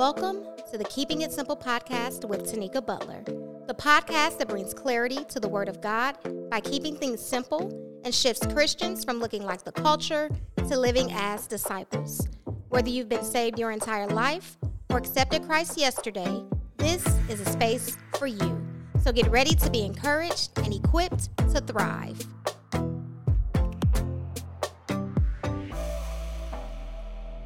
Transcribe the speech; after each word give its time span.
Welcome 0.00 0.46
to 0.70 0.78
the 0.78 0.84
Keeping 0.84 1.20
It 1.20 1.30
Simple 1.30 1.58
podcast 1.58 2.26
with 2.26 2.50
Tanika 2.50 2.80
Butler, 2.84 3.22
the 3.66 3.74
podcast 3.74 4.38
that 4.38 4.48
brings 4.48 4.72
clarity 4.72 5.26
to 5.26 5.38
the 5.38 5.46
Word 5.46 5.68
of 5.68 5.82
God 5.82 6.16
by 6.48 6.58
keeping 6.60 6.96
things 6.96 7.20
simple 7.20 8.00
and 8.02 8.14
shifts 8.14 8.46
Christians 8.46 9.04
from 9.04 9.18
looking 9.18 9.44
like 9.44 9.62
the 9.62 9.72
culture 9.72 10.30
to 10.56 10.78
living 10.78 11.12
as 11.12 11.46
disciples. 11.46 12.26
Whether 12.70 12.88
you've 12.88 13.10
been 13.10 13.22
saved 13.22 13.58
your 13.58 13.72
entire 13.72 14.06
life 14.06 14.56
or 14.88 14.96
accepted 14.96 15.44
Christ 15.44 15.76
yesterday, 15.76 16.44
this 16.78 17.06
is 17.28 17.42
a 17.42 17.52
space 17.52 17.98
for 18.18 18.26
you. 18.26 18.66
So 19.04 19.12
get 19.12 19.30
ready 19.30 19.54
to 19.54 19.68
be 19.68 19.84
encouraged 19.84 20.58
and 20.60 20.72
equipped 20.72 21.28
to 21.36 21.60
thrive. 21.60 22.26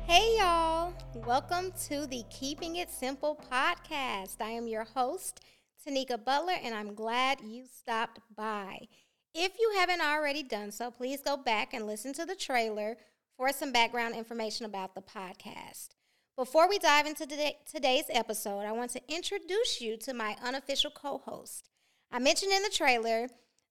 Hey, 0.07 0.37
y'all. 0.39 0.95
Welcome 1.27 1.73
to 1.89 2.07
the 2.07 2.23
Keeping 2.29 2.77
It 2.77 2.91
Simple 2.91 3.41
podcast. 3.51 4.43
I 4.43 4.51
am 4.51 4.69
your 4.69 4.85
host, 4.85 5.41
Tanika 5.83 6.23
Butler, 6.23 6.53
and 6.63 6.75
I'm 6.75 6.95
glad 6.95 7.41
you 7.41 7.65
stopped 7.65 8.21
by. 8.37 8.89
If 9.35 9.53
you 9.59 9.73
haven't 9.75 10.03
already 10.03 10.43
done 10.43 10.71
so, 10.71 10.91
please 10.91 11.23
go 11.23 11.39
back 11.39 11.73
and 11.73 11.87
listen 11.87 12.13
to 12.13 12.27
the 12.27 12.35
trailer 12.35 12.99
for 13.39 13.53
some 13.53 13.73
background 13.73 14.15
information 14.15 14.67
about 14.67 14.95
the 14.95 15.01
podcast. 15.01 15.89
Before 16.37 16.69
we 16.69 16.79
dive 16.79 17.07
into 17.07 17.27
today, 17.27 17.57
today's 17.73 18.05
episode, 18.11 18.67
I 18.67 18.73
want 18.73 18.91
to 18.91 19.01
introduce 19.09 19.81
you 19.81 19.97
to 19.97 20.13
my 20.13 20.37
unofficial 20.45 20.91
co 20.91 21.23
host. 21.25 21.71
I 22.13 22.19
mentioned 22.19 22.53
in 22.53 22.63
the 22.63 22.69
trailer 22.69 23.29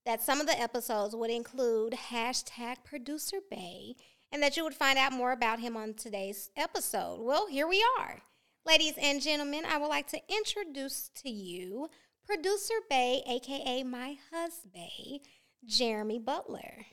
that 0.07 0.23
some 0.23 0.41
of 0.41 0.47
the 0.47 0.59
episodes 0.59 1.15
would 1.15 1.29
include 1.29 1.93
hashtag 1.93 2.77
producer 2.83 3.37
Bay 3.47 3.95
and 4.33 4.41
that 4.41 4.57
you 4.57 4.63
would 4.63 4.73
find 4.73 4.97
out 4.97 5.13
more 5.13 5.31
about 5.31 5.59
him 5.59 5.77
on 5.77 5.93
today's 5.93 6.49
episode. 6.57 7.21
Well, 7.21 7.47
here 7.47 7.67
we 7.67 7.85
are. 7.99 8.19
Ladies 8.65 8.95
and 8.99 9.21
gentlemen, 9.21 9.63
I 9.63 9.77
would 9.77 9.87
like 9.87 10.07
to 10.07 10.19
introduce 10.27 11.11
to 11.21 11.29
you 11.29 11.87
producer 12.25 12.73
Bay, 12.89 13.21
aka 13.27 13.83
my 13.83 14.17
husband, 14.33 15.19
Jeremy 15.63 16.17
Butler. 16.17 16.85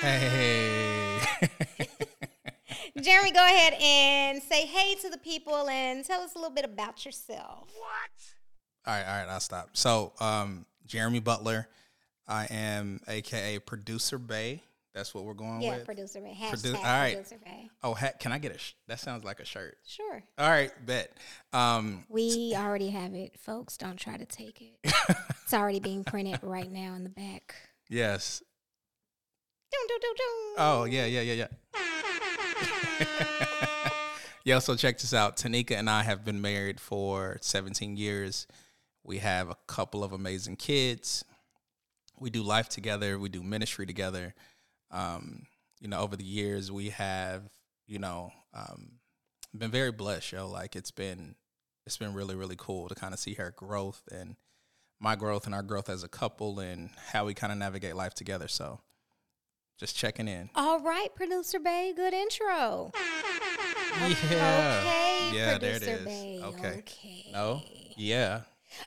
Hey. 0.00 1.20
Jeremy, 3.00 3.30
go 3.30 3.44
ahead 3.46 3.74
and 3.80 4.42
say 4.42 4.66
hey 4.66 4.96
to 4.96 5.10
the 5.10 5.18
people 5.18 5.68
and 5.68 6.04
tell 6.04 6.22
us 6.22 6.34
a 6.34 6.38
little 6.38 6.54
bit 6.54 6.64
about 6.64 7.04
yourself. 7.04 7.70
What? 7.78 8.10
All 8.86 8.94
right, 8.94 9.04
all 9.06 9.24
right, 9.24 9.32
I'll 9.32 9.40
stop. 9.40 9.70
So, 9.74 10.12
um, 10.18 10.66
Jeremy 10.86 11.20
Butler, 11.20 11.68
I 12.26 12.46
am 12.46 13.00
AKA 13.06 13.60
Producer 13.60 14.18
Bay. 14.18 14.64
That's 14.94 15.14
what 15.14 15.24
we're 15.24 15.34
going 15.34 15.62
Yeah, 15.62 15.70
with. 15.70 15.78
Yeah, 15.78 15.84
producer 15.84 16.20
Bay. 16.20 16.36
Produ- 16.40 16.74
all 16.74 16.82
right. 16.82 17.14
producer 17.14 17.38
Bay. 17.44 17.70
oh, 17.84 17.94
ha- 17.94 18.10
can 18.18 18.32
I 18.32 18.38
get 18.38 18.54
a? 18.54 18.58
Sh- 18.58 18.74
that 18.88 18.98
sounds 18.98 19.22
like 19.24 19.38
a 19.40 19.44
shirt. 19.44 19.78
Sure. 19.86 20.22
All 20.36 20.50
right, 20.50 20.72
bet. 20.84 21.16
Um, 21.52 22.04
We 22.08 22.54
already 22.56 22.90
have 22.90 23.14
it, 23.14 23.38
folks. 23.38 23.76
Don't 23.76 23.96
try 23.96 24.16
to 24.16 24.26
take 24.26 24.60
it. 24.60 24.78
it's 25.42 25.54
already 25.54 25.78
being 25.80 26.02
printed 26.02 26.40
right 26.42 26.70
now 26.70 26.94
in 26.94 27.04
the 27.04 27.10
back. 27.10 27.54
yes. 27.88 28.42
Dun, 29.72 29.86
dun, 29.86 30.00
dun. 30.00 30.54
Oh, 30.58 30.84
yeah, 30.90 31.06
yeah, 31.06 31.20
yeah, 31.20 31.46
yeah. 31.46 31.46
yeah. 34.44 34.58
So 34.58 34.74
check 34.74 34.98
this 34.98 35.14
out. 35.14 35.36
Tanika 35.36 35.72
and 35.78 35.88
I 35.88 36.02
have 36.02 36.24
been 36.24 36.40
married 36.40 36.80
for 36.80 37.38
17 37.40 37.96
years. 37.96 38.48
We 39.04 39.18
have 39.18 39.48
a 39.48 39.56
couple 39.68 40.02
of 40.02 40.10
amazing 40.12 40.56
kids. 40.56 41.24
We 42.18 42.30
do 42.30 42.42
life 42.42 42.68
together. 42.68 43.16
We 43.18 43.28
do 43.28 43.42
ministry 43.44 43.86
together. 43.86 44.34
Um, 44.90 45.46
you 45.80 45.88
know, 45.88 46.00
over 46.00 46.16
the 46.16 46.24
years, 46.24 46.70
we 46.70 46.90
have, 46.90 47.42
you 47.86 47.98
know, 47.98 48.32
um, 48.54 48.92
been 49.56 49.70
very 49.70 49.92
blessed, 49.92 50.32
yo. 50.32 50.48
Like 50.48 50.76
it's 50.76 50.90
been, 50.90 51.34
it's 51.86 51.96
been 51.96 52.14
really, 52.14 52.34
really 52.34 52.56
cool 52.58 52.88
to 52.88 52.94
kind 52.94 53.14
of 53.14 53.20
see 53.20 53.34
her 53.34 53.52
growth 53.56 54.02
and 54.12 54.36
my 55.00 55.16
growth 55.16 55.46
and 55.46 55.54
our 55.54 55.62
growth 55.62 55.88
as 55.88 56.02
a 56.02 56.08
couple 56.08 56.60
and 56.60 56.90
how 57.12 57.24
we 57.24 57.34
kind 57.34 57.52
of 57.52 57.58
navigate 57.58 57.96
life 57.96 58.14
together. 58.14 58.48
So, 58.48 58.80
just 59.78 59.96
checking 59.96 60.28
in. 60.28 60.50
All 60.54 60.80
right, 60.80 61.08
producer 61.14 61.58
Bay. 61.58 61.92
Good 61.96 62.12
intro. 62.12 62.92
Yeah. 63.98 64.80
Okay, 64.82 65.30
Yeah, 65.36 65.58
there 65.58 65.76
it 65.76 65.82
producer. 65.82 66.04
Bay. 66.04 66.40
Okay. 66.44 66.68
Okay. 66.78 67.30
No. 67.32 67.62
Yeah. 67.96 68.42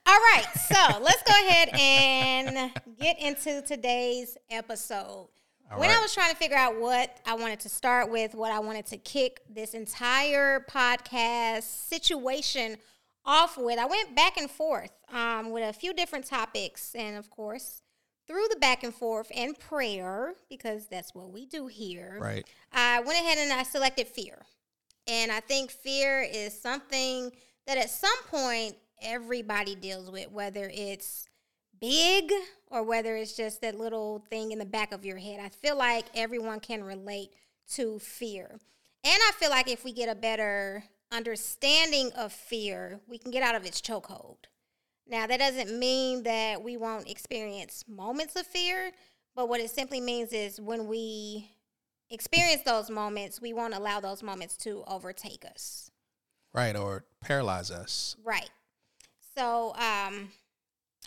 All 0.05 0.13
right, 0.13 0.45
so 0.69 0.99
let's 1.01 1.21
go 1.23 1.33
ahead 1.33 1.69
and 1.73 2.71
get 2.99 3.19
into 3.19 3.61
today's 3.63 4.37
episode. 4.49 5.27
All 5.73 5.79
when 5.79 5.89
I 5.89 5.99
was 5.99 6.13
trying 6.13 6.31
to 6.31 6.35
figure 6.35 6.57
out 6.57 6.79
what 6.79 7.17
I 7.25 7.33
wanted 7.33 7.59
to 7.61 7.69
start 7.69 8.11
with, 8.11 8.35
what 8.35 8.51
I 8.51 8.59
wanted 8.59 8.85
to 8.87 8.97
kick 8.97 9.41
this 9.49 9.73
entire 9.73 10.59
podcast 10.69 11.63
situation 11.63 12.77
off 13.25 13.57
with, 13.57 13.79
I 13.79 13.85
went 13.85 14.15
back 14.15 14.37
and 14.37 14.49
forth 14.49 14.91
um, 15.11 15.51
with 15.51 15.67
a 15.67 15.73
few 15.73 15.93
different 15.93 16.25
topics. 16.25 16.93
And 16.93 17.17
of 17.17 17.29
course, 17.29 17.81
through 18.27 18.45
the 18.51 18.57
back 18.59 18.83
and 18.83 18.93
forth 18.93 19.31
and 19.35 19.57
prayer, 19.57 20.35
because 20.49 20.87
that's 20.87 21.15
what 21.15 21.31
we 21.31 21.45
do 21.45 21.67
here, 21.67 22.17
Right. 22.21 22.45
I 22.71 22.99
went 23.01 23.19
ahead 23.19 23.37
and 23.37 23.51
I 23.51 23.63
selected 23.63 24.07
fear. 24.07 24.45
And 25.07 25.31
I 25.31 25.39
think 25.39 25.71
fear 25.71 26.21
is 26.21 26.59
something 26.59 27.31
that 27.67 27.77
at 27.77 27.89
some 27.89 28.11
point 28.29 28.75
everybody 29.01 29.75
deals 29.75 30.09
with, 30.09 30.31
whether 30.31 30.69
it's 30.73 31.27
big 31.83 32.31
or 32.71 32.81
whether 32.81 33.17
it's 33.17 33.35
just 33.35 33.59
that 33.59 33.77
little 33.77 34.23
thing 34.29 34.53
in 34.53 34.59
the 34.59 34.65
back 34.65 34.93
of 34.93 35.03
your 35.03 35.17
head. 35.17 35.41
I 35.43 35.49
feel 35.49 35.77
like 35.77 36.05
everyone 36.15 36.61
can 36.61 36.81
relate 36.81 37.31
to 37.73 37.99
fear. 37.99 38.49
And 39.03 39.21
I 39.27 39.31
feel 39.35 39.49
like 39.49 39.69
if 39.69 39.83
we 39.83 39.91
get 39.91 40.07
a 40.07 40.15
better 40.15 40.85
understanding 41.11 42.09
of 42.17 42.31
fear, 42.31 43.01
we 43.05 43.17
can 43.17 43.31
get 43.31 43.43
out 43.43 43.55
of 43.55 43.65
its 43.65 43.81
chokehold. 43.81 44.37
Now, 45.05 45.27
that 45.27 45.39
doesn't 45.39 45.77
mean 45.77 46.23
that 46.23 46.63
we 46.63 46.77
won't 46.77 47.09
experience 47.09 47.83
moments 47.85 48.37
of 48.37 48.47
fear, 48.47 48.91
but 49.35 49.49
what 49.49 49.59
it 49.59 49.69
simply 49.69 49.99
means 49.99 50.31
is 50.31 50.61
when 50.61 50.87
we 50.87 51.49
experience 52.09 52.61
those 52.63 52.89
moments, 52.89 53.41
we 53.41 53.51
won't 53.51 53.73
allow 53.73 53.99
those 53.99 54.23
moments 54.23 54.55
to 54.57 54.85
overtake 54.87 55.43
us. 55.43 55.91
Right. 56.53 56.77
Or 56.77 57.03
paralyze 57.19 57.71
us. 57.71 58.15
Right. 58.23 58.51
So, 59.35 59.75
um, 59.75 60.29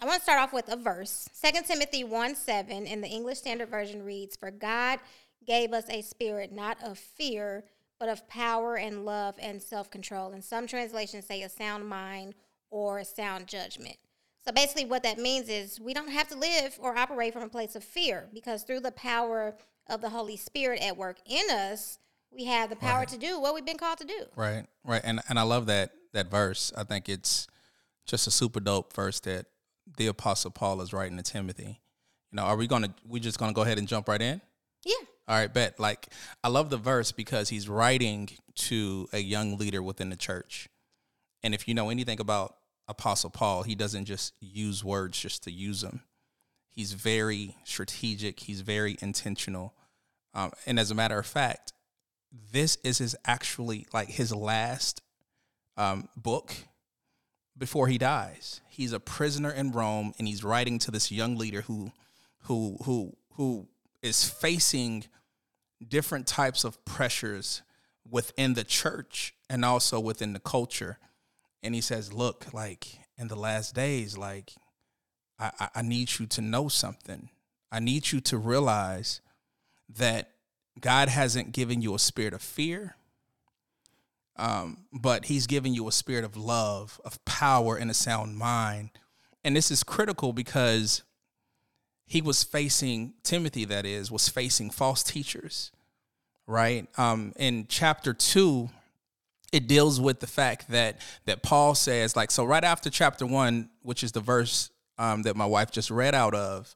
I 0.00 0.04
want 0.04 0.18
to 0.18 0.22
start 0.22 0.40
off 0.40 0.52
with 0.52 0.68
a 0.70 0.76
verse. 0.76 1.28
2 1.42 1.62
Timothy 1.62 2.04
1 2.04 2.34
7 2.36 2.86
in 2.86 3.00
the 3.00 3.08
English 3.08 3.38
Standard 3.38 3.70
Version 3.70 4.02
reads, 4.04 4.36
For 4.36 4.50
God 4.50 4.98
gave 5.46 5.72
us 5.72 5.84
a 5.88 6.02
spirit 6.02 6.52
not 6.52 6.76
of 6.82 6.98
fear, 6.98 7.64
but 7.98 8.08
of 8.10 8.28
power 8.28 8.76
and 8.76 9.06
love 9.06 9.36
and 9.40 9.62
self 9.62 9.90
control. 9.90 10.32
And 10.32 10.44
some 10.44 10.66
translations 10.66 11.24
say 11.26 11.42
a 11.42 11.48
sound 11.48 11.88
mind 11.88 12.34
or 12.70 12.98
a 12.98 13.04
sound 13.04 13.46
judgment. 13.46 13.96
So 14.44 14.52
basically, 14.52 14.84
what 14.84 15.02
that 15.02 15.18
means 15.18 15.48
is 15.48 15.80
we 15.80 15.94
don't 15.94 16.10
have 16.10 16.28
to 16.28 16.36
live 16.36 16.76
or 16.78 16.96
operate 16.96 17.32
from 17.32 17.42
a 17.42 17.48
place 17.48 17.74
of 17.74 17.82
fear 17.82 18.28
because 18.34 18.64
through 18.64 18.80
the 18.80 18.92
power 18.92 19.56
of 19.88 20.02
the 20.02 20.10
Holy 20.10 20.36
Spirit 20.36 20.82
at 20.82 20.96
work 20.96 21.16
in 21.24 21.50
us, 21.50 21.98
we 22.30 22.44
have 22.44 22.68
the 22.68 22.76
power 22.76 23.00
Right. 23.00 23.08
to 23.08 23.16
do 23.18 23.40
what 23.40 23.54
we've 23.54 23.64
been 23.64 23.78
called 23.78 23.98
to 23.98 24.06
do. 24.06 24.26
Right. 24.36 24.66
Right. 24.84 25.00
And 25.02 25.20
and 25.30 25.38
I 25.38 25.42
love 25.42 25.64
that 25.66 25.92
that 26.12 26.30
verse. 26.30 26.70
I 26.76 26.84
think 26.84 27.08
it's 27.08 27.46
just 28.04 28.26
a 28.26 28.30
super 28.30 28.60
dope 28.60 28.92
verse 28.92 29.20
that 29.20 29.46
the 29.96 30.06
apostle 30.08 30.50
Paul 30.50 30.80
is 30.80 30.92
writing 30.92 31.16
to 31.16 31.22
Timothy. 31.22 31.80
You 32.32 32.36
know, 32.36 32.42
are 32.42 32.56
we 32.56 32.66
gonna 32.66 32.94
we 33.06 33.20
just 33.20 33.38
gonna 33.38 33.52
go 33.52 33.62
ahead 33.62 33.78
and 33.78 33.88
jump 33.88 34.08
right 34.08 34.20
in? 34.20 34.40
Yeah. 34.84 34.94
All 35.28 35.36
right, 35.36 35.52
bet. 35.52 35.78
Like 35.80 36.08
I 36.42 36.48
love 36.48 36.70
the 36.70 36.76
verse 36.76 37.12
because 37.12 37.48
he's 37.48 37.68
writing 37.68 38.30
to 38.54 39.08
a 39.12 39.18
young 39.18 39.58
leader 39.58 39.82
within 39.82 40.10
the 40.10 40.16
church. 40.16 40.68
And 41.42 41.54
if 41.54 41.68
you 41.68 41.74
know 41.74 41.90
anything 41.90 42.20
about 42.20 42.56
Apostle 42.88 43.30
Paul, 43.30 43.62
he 43.62 43.74
doesn't 43.74 44.04
just 44.04 44.34
use 44.40 44.84
words 44.84 45.18
just 45.18 45.44
to 45.44 45.50
use 45.50 45.80
them. 45.80 46.02
He's 46.70 46.92
very 46.92 47.56
strategic, 47.64 48.40
he's 48.40 48.60
very 48.60 48.96
intentional. 49.00 49.74
Um, 50.34 50.52
and 50.66 50.78
as 50.78 50.90
a 50.90 50.94
matter 50.94 51.18
of 51.18 51.26
fact, 51.26 51.72
this 52.52 52.76
is 52.84 52.98
his 52.98 53.16
actually 53.24 53.86
like 53.92 54.08
his 54.08 54.34
last 54.34 55.00
um, 55.76 56.08
book 56.16 56.54
before 57.56 57.88
he 57.88 57.98
dies. 57.98 58.60
He's 58.68 58.92
a 58.92 59.00
prisoner 59.00 59.50
in 59.50 59.72
Rome 59.72 60.12
and 60.18 60.28
he's 60.28 60.44
writing 60.44 60.78
to 60.80 60.90
this 60.90 61.10
young 61.10 61.36
leader 61.36 61.62
who 61.62 61.92
who 62.42 62.76
who 62.84 63.16
who 63.34 63.68
is 64.02 64.28
facing 64.28 65.04
different 65.86 66.26
types 66.26 66.64
of 66.64 66.82
pressures 66.84 67.62
within 68.08 68.54
the 68.54 68.64
church 68.64 69.34
and 69.48 69.64
also 69.64 70.00
within 70.00 70.32
the 70.32 70.40
culture. 70.40 70.98
And 71.62 71.74
he 71.74 71.80
says, 71.80 72.12
Look, 72.12 72.52
like 72.52 73.00
in 73.18 73.28
the 73.28 73.36
last 73.36 73.74
days, 73.74 74.16
like 74.16 74.52
I, 75.38 75.50
I, 75.58 75.68
I 75.76 75.82
need 75.82 76.18
you 76.18 76.26
to 76.26 76.40
know 76.40 76.68
something. 76.68 77.30
I 77.70 77.80
need 77.80 78.12
you 78.12 78.20
to 78.22 78.38
realize 78.38 79.20
that 79.88 80.30
God 80.80 81.08
hasn't 81.08 81.52
given 81.52 81.80
you 81.80 81.94
a 81.94 81.98
spirit 81.98 82.34
of 82.34 82.42
fear, 82.42 82.96
um, 84.38 84.78
but 84.92 85.26
He's 85.26 85.46
giving 85.46 85.74
you 85.74 85.88
a 85.88 85.92
spirit 85.92 86.24
of 86.24 86.36
love, 86.36 87.00
of 87.04 87.22
power, 87.24 87.76
and 87.76 87.90
a 87.90 87.94
sound 87.94 88.36
mind. 88.36 88.90
And 89.44 89.54
this 89.56 89.70
is 89.70 89.82
critical 89.82 90.32
because 90.32 91.02
he 92.06 92.20
was 92.20 92.44
facing 92.44 93.14
Timothy, 93.22 93.64
that 93.64 93.84
is, 93.84 94.10
was 94.10 94.28
facing 94.28 94.70
false 94.70 95.02
teachers, 95.02 95.72
right? 96.46 96.86
Um, 96.96 97.32
in 97.36 97.66
chapter 97.68 98.14
two, 98.14 98.70
it 99.52 99.66
deals 99.66 100.00
with 100.00 100.20
the 100.20 100.26
fact 100.26 100.68
that 100.70 101.00
that 101.24 101.42
Paul 101.42 101.74
says 101.74 102.16
like 102.16 102.30
so 102.30 102.44
right 102.44 102.64
after 102.64 102.90
chapter 102.90 103.24
1 103.24 103.70
which 103.82 104.02
is 104.02 104.12
the 104.12 104.20
verse 104.20 104.70
um, 104.98 105.22
that 105.22 105.36
my 105.36 105.46
wife 105.46 105.70
just 105.70 105.90
read 105.90 106.14
out 106.14 106.34
of 106.34 106.74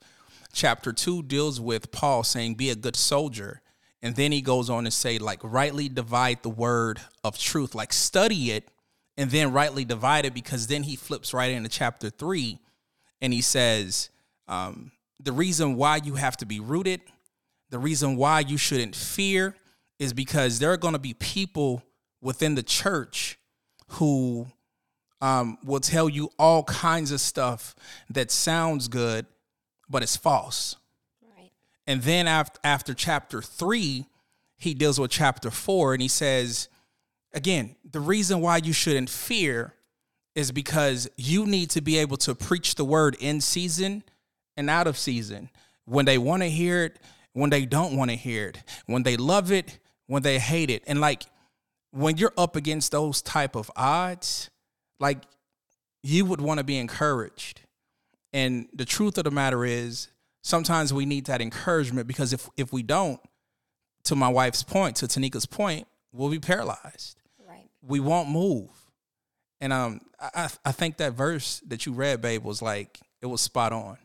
chapter 0.52 0.92
2 0.92 1.24
deals 1.24 1.60
with 1.60 1.90
Paul 1.90 2.22
saying 2.22 2.54
be 2.54 2.70
a 2.70 2.76
good 2.76 2.96
soldier 2.96 3.60
and 4.02 4.16
then 4.16 4.32
he 4.32 4.40
goes 4.40 4.70
on 4.70 4.84
to 4.84 4.90
say 4.90 5.18
like 5.18 5.40
rightly 5.42 5.88
divide 5.88 6.42
the 6.42 6.50
word 6.50 7.00
of 7.24 7.38
truth 7.38 7.74
like 7.74 7.92
study 7.92 8.52
it 8.52 8.68
and 9.16 9.30
then 9.30 9.52
rightly 9.52 9.84
divide 9.84 10.24
it 10.24 10.34
because 10.34 10.66
then 10.66 10.82
he 10.82 10.96
flips 10.96 11.34
right 11.34 11.50
into 11.50 11.68
chapter 11.68 12.10
3 12.10 12.58
and 13.20 13.32
he 13.32 13.40
says 13.40 14.10
um, 14.48 14.92
the 15.18 15.32
reason 15.32 15.76
why 15.76 15.96
you 16.02 16.14
have 16.14 16.36
to 16.36 16.46
be 16.46 16.60
rooted 16.60 17.00
the 17.70 17.78
reason 17.78 18.16
why 18.16 18.40
you 18.40 18.56
shouldn't 18.56 18.96
fear 18.96 19.54
is 19.98 20.12
because 20.12 20.58
there 20.58 20.72
are 20.72 20.76
going 20.76 20.94
to 20.94 20.98
be 20.98 21.14
people 21.14 21.82
within 22.20 22.54
the 22.54 22.62
church 22.62 23.38
who 23.88 24.46
um, 25.20 25.58
will 25.64 25.80
tell 25.80 26.08
you 26.08 26.30
all 26.38 26.64
kinds 26.64 27.12
of 27.12 27.20
stuff 27.20 27.74
that 28.08 28.30
sounds 28.30 28.88
good, 28.88 29.26
but 29.88 30.02
it's 30.02 30.16
false. 30.16 30.76
And 31.90 32.02
then 32.02 32.28
after, 32.28 32.60
after 32.62 32.94
chapter 32.94 33.42
three, 33.42 34.06
he 34.56 34.74
deals 34.74 35.00
with 35.00 35.10
chapter 35.10 35.50
four 35.50 35.92
and 35.92 36.00
he 36.00 36.06
says, 36.06 36.68
again, 37.32 37.74
the 37.90 37.98
reason 37.98 38.40
why 38.40 38.58
you 38.58 38.72
shouldn't 38.72 39.10
fear 39.10 39.74
is 40.36 40.52
because 40.52 41.10
you 41.16 41.46
need 41.46 41.68
to 41.70 41.80
be 41.80 41.98
able 41.98 42.16
to 42.18 42.36
preach 42.36 42.76
the 42.76 42.84
word 42.84 43.16
in 43.18 43.40
season 43.40 44.04
and 44.56 44.70
out 44.70 44.86
of 44.86 44.96
season. 44.96 45.50
When 45.84 46.04
they 46.04 46.16
want 46.16 46.44
to 46.44 46.48
hear 46.48 46.84
it, 46.84 47.00
when 47.32 47.50
they 47.50 47.64
don't 47.66 47.96
want 47.96 48.12
to 48.12 48.16
hear 48.16 48.50
it, 48.50 48.62
when 48.86 49.02
they 49.02 49.16
love 49.16 49.50
it, 49.50 49.80
when 50.06 50.22
they 50.22 50.38
hate 50.38 50.70
it. 50.70 50.84
And 50.86 51.00
like 51.00 51.24
when 51.90 52.16
you're 52.18 52.34
up 52.38 52.54
against 52.54 52.92
those 52.92 53.20
type 53.20 53.56
of 53.56 53.68
odds, 53.74 54.48
like 55.00 55.24
you 56.04 56.24
would 56.24 56.40
want 56.40 56.58
to 56.58 56.64
be 56.64 56.78
encouraged. 56.78 57.62
And 58.32 58.68
the 58.72 58.84
truth 58.84 59.18
of 59.18 59.24
the 59.24 59.32
matter 59.32 59.64
is 59.64 60.06
sometimes 60.42 60.92
we 60.92 61.06
need 61.06 61.26
that 61.26 61.40
encouragement 61.40 62.06
because 62.06 62.32
if 62.32 62.48
if 62.56 62.72
we 62.72 62.82
don't, 62.82 63.20
to 64.04 64.16
my 64.16 64.28
wife's 64.28 64.62
point, 64.62 64.96
to 64.96 65.06
Tanika's 65.06 65.46
point, 65.46 65.86
we'll 66.12 66.30
be 66.30 66.38
paralyzed. 66.38 67.20
Right. 67.46 67.68
We 67.82 68.00
won't 68.00 68.30
move. 68.30 68.70
And 69.60 69.72
um 69.72 70.00
I 70.20 70.48
I 70.64 70.72
think 70.72 70.96
that 70.98 71.12
verse 71.12 71.60
that 71.68 71.86
you 71.86 71.92
read, 71.92 72.20
babe, 72.20 72.44
was 72.44 72.62
like 72.62 72.98
it 73.20 73.26
was 73.26 73.40
spot 73.40 73.72
on. 73.72 73.98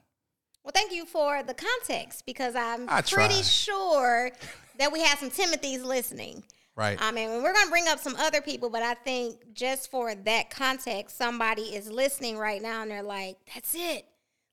Well, 0.63 0.71
thank 0.73 0.91
you 0.91 1.05
for 1.05 1.43
the 1.43 1.53
context 1.53 2.25
because 2.25 2.55
I'm 2.55 2.89
I 2.89 3.01
pretty 3.01 3.43
sure 3.43 4.31
that 4.79 4.91
we 4.91 5.01
have 5.01 5.19
some 5.19 5.29
Timothy's 5.29 5.83
listening. 5.83 6.43
Right. 6.75 6.97
I 6.99 7.11
mean, 7.11 7.29
we're 7.41 7.53
going 7.53 7.65
to 7.65 7.71
bring 7.71 7.87
up 7.87 7.99
some 7.99 8.15
other 8.17 8.41
people, 8.41 8.69
but 8.69 8.83
I 8.83 8.95
think 8.95 9.53
just 9.53 9.89
for 9.89 10.13
that 10.13 10.49
context, 10.49 11.17
somebody 11.17 11.61
is 11.61 11.89
listening 11.89 12.37
right 12.37 12.61
now 12.61 12.81
and 12.81 12.91
they're 12.91 13.01
like, 13.03 13.37
"That's 13.53 13.73
it." 13.75 14.05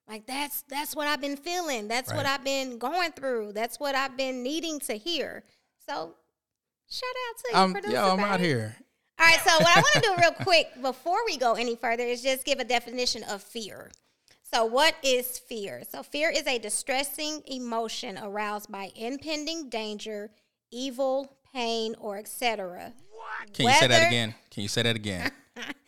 Like 0.09 0.27
that's 0.27 0.63
that's 0.63 0.95
what 0.97 1.07
I've 1.07 1.21
been 1.21 1.37
feeling. 1.37 1.89
That's 1.89 2.13
what 2.13 2.27
I've 2.27 2.45
been 2.45 2.79
going 2.79 3.13
through. 3.13 3.53
That's 3.53 3.79
what 3.79 3.95
I've 3.95 4.17
been 4.17 4.43
needing 4.43 4.81
to 4.81 4.95
hear. 4.95 5.45
So, 5.87 6.15
shout 6.91 7.11
out 7.29 7.39
to 7.39 7.51
you, 7.53 7.59
um, 7.59 7.73
producer. 7.73 7.95
yo, 7.95 8.11
I'm 8.11 8.21
out 8.21 8.41
here. 8.41 8.77
All 9.19 9.27
right, 9.27 9.41
so 9.41 9.53
what 9.53 9.77
I 9.77 9.81
want 9.81 9.95
to 9.95 10.01
do 10.01 10.15
real 10.19 10.33
quick 10.33 10.69
before 10.83 11.19
we 11.27 11.37
go 11.37 11.55
any 11.55 11.77
further 11.77 12.03
is 12.03 12.23
just 12.23 12.45
give 12.45 12.59
a 12.59 12.65
definition 12.65 13.23
of 13.25 13.43
fear. 13.43 13.91
So, 14.53 14.65
what 14.65 14.95
is 15.03 15.39
fear? 15.39 15.83
So, 15.89 16.03
fear 16.03 16.31
is 16.31 16.47
a 16.47 16.59
distressing 16.59 17.43
emotion 17.47 18.19
aroused 18.21 18.71
by 18.71 18.91
impending 18.97 19.71
danger, 19.71 20.31
evil, 20.71 21.37
pain, 21.55 21.95
or 21.99 22.19
etc. 22.19 22.93
Can 23.55 23.67
you 23.67 23.73
say 23.73 23.87
that 23.87 24.09
again? 24.09 24.35
Can 24.51 24.63
you 24.63 24.69
say 24.69 24.83
that 24.83 24.97
again? 24.97 25.31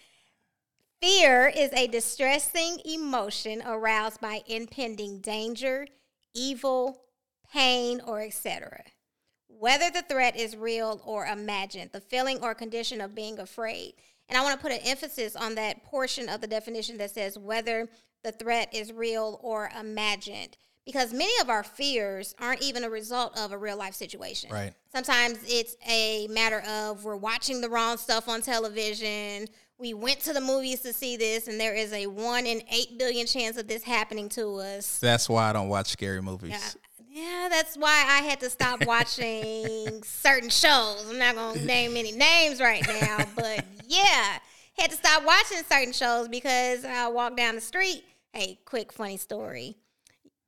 Fear 1.05 1.53
is 1.55 1.71
a 1.75 1.87
distressing 1.87 2.81
emotion 2.87 3.63
aroused 3.67 4.23
by 4.23 4.41
impending 4.47 5.21
danger, 5.21 5.87
evil, 6.33 7.03
pain, 7.53 8.01
or 8.07 8.23
etc. 8.23 8.83
Whether 9.47 9.91
the 9.91 10.01
threat 10.01 10.35
is 10.35 10.57
real 10.57 11.03
or 11.05 11.27
imagined, 11.27 11.91
the 11.93 12.01
feeling 12.01 12.39
or 12.41 12.55
condition 12.55 13.03
of 13.03 13.15
being 13.15 13.39
afraid. 13.39 13.97
And 14.31 14.39
I 14.39 14.43
want 14.43 14.59
to 14.59 14.63
put 14.63 14.73
an 14.73 14.81
emphasis 14.83 15.37
on 15.37 15.57
that 15.57 15.85
portion 15.85 16.31
of 16.31 16.41
the 16.41 16.47
definition 16.47 16.97
that 16.97 17.11
says 17.11 17.39
whether 17.39 17.87
the 18.23 18.33
threat 18.33 18.73
is 18.73 18.91
real 18.91 19.39
or 19.43 19.71
imagined. 19.79 20.57
Because 20.87 21.13
many 21.13 21.39
of 21.43 21.51
our 21.51 21.65
fears 21.65 22.35
aren't 22.39 22.63
even 22.63 22.83
a 22.83 22.89
result 22.89 23.39
of 23.39 23.53
a 23.53 23.59
real 23.59 23.77
life 23.77 23.95
situation. 23.95 24.51
Right. 24.51 24.73
Sometimes 24.91 25.39
it's 25.47 25.77
a 25.87 26.29
matter 26.29 26.61
of 26.61 27.05
we're 27.05 27.17
watching 27.17 27.61
the 27.61 27.69
wrong 27.69 27.99
stuff 27.99 28.27
on 28.27 28.41
television. 28.41 29.49
We 29.79 29.93
went 29.93 30.21
to 30.21 30.33
the 30.33 30.41
movies 30.41 30.81
to 30.83 30.93
see 30.93 31.17
this, 31.17 31.49
and 31.49 31.59
there 31.59 31.75
is 31.75 31.93
a 31.93 32.07
one 32.07 32.47
in 32.47 32.63
eight 32.73 32.99
billion 32.99 33.27
chance 33.27 33.57
of 33.57 33.67
this 33.67 33.83
happening 33.83 34.29
to 34.31 34.57
us. 34.57 34.99
That's 34.99 35.29
why 35.29 35.51
I 35.51 35.53
don't 35.53 35.69
watch 35.69 35.89
scary 35.89 36.23
movies. 36.23 36.51
Yeah, 36.51 36.71
yeah, 37.15 37.49
that's 37.51 37.77
why 37.77 38.05
I 38.09 38.23
had 38.23 38.41
to 38.41 38.51
stop 38.51 38.87
watching 38.87 40.03
certain 40.05 40.49
shows. 40.49 41.07
I'm 41.09 41.19
not 41.19 41.35
gonna 41.35 41.61
name 41.65 41.97
any 41.97 42.13
names 42.13 42.61
right 42.61 42.87
now, 42.87 43.25
but 43.35 43.65
yeah, 43.87 44.39
had 44.79 44.91
to 44.91 44.97
stop 44.97 45.25
watching 45.25 45.59
certain 45.69 45.93
shows 45.93 46.29
because 46.29 46.85
I 46.85 47.09
walked 47.09 47.37
down 47.37 47.55
the 47.55 47.61
street. 47.61 48.05
Hey, 48.33 48.59
quick 48.65 48.93
funny 48.93 49.17
story, 49.17 49.77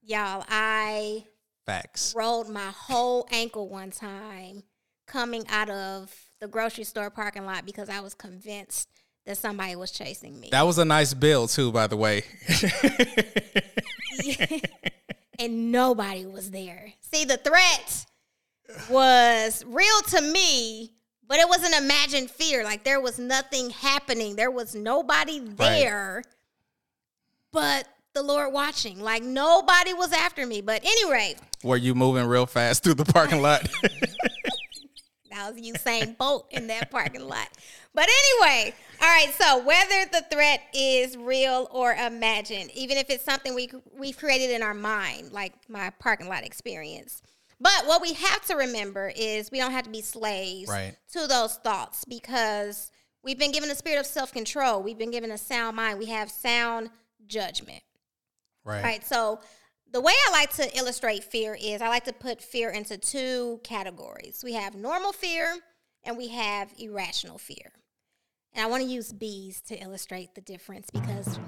y'all. 0.03 0.45
I 0.49 1.25
Facts. 1.67 2.15
rolled 2.17 2.49
my 2.49 2.71
whole 2.75 3.27
ankle 3.31 3.69
one 3.69 3.91
time 3.91 4.63
coming 5.07 5.45
out 5.49 5.71
of 5.71 6.13
the 6.41 6.49
grocery 6.49 6.85
store 6.85 7.11
parking 7.11 7.47
lot 7.47 7.65
because 7.65 7.89
I 7.89 8.01
was 8.01 8.15
convinced 8.15 8.89
that 9.27 9.37
somebody 9.37 9.77
was 9.77 9.91
chasing 9.91 10.41
me. 10.41 10.49
That 10.51 10.63
was 10.63 10.79
a 10.79 10.85
nice 10.85 11.13
bill 11.13 11.49
too, 11.49 11.73
by 11.73 11.87
the 11.87 11.97
way. 11.97 12.23
and 15.39 15.73
nobody 15.73 16.27
was 16.27 16.51
there. 16.51 16.93
See, 17.01 17.25
the 17.25 17.37
threat 17.37 18.07
was 18.89 19.65
real 19.67 20.01
to 20.11 20.21
me, 20.21 20.93
but 21.27 21.39
it 21.39 21.49
was 21.49 21.63
an 21.63 21.85
imagined 21.85 22.31
fear. 22.31 22.65
Like 22.65 22.85
there 22.85 23.01
was 23.01 23.19
nothing 23.19 23.71
happening, 23.71 24.37
there 24.37 24.51
was 24.51 24.75
nobody 24.75 25.41
there, 25.41 26.23
but 27.53 27.87
the 28.15 28.23
Lord 28.23 28.53
watching. 28.53 29.01
Like 29.01 29.23
nobody 29.23 29.93
was 29.93 30.13
after 30.13 30.47
me. 30.47 30.63
But 30.63 30.85
anyway, 30.85 31.37
Were 31.63 31.77
you 31.77 31.95
moving 31.95 32.27
real 32.27 32.47
fast 32.47 32.83
through 32.83 32.95
the 32.95 33.05
parking 33.05 33.43
lot? 33.43 33.69
That 35.37 35.55
was 35.55 35.63
Usain 35.63 36.17
Bolt 36.17 36.47
in 36.51 36.67
that 36.69 36.91
parking 36.91 37.27
lot. 37.27 37.49
But 37.95 38.09
anyway, 38.09 38.75
all 39.01 39.09
right. 39.09 39.33
So 39.39 39.65
whether 39.65 40.07
the 40.11 40.25
threat 40.31 40.61
is 40.75 41.17
real 41.17 41.69
or 41.71 41.93
imagined, 41.93 42.71
even 42.75 42.97
if 42.97 43.11
it's 43.11 43.25
something 43.25 43.55
we 43.55 43.71
we've 43.99 44.17
created 44.17 44.51
in 44.51 44.63
our 44.63 44.75
mind, 44.75 45.33
like 45.33 45.53
my 45.69 45.91
parking 45.99 46.29
lot 46.29 46.45
experience. 46.45 47.23
But 47.61 47.87
what 47.87 48.03
we 48.03 48.13
have 48.15 48.45
to 48.47 48.55
remember 48.55 49.13
is 49.17 49.51
we 49.51 49.59
don't 49.59 49.73
have 49.73 49.85
to 49.85 49.91
be 49.91 50.03
slaves 50.03 50.69
Right. 50.69 50.95
to 51.13 51.27
those 51.27 51.55
thoughts 51.57 52.05
because 52.05 52.91
we've 53.23 53.39
been 53.39 53.53
given 53.53 53.71
a 53.71 53.75
spirit 53.75 53.99
of 54.01 54.07
self 54.07 54.33
control. 54.33 54.83
We've 54.83 54.99
been 54.99 55.11
given 55.11 55.31
a 55.31 55.39
sound 55.39 55.77
mind. 55.77 55.99
We 55.99 56.07
have 56.07 56.31
sound 56.31 56.91
judgment. 57.27 57.83
right. 58.65 58.83
Right. 58.85 59.07
So 59.07 59.41
the 59.93 60.01
way 60.01 60.13
I 60.27 60.31
like 60.33 60.55
to 60.57 60.77
illustrate 60.77 61.25
fear 61.25 61.57
is 61.61 61.81
I 61.81 61.89
like 61.89 62.05
to 62.05 62.13
put 62.13 62.43
fear 62.43 62.71
into 62.71 62.99
two 62.99 63.61
categories. 63.63 64.43
We 64.45 64.55
have 64.55 64.75
normal 64.75 65.13
fear 65.13 65.57
and 66.05 66.17
we 66.17 66.29
have 66.29 66.73
irrational 66.79 67.39
fear. 67.39 67.73
And 68.53 68.65
I 68.65 68.69
want 68.69 68.83
to 68.83 68.89
use 68.89 69.13
bees 69.13 69.61
to 69.63 69.77
illustrate 69.77 70.35
the 70.35 70.41
difference 70.41 70.89
because 70.91 71.39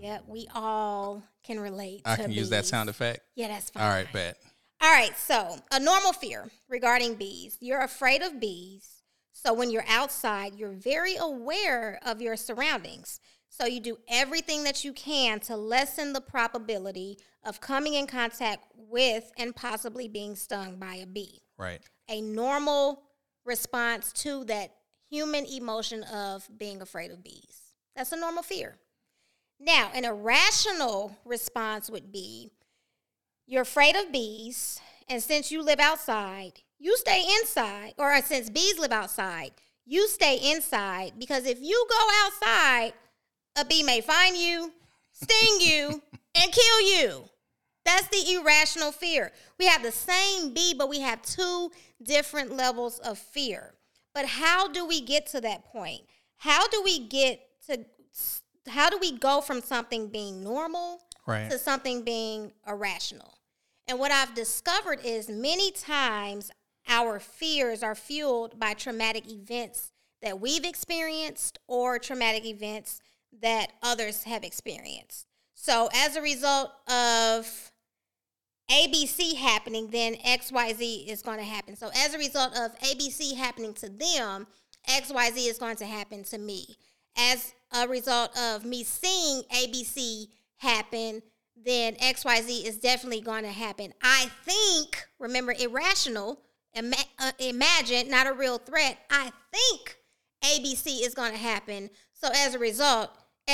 yeah, 0.00 0.18
we 0.26 0.48
all 0.54 1.22
can 1.44 1.60
relate 1.60 2.02
I 2.04 2.16
can 2.16 2.32
use 2.32 2.50
that 2.50 2.66
sound 2.66 2.88
effect. 2.88 3.20
Yeah, 3.36 3.48
that's 3.48 3.70
fine. 3.70 3.82
All 3.84 3.90
right, 3.90 4.12
bet. 4.12 4.36
All 4.80 4.90
right, 4.90 5.16
so 5.16 5.58
a 5.70 5.78
normal 5.78 6.12
fear 6.12 6.50
regarding 6.68 7.14
bees. 7.14 7.56
You're 7.60 7.82
afraid 7.82 8.20
of 8.22 8.40
bees. 8.40 9.02
So 9.32 9.54
when 9.54 9.70
you're 9.70 9.84
outside, 9.88 10.54
you're 10.56 10.72
very 10.72 11.14
aware 11.16 12.00
of 12.04 12.20
your 12.20 12.36
surroundings. 12.36 13.20
So 13.52 13.66
you 13.66 13.80
do 13.80 13.98
everything 14.08 14.64
that 14.64 14.82
you 14.82 14.94
can 14.94 15.38
to 15.40 15.56
lessen 15.58 16.14
the 16.14 16.22
probability 16.22 17.18
of 17.44 17.60
coming 17.60 17.92
in 17.92 18.06
contact 18.06 18.64
with 18.74 19.30
and 19.36 19.54
possibly 19.54 20.08
being 20.08 20.36
stung 20.36 20.78
by 20.78 20.94
a 20.94 21.06
bee. 21.06 21.42
Right. 21.58 21.82
A 22.08 22.22
normal 22.22 23.02
response 23.44 24.10
to 24.14 24.44
that 24.44 24.70
human 25.10 25.44
emotion 25.44 26.02
of 26.04 26.48
being 26.56 26.80
afraid 26.80 27.10
of 27.10 27.22
bees. 27.22 27.74
That's 27.94 28.12
a 28.12 28.16
normal 28.16 28.42
fear. 28.42 28.78
Now, 29.60 29.90
an 29.94 30.06
irrational 30.06 31.18
response 31.26 31.90
would 31.90 32.10
be 32.10 32.52
you're 33.46 33.62
afraid 33.62 33.96
of 33.96 34.10
bees, 34.10 34.80
and 35.10 35.22
since 35.22 35.52
you 35.52 35.62
live 35.62 35.78
outside, 35.78 36.62
you 36.78 36.96
stay 36.96 37.22
inside. 37.40 37.92
Or 37.98 38.18
since 38.22 38.48
bees 38.48 38.78
live 38.78 38.92
outside, 38.92 39.50
you 39.84 40.08
stay 40.08 40.38
inside 40.52 41.12
because 41.18 41.44
if 41.44 41.60
you 41.60 41.86
go 41.90 42.08
outside, 42.24 42.94
a 43.56 43.64
bee 43.64 43.82
may 43.82 44.00
find 44.00 44.36
you, 44.36 44.72
sting 45.12 45.60
you, 45.60 46.02
and 46.34 46.52
kill 46.52 46.80
you. 46.80 47.24
That's 47.84 48.08
the 48.08 48.34
irrational 48.34 48.92
fear. 48.92 49.32
We 49.58 49.66
have 49.66 49.82
the 49.82 49.92
same 49.92 50.54
bee, 50.54 50.74
but 50.76 50.88
we 50.88 51.00
have 51.00 51.22
two 51.22 51.70
different 52.02 52.56
levels 52.56 52.98
of 53.00 53.18
fear. 53.18 53.74
But 54.14 54.26
how 54.26 54.68
do 54.68 54.86
we 54.86 55.00
get 55.00 55.26
to 55.28 55.40
that 55.40 55.64
point? 55.64 56.02
How 56.36 56.68
do 56.68 56.82
we 56.82 56.98
get 57.08 57.40
to 57.66 57.84
how 58.68 58.88
do 58.88 58.98
we 58.98 59.18
go 59.18 59.40
from 59.40 59.60
something 59.60 60.06
being 60.08 60.44
normal 60.44 61.00
Right. 61.26 61.50
to 61.50 61.58
something 61.58 62.02
being 62.02 62.52
irrational? 62.66 63.38
And 63.88 63.98
what 63.98 64.12
I've 64.12 64.34
discovered 64.34 65.00
is 65.04 65.28
many 65.28 65.72
times 65.72 66.50
our 66.88 67.18
fears 67.18 67.82
are 67.82 67.96
fueled 67.96 68.60
by 68.60 68.74
traumatic 68.74 69.28
events 69.28 69.90
that 70.20 70.40
we've 70.40 70.64
experienced 70.64 71.58
or 71.66 71.98
traumatic 71.98 72.44
events 72.44 73.00
that 73.40 73.72
others 73.82 74.24
have 74.24 74.44
experienced. 74.44 75.26
So, 75.54 75.88
as 75.94 76.16
a 76.16 76.22
result 76.22 76.70
of 76.88 77.70
ABC 78.70 79.36
happening, 79.36 79.88
then 79.90 80.14
XYZ 80.16 81.08
is 81.08 81.22
going 81.22 81.38
to 81.38 81.44
happen. 81.44 81.76
So, 81.76 81.90
as 81.94 82.14
a 82.14 82.18
result 82.18 82.56
of 82.56 82.76
ABC 82.80 83.36
happening 83.36 83.74
to 83.74 83.88
them, 83.88 84.46
XYZ 84.88 85.48
is 85.48 85.58
going 85.58 85.76
to 85.76 85.86
happen 85.86 86.24
to 86.24 86.38
me. 86.38 86.76
As 87.16 87.52
a 87.72 87.86
result 87.86 88.36
of 88.38 88.64
me 88.64 88.84
seeing 88.84 89.42
ABC 89.54 90.28
happen, 90.56 91.22
then 91.56 91.94
XYZ 91.96 92.64
is 92.64 92.78
definitely 92.78 93.20
going 93.20 93.44
to 93.44 93.52
happen. 93.52 93.92
I 94.02 94.30
think, 94.44 95.06
remember, 95.18 95.54
irrational, 95.58 96.40
ima- 96.74 96.96
uh, 97.18 97.32
imagine, 97.38 98.10
not 98.10 98.26
a 98.26 98.32
real 98.32 98.58
threat. 98.58 98.98
I 99.10 99.30
think 99.52 99.96
ABC 100.42 101.04
is 101.04 101.14
going 101.14 101.32
to 101.32 101.38
happen. 101.38 101.90
So, 102.12 102.28
as 102.34 102.54
a 102.54 102.58
result, 102.58 103.10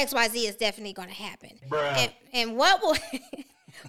XYZ 0.06 0.48
is 0.48 0.56
definitely 0.56 0.92
going 0.92 1.08
to 1.08 1.14
happen. 1.14 1.50
And, 1.72 2.12
and 2.32 2.56
what 2.56 2.80
will. 2.82 2.96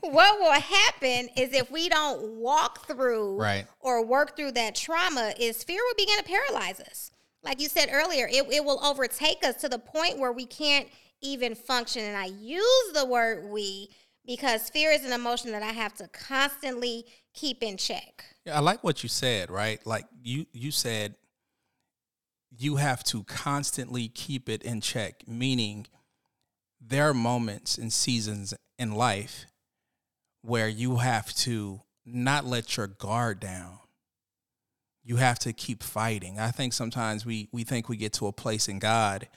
what 0.01 0.39
will 0.39 0.51
happen 0.51 1.30
is 1.36 1.54
if 1.54 1.72
we 1.72 1.89
don't 1.89 2.36
walk 2.36 2.86
through 2.86 3.38
Right. 3.39 3.66
or 3.80 4.06
work 4.06 4.36
through 4.36 4.51
that 4.51 4.75
trauma 4.75 5.34
is 5.39 5.63
fear 5.63 5.80
will 5.82 5.96
begin 5.98 6.18
to 6.20 6.24
paralyze 6.25 6.80
us 6.82 7.12
like 7.44 7.60
you 7.62 7.70
said 7.70 7.88
earlier 7.92 8.28
it, 8.30 8.46
it 8.51 8.63
will 8.63 8.86
overtake 8.86 9.38
us 9.44 9.56
to 9.62 9.70
the 9.70 9.80
point 9.80 10.20
where 10.20 10.32
we 10.34 10.46
can't 10.46 10.88
even 11.22 11.56
function 11.56 12.04
and 12.04 12.16
i 12.18 12.25
use 12.25 12.92
the 12.94 13.06
word 13.06 13.50
we 13.50 13.89
because 14.28 14.70
fear 14.70 14.92
is 14.92 15.04
an 15.06 15.13
emotion 15.13 15.51
that 15.54 15.63
i 15.63 15.72
have 15.72 15.96
to 15.96 16.08
constantly 16.10 17.06
keep 17.34 17.63
in 17.63 17.75
check 17.78 18.25
Yeah, 18.46 18.58
I 18.58 18.60
like 18.60 18.84
what 18.84 19.01
you 19.01 19.10
said, 19.10 19.50
right? 19.50 19.80
Like 19.88 20.06
you 20.22 20.46
you 20.51 20.72
said 20.72 21.16
you 22.56 22.75
have 22.75 23.04
to 23.06 23.24
constantly 23.24 24.08
keep 24.10 24.50
it 24.50 24.63
in 24.63 24.82
check, 24.82 25.24
meaning 25.28 25.88
there 26.89 27.08
are 27.08 27.13
moments 27.13 27.77
and 27.77 27.93
seasons 27.93 28.53
in 28.79 28.91
life 28.91 29.46
where 30.41 30.67
you 30.67 30.98
have 30.98 31.34
to 31.36 31.81
not 32.05 32.46
let 32.46 32.77
your 32.77 32.88
guard 32.88 33.39
down. 33.39 33.77
You 35.03 35.17
have 35.17 35.39
to 35.39 35.53
keep 35.53 35.84
fighting. 35.84 36.39
I 36.39 36.51
think 36.51 36.74
sometimes 36.74 37.25
we 37.25 37.48
we 37.51 37.63
think 37.63 37.89
we 37.89 37.98
get 37.98 38.13
to 38.13 38.27
a 38.27 38.31
place 38.31 38.67
in 38.67 38.79
God 38.79 39.27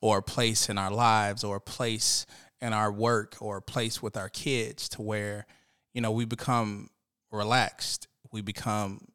or 0.00 0.18
a 0.18 0.22
place 0.22 0.68
in 0.68 0.78
our 0.78 0.90
lives 0.90 1.44
or 1.44 1.56
a 1.56 1.60
place 1.60 2.24
in 2.60 2.72
our 2.72 2.90
work 2.90 3.36
or 3.40 3.58
a 3.58 3.62
place 3.62 4.00
with 4.00 4.16
our 4.16 4.28
kids 4.28 4.88
to 4.90 5.02
where 5.02 5.46
you 5.94 6.00
know 6.00 6.12
we 6.12 6.24
become 6.24 6.90
relaxed 7.30 8.08
we 8.30 8.40
become 8.40 9.06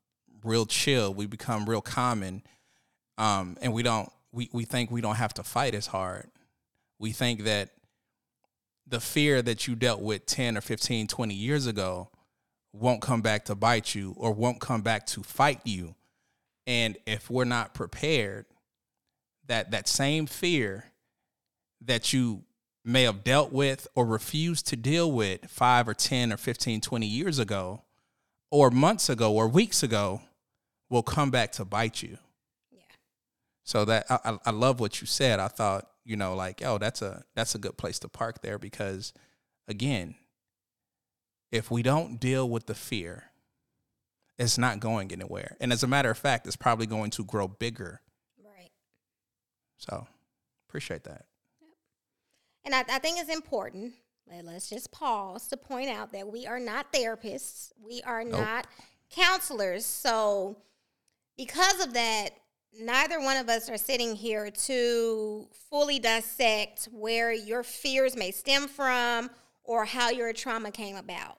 real 0.43 0.65
chill 0.65 1.13
we 1.13 1.25
become 1.25 1.67
real 1.69 1.81
common 1.81 2.41
um, 3.17 3.57
and 3.61 3.73
we 3.73 3.83
don't 3.83 4.09
we, 4.31 4.49
we 4.53 4.65
think 4.65 4.91
we 4.91 5.01
don't 5.01 5.15
have 5.15 5.33
to 5.33 5.43
fight 5.43 5.73
as 5.73 5.87
hard 5.87 6.29
we 6.99 7.11
think 7.11 7.43
that 7.43 7.69
the 8.89 8.99
fear 8.99 9.41
that 9.41 9.67
you 9.67 9.75
dealt 9.75 10.01
with 10.01 10.25
10 10.25 10.57
or 10.57 10.61
15 10.61 11.07
20 11.07 11.33
years 11.33 11.67
ago 11.67 12.09
won't 12.73 13.01
come 13.01 13.21
back 13.21 13.45
to 13.45 13.55
bite 13.55 13.95
you 13.95 14.13
or 14.17 14.31
won't 14.31 14.59
come 14.59 14.81
back 14.81 15.05
to 15.07 15.23
fight 15.23 15.59
you. 15.65 15.95
And 16.65 16.97
if 17.05 17.29
we're 17.29 17.43
not 17.45 17.73
prepared 17.73 18.45
that 19.47 19.71
that 19.71 19.87
same 19.87 20.25
fear 20.25 20.85
that 21.85 22.11
you 22.13 22.43
may 22.83 23.03
have 23.03 23.23
dealt 23.23 23.51
with 23.51 23.87
or 23.95 24.05
refused 24.05 24.67
to 24.67 24.75
deal 24.75 25.11
with 25.11 25.45
5 25.49 25.89
or 25.89 25.93
10 25.93 26.31
or 26.33 26.37
15 26.37 26.81
20 26.81 27.05
years 27.05 27.39
ago 27.39 27.81
or 28.51 28.69
months 28.69 29.09
ago 29.09 29.33
or 29.33 29.47
weeks 29.47 29.83
ago 29.83 30.21
will 30.89 31.03
come 31.03 31.29
back 31.31 31.51
to 31.53 31.65
bite 31.65 32.01
you. 32.01 32.17
Yeah. 32.71 32.79
So 33.63 33.83
that 33.85 34.05
I, 34.09 34.19
I- 34.23 34.39
I 34.45 34.51
love 34.51 34.79
what 34.79 35.01
you 35.01 35.07
said. 35.07 35.39
I 35.39 35.47
thought 35.49 35.89
you 36.07 36.15
know 36.15 36.33
like 36.35 36.61
oh 36.65 36.77
that's 36.77 37.01
a 37.01 37.23
that's 37.35 37.53
a 37.53 37.59
good 37.59 37.77
place 37.77 37.99
to 37.99 38.07
park 38.07 38.41
there 38.41 38.57
because 38.57 39.13
again 39.67 40.15
if 41.51 41.69
we 41.69 41.83
don't 41.83 42.19
deal 42.19 42.49
with 42.49 42.65
the 42.65 42.73
fear 42.75 43.25
it's 44.39 44.57
not 44.57 44.79
going 44.79 45.11
anywhere 45.11 45.55
and 45.59 45.71
as 45.73 45.83
a 45.83 45.87
matter 45.87 46.09
of 46.09 46.17
fact 46.17 46.47
it's 46.47 46.55
probably 46.55 46.85
going 46.87 47.11
to 47.11 47.23
grow 47.25 47.47
bigger 47.47 48.01
right 48.43 48.71
so 49.77 50.07
appreciate 50.69 51.03
that 51.03 51.25
And 52.65 52.73
I, 52.75 52.83
I 52.89 52.99
think 52.99 53.19
it's 53.19 53.33
important. 53.33 53.93
let- 54.29 54.45
Let's 54.45 54.69
just 54.69 54.91
pause 54.91 55.47
to 55.49 55.57
point 55.57 55.89
out 55.89 56.11
that 56.13 56.27
we 56.31 56.45
are 56.45 56.59
not 56.59 56.91
therapists. 56.91 57.71
We 57.81 58.01
are 58.03 58.23
Nope. 58.25 58.41
not 58.41 58.67
counselors. 59.09 59.85
So, 59.85 60.57
because 61.37 61.79
of 61.85 61.93
that, 61.93 62.31
neither 62.79 63.19
one 63.19 63.37
of 63.37 63.49
us 63.49 63.69
are 63.69 63.77
sitting 63.77 64.15
here 64.15 64.49
to 64.49 65.47
fully 65.69 65.99
dissect 65.99 66.87
where 66.91 67.31
your 67.33 67.63
fears 67.63 68.15
may 68.15 68.31
stem 68.31 68.67
from 68.67 69.29
or 69.63 69.85
how 69.85 70.09
your 70.09 70.33
trauma 70.33 70.71
came 70.71 70.95
about. 70.95 71.37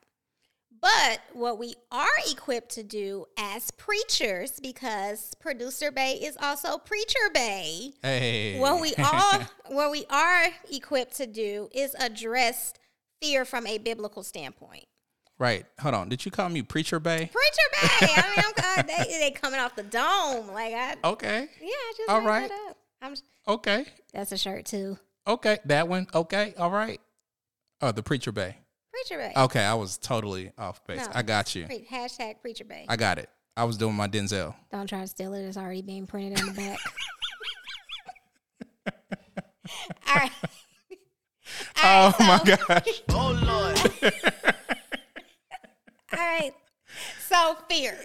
But 0.81 1.21
what 1.33 1.59
we 1.59 1.75
are 1.91 2.07
equipped 2.31 2.71
to 2.73 2.83
do 2.83 3.27
as 3.37 3.71
preachers, 3.73 4.61
because 4.61 5.35
producer 5.41 5.91
Bay 5.91 6.13
is 6.13 6.37
also 6.41 6.79
preacher 6.79 7.31
Bay, 7.35 7.95
hey 8.03 8.61
what 8.61 8.81
we 8.81 8.95
all 8.99 9.41
what 9.69 9.91
we 9.91 10.05
are 10.09 10.47
equipped 10.71 11.17
to 11.17 11.27
do 11.27 11.69
is 11.73 11.97
address 11.99 12.75
fear 13.21 13.45
from 13.45 13.67
a 13.67 13.79
biblical 13.79 14.23
standpoint. 14.23 14.85
Right 15.39 15.67
hold 15.81 15.95
on 15.95 16.09
did 16.09 16.25
you 16.25 16.31
call 16.31 16.49
me 16.49 16.63
preacher 16.63 16.99
bay 17.01 17.31
Preacher 17.33 17.89
Bay, 18.01 18.13
I 18.17 18.35
mean, 18.37 18.45
I'm 18.79 18.87
they 18.87 19.19
they 19.19 19.31
coming 19.31 19.61
off 19.61 19.77
the 19.77 19.83
dome, 19.85 20.49
like 20.49 20.75
I 20.75 20.97
okay 21.05 21.49
yeah, 21.61 21.69
I 21.69 21.93
just 21.97 22.11
All 22.11 22.21
made 22.21 22.27
right. 22.27 22.49
that 22.49 22.67
up. 22.71 22.77
I'm 23.01 23.15
okay 23.47 23.87
that's 24.13 24.33
a 24.33 24.39
shirt 24.39 24.65
too. 24.67 24.99
Okay, 25.27 25.59
that 25.67 25.87
one. 25.89 26.07
Okay, 26.15 26.55
all 26.57 26.71
right. 26.71 27.01
Oh, 27.83 27.93
the 27.93 28.03
preacher 28.03 28.33
bay. 28.33 28.57
Preacher 28.91 29.19
Bay, 29.19 29.33
Okay, 29.37 29.63
I 29.63 29.75
was 29.75 29.99
totally 29.99 30.51
off 30.57 30.85
base. 30.87 31.05
No. 31.05 31.13
I 31.15 31.23
got 31.23 31.55
you. 31.55 31.67
Pre- 31.67 31.87
hashtag 31.89 32.41
Preacher 32.41 32.65
Bay. 32.65 32.87
I 32.89 32.97
got 32.97 33.19
it. 33.19 33.29
I 33.57 33.65
was 33.65 33.77
doing 33.77 33.95
my 33.95 34.09
Denzel. 34.09 34.55
Don't 34.73 34.89
try 34.89 35.03
to 35.03 35.07
steal 35.07 35.35
it; 35.35 35.43
it's 35.43 35.57
already 35.59 35.83
being 35.83 36.07
printed 36.07 36.41
on 36.41 36.47
the 36.47 36.53
back. 36.55 36.79
all 40.09 40.15
right. 40.17 40.33
Oh 41.83 41.85
all 41.85 42.15
Oh 42.21 42.27
right, 42.27 42.47
my 42.47 42.57
gosh. 42.57 43.03
Oh 43.11 43.99
Lord. 44.03 44.15
All 46.19 46.25
right. 46.25 46.53
So 47.29 47.57
fear. 47.69 47.97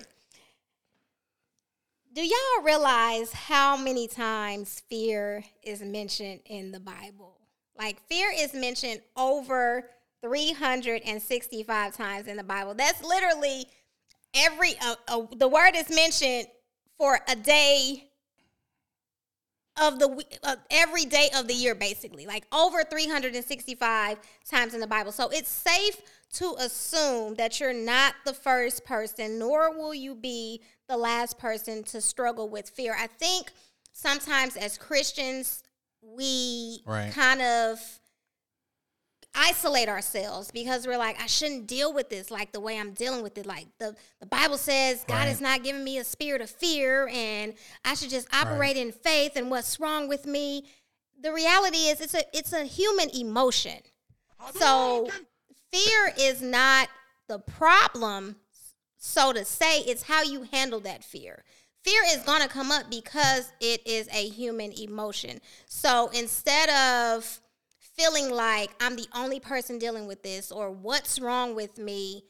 Do 2.13 2.21
y'all 2.21 2.63
realize 2.63 3.33
how 3.33 3.75
many 3.75 4.07
times 4.07 4.83
fear 4.87 5.43
is 5.63 5.81
mentioned 5.81 6.41
in 6.45 6.71
the 6.71 6.79
Bible? 6.79 7.39
Like 7.75 7.99
fear 8.07 8.31
is 8.35 8.53
mentioned 8.53 9.01
over 9.17 9.89
365 10.21 11.95
times 11.95 12.27
in 12.27 12.37
the 12.37 12.43
Bible. 12.43 12.75
That's 12.75 13.03
literally 13.03 13.65
every 14.35 14.75
uh, 14.79 14.95
uh, 15.07 15.23
the 15.35 15.47
word 15.47 15.75
is 15.75 15.89
mentioned 15.89 16.47
for 16.97 17.19
a 17.27 17.35
day 17.35 18.09
of 19.81 19.97
the 19.99 20.07
we- 20.07 20.23
uh, 20.43 20.55
every 20.69 21.05
day 21.05 21.29
of 21.35 21.47
the 21.47 21.53
year 21.53 21.73
basically 21.73 22.25
like 22.27 22.45
over 22.53 22.83
365 22.83 24.19
times 24.47 24.73
in 24.73 24.79
the 24.79 24.87
bible 24.87 25.11
so 25.11 25.29
it's 25.29 25.49
safe 25.49 25.99
to 26.33 26.55
assume 26.59 27.35
that 27.35 27.59
you're 27.59 27.73
not 27.73 28.13
the 28.25 28.33
first 28.33 28.83
person 28.85 29.39
nor 29.39 29.75
will 29.75 29.93
you 29.93 30.13
be 30.15 30.61
the 30.87 30.97
last 30.97 31.37
person 31.39 31.83
to 31.83 32.01
struggle 32.01 32.49
with 32.49 32.69
fear 32.69 32.95
i 32.99 33.07
think 33.07 33.51
sometimes 33.91 34.55
as 34.57 34.77
christians 34.77 35.63
we 36.01 36.81
Right. 36.85 37.11
kind 37.13 37.41
of 37.41 37.79
isolate 39.35 39.89
ourselves 39.89 40.51
because 40.51 40.85
we're 40.85 40.97
like, 40.97 41.19
I 41.19 41.25
shouldn't 41.25 41.65
deal 41.65 41.91
with 41.91 42.09
this 42.09 42.29
like 42.29 42.51
the 42.51 42.59
way 42.59 42.77
I'm 42.79 42.91
dealing 42.91 43.23
with 43.23 43.35
it. 43.37 43.45
Like 43.47 43.65
the, 43.79 43.95
the 44.19 44.27
Bible 44.27 44.57
says 44.57 45.03
God 45.07 45.15
Right. 45.15 45.27
has 45.29 45.41
not 45.41 45.63
given 45.63 45.83
me 45.83 45.97
a 45.97 46.03
spirit 46.03 46.41
of 46.41 46.49
fear 46.51 47.07
and 47.11 47.53
I 47.83 47.95
should 47.95 48.09
just 48.11 48.27
operate 48.33 48.77
in 48.77 48.91
faith 48.91 49.31
and 49.35 49.49
what's 49.49 49.79
wrong 49.79 50.07
with 50.07 50.25
me. 50.27 50.65
The 51.19 51.31
reality 51.33 51.77
is 51.87 51.99
it's 52.01 52.13
a 52.13 52.23
it's 52.37 52.53
a 52.53 52.63
human 52.65 53.09
emotion. 53.15 53.79
So 54.55 55.09
fear 55.73 56.13
is 56.17 56.41
not 56.41 56.89
the 57.27 57.39
problem, 57.39 58.35
so 58.97 59.33
to 59.33 59.43
say, 59.43 59.79
it's 59.79 60.03
how 60.03 60.23
you 60.23 60.43
handle 60.43 60.79
that 60.81 61.03
fear. 61.03 61.43
Fear 61.83 62.03
is 62.07 62.23
going 62.23 62.41
to 62.41 62.47
come 62.47 62.71
up 62.71 62.89
because 62.89 63.51
it 63.59 63.85
is 63.85 64.07
a 64.13 64.29
human 64.29 64.71
emotion. 64.71 65.41
So 65.67 66.09
instead 66.13 66.69
of 66.69 67.41
feeling 67.97 68.29
like 68.31 68.71
I'm 68.79 68.95
the 68.95 69.07
only 69.13 69.39
person 69.39 69.79
dealing 69.79 70.07
with 70.07 70.23
this 70.23 70.51
or 70.51 70.71
what's 70.71 71.19
wrong 71.19 71.55
with 71.55 71.77
me, 71.77 72.23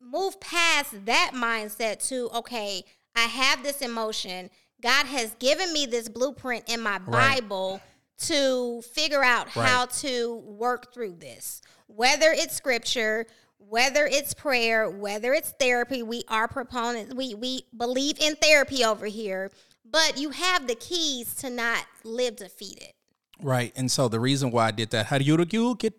move 0.00 0.40
past 0.40 1.04
that 1.04 1.32
mindset 1.34 2.06
to, 2.08 2.30
okay, 2.34 2.84
I 3.14 3.22
have 3.22 3.62
this 3.62 3.82
emotion. 3.82 4.50
God 4.80 5.06
has 5.06 5.34
given 5.38 5.72
me 5.72 5.86
this 5.86 6.08
blueprint 6.08 6.64
in 6.68 6.80
my 6.80 6.98
Right. 7.06 7.40
Bible 7.40 7.80
to 8.18 8.82
figure 8.82 9.22
out 9.22 9.54
Right. 9.54 9.68
how 9.68 9.86
to 9.86 10.36
work 10.36 10.92
through 10.94 11.14
this. 11.16 11.60
Whether 11.86 12.32
it's 12.32 12.54
scripture, 12.56 13.26
whether 13.58 14.06
it's 14.06 14.34
prayer, 14.34 14.88
whether 14.90 15.32
it's 15.34 15.50
therapy, 15.58 16.02
we 16.02 16.24
are 16.28 16.48
proponents. 16.48 17.14
We 17.14 17.34
we 17.34 17.66
believe 17.76 18.18
in 18.20 18.36
therapy 18.36 18.84
over 18.84 19.06
here, 19.06 19.50
but 19.84 20.18
you 20.18 20.30
have 20.30 20.66
the 20.66 20.74
keys 20.74 21.34
to 21.36 21.50
not 21.50 21.84
live 22.04 22.36
defeated. 22.36 22.92
Right. 23.40 23.72
And 23.76 23.90
so 23.90 24.08
the 24.08 24.20
reason 24.20 24.50
why 24.50 24.68
I 24.68 24.70
did 24.70 24.90
that, 24.90 25.06
how 25.06 25.18
do 25.18 25.24
you 25.24 25.36
get 25.76 25.94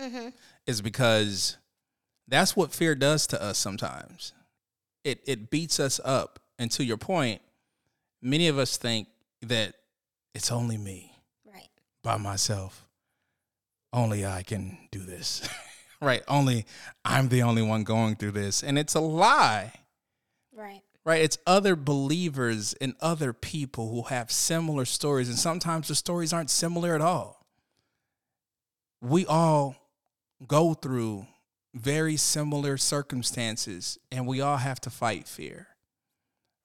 Mm-hmm. 0.00 0.28
is 0.66 0.80
because 0.80 1.58
that's 2.26 2.56
what 2.56 2.72
fear 2.72 2.94
does 2.94 3.26
to 3.28 3.42
us 3.42 3.58
sometimes. 3.58 4.32
It 5.04 5.20
it 5.26 5.50
beats 5.50 5.78
us 5.78 6.00
up. 6.04 6.38
And 6.58 6.70
to 6.72 6.84
your 6.84 6.96
point, 6.96 7.42
many 8.22 8.48
of 8.48 8.58
us 8.58 8.76
think 8.78 9.08
that 9.42 9.74
it's 10.34 10.50
only 10.50 10.78
me. 10.78 11.09
By 12.02 12.16
myself. 12.16 12.86
Only 13.92 14.24
I 14.24 14.42
can 14.42 14.78
do 14.90 15.00
this. 15.00 15.48
right. 16.00 16.22
Only 16.28 16.66
I'm 17.04 17.28
the 17.28 17.42
only 17.42 17.62
one 17.62 17.84
going 17.84 18.16
through 18.16 18.32
this. 18.32 18.62
And 18.62 18.78
it's 18.78 18.94
a 18.94 19.00
lie. 19.00 19.72
Right. 20.54 20.82
Right. 21.04 21.22
It's 21.22 21.38
other 21.46 21.76
believers 21.76 22.74
and 22.80 22.94
other 23.00 23.32
people 23.32 23.90
who 23.90 24.02
have 24.14 24.30
similar 24.30 24.84
stories. 24.84 25.28
And 25.28 25.38
sometimes 25.38 25.88
the 25.88 25.94
stories 25.94 26.32
aren't 26.32 26.50
similar 26.50 26.94
at 26.94 27.00
all. 27.00 27.46
We 29.00 29.26
all 29.26 29.76
go 30.46 30.74
through 30.74 31.26
very 31.74 32.16
similar 32.16 32.76
circumstances 32.76 33.98
and 34.10 34.26
we 34.26 34.40
all 34.40 34.58
have 34.58 34.80
to 34.82 34.90
fight 34.90 35.26
fear. 35.26 35.68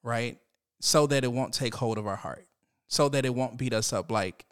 Right. 0.04 0.38
So 0.82 1.08
that 1.08 1.24
it 1.24 1.32
won't 1.32 1.54
take 1.54 1.76
hold 1.76 1.98
of 1.98 2.06
our 2.06 2.18
heart. 2.18 2.46
So 2.88 3.10
that 3.10 3.26
it 3.26 3.34
won't 3.34 3.58
beat 3.58 3.74
us 3.74 3.92
up 3.92 4.12
like, 4.12 4.45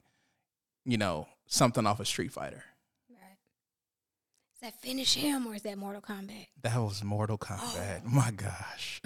you 0.86 0.98
know, 0.98 1.28
something 1.48 1.86
off 1.86 2.00
a 2.00 2.06
Street 2.06 2.32
Fighter. 2.32 2.63
Right. 3.10 3.38
Is 4.56 4.62
that 4.62 4.80
finish 4.82 5.13
him 5.16 5.48
or 5.48 5.56
is 5.56 5.62
that 5.63 5.78
Mortal 5.78 6.02
Kombat? 6.02 6.48
That 6.62 6.78
was 6.78 7.04
Mortal 7.04 7.38
Kombat. 7.38 8.02
Oh. 8.06 8.10
My 8.10 8.32
gosh. 8.32 9.02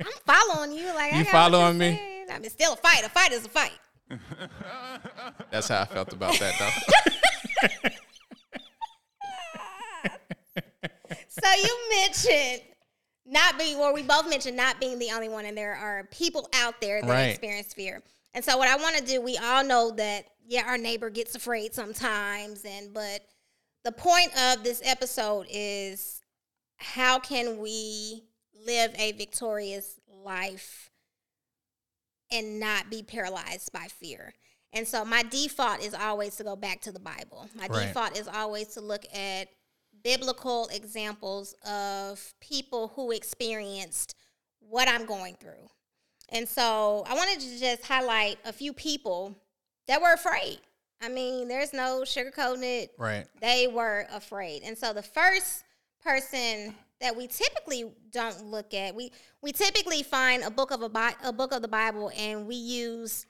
I'm 0.00 0.12
following 0.26 0.72
you. 0.72 0.86
Like 0.94 1.14
You 1.14 1.24
following 1.24 1.78
me? 1.78 1.96
saying. 1.96 2.26
I 2.30 2.38
mean, 2.38 2.50
still 2.50 2.72
a 2.74 2.76
fight. 2.76 3.04
A 3.04 3.08
fight 3.08 3.32
is 3.32 3.44
a 3.44 3.48
fight. 3.48 3.72
That's 5.50 5.68
how 5.68 5.82
I 5.82 5.84
felt 5.84 6.12
about 6.12 6.38
that 6.38 6.54
though. 6.58 7.90
So 11.28 11.48
you 11.62 11.78
mentioned 11.96 12.62
not 13.24 13.56
being, 13.58 13.76
or 13.78 13.94
we 13.94 14.02
both 14.02 14.28
mentioned 14.28 14.56
not 14.56 14.78
being 14.80 14.98
the 14.98 15.10
only 15.12 15.28
one, 15.28 15.44
and 15.46 15.56
there 15.56 15.74
are 15.74 16.04
people 16.10 16.48
out 16.54 16.80
there 16.80 17.00
that 17.00 17.08
Right. 17.08 17.22
experience 17.28 17.72
fear. 17.72 18.02
And 18.34 18.44
so, 18.44 18.56
what 18.56 18.68
I 18.68 18.76
want 18.76 18.96
to 18.96 19.04
do, 19.04 19.20
we 19.20 19.36
all 19.36 19.64
know 19.64 19.90
that 19.92 20.26
yeah, 20.46 20.64
our 20.66 20.78
neighbor 20.78 21.10
gets 21.10 21.34
afraid 21.34 21.74
sometimes, 21.74 22.64
and 22.64 22.92
but 22.92 23.22
the 23.84 23.92
point 23.92 24.30
of 24.38 24.62
this 24.62 24.80
episode 24.84 25.46
is 25.50 26.22
how 26.76 27.18
can 27.18 27.58
we 27.58 28.24
live 28.66 28.92
a 28.98 29.12
victorious 29.12 29.98
life 30.08 30.90
and 32.30 32.60
not 32.60 32.90
be 32.90 33.02
paralyzed 33.02 33.72
by 33.72 33.86
fear. 33.88 34.34
And 34.72 34.86
so 34.86 35.04
my 35.04 35.22
default 35.22 35.82
is 35.82 35.94
always 35.94 36.36
to 36.36 36.44
go 36.44 36.56
back 36.56 36.80
to 36.82 36.92
the 36.92 37.00
Bible. 37.00 37.48
My 37.54 37.66
Right. 37.66 37.88
default 37.88 38.16
is 38.16 38.28
always 38.28 38.68
to 38.68 38.80
look 38.80 39.04
at 39.12 39.48
biblical 40.02 40.68
examples 40.68 41.54
of 41.64 42.34
people 42.40 42.88
who 42.88 43.10
experienced 43.10 44.14
what 44.60 44.88
I'm 44.88 45.06
going 45.06 45.36
through. 45.36 45.70
And 46.30 46.48
so 46.48 47.04
I 47.08 47.14
wanted 47.14 47.40
to 47.40 47.58
just 47.58 47.84
highlight 47.84 48.38
a 48.44 48.52
few 48.52 48.72
people 48.72 49.36
that 49.88 50.00
were 50.00 50.12
afraid. 50.12 50.58
I 51.02 51.08
mean, 51.08 51.48
there's 51.48 51.72
no 51.72 52.02
sugarcoating 52.04 52.62
it 52.62 52.92
right. 52.98 53.26
they 53.40 53.66
were 53.66 54.06
afraid. 54.12 54.62
And 54.62 54.76
so 54.76 54.92
the 54.92 55.02
first 55.02 55.64
person 56.04 56.74
that 57.00 57.16
we 57.16 57.26
typically 57.26 57.90
don't 58.10 58.44
look 58.44 58.74
at, 58.74 58.94
we 58.94 59.10
we 59.42 59.52
typically 59.52 60.02
find 60.02 60.42
a 60.42 60.50
book 60.50 60.70
of 60.70 60.82
a, 60.82 60.88
Bi- 60.88 61.14
a 61.24 61.32
book 61.32 61.52
of 61.52 61.62
the 61.62 61.68
Bible 61.68 62.12
and 62.16 62.46
we 62.46 62.54
use 62.54 63.26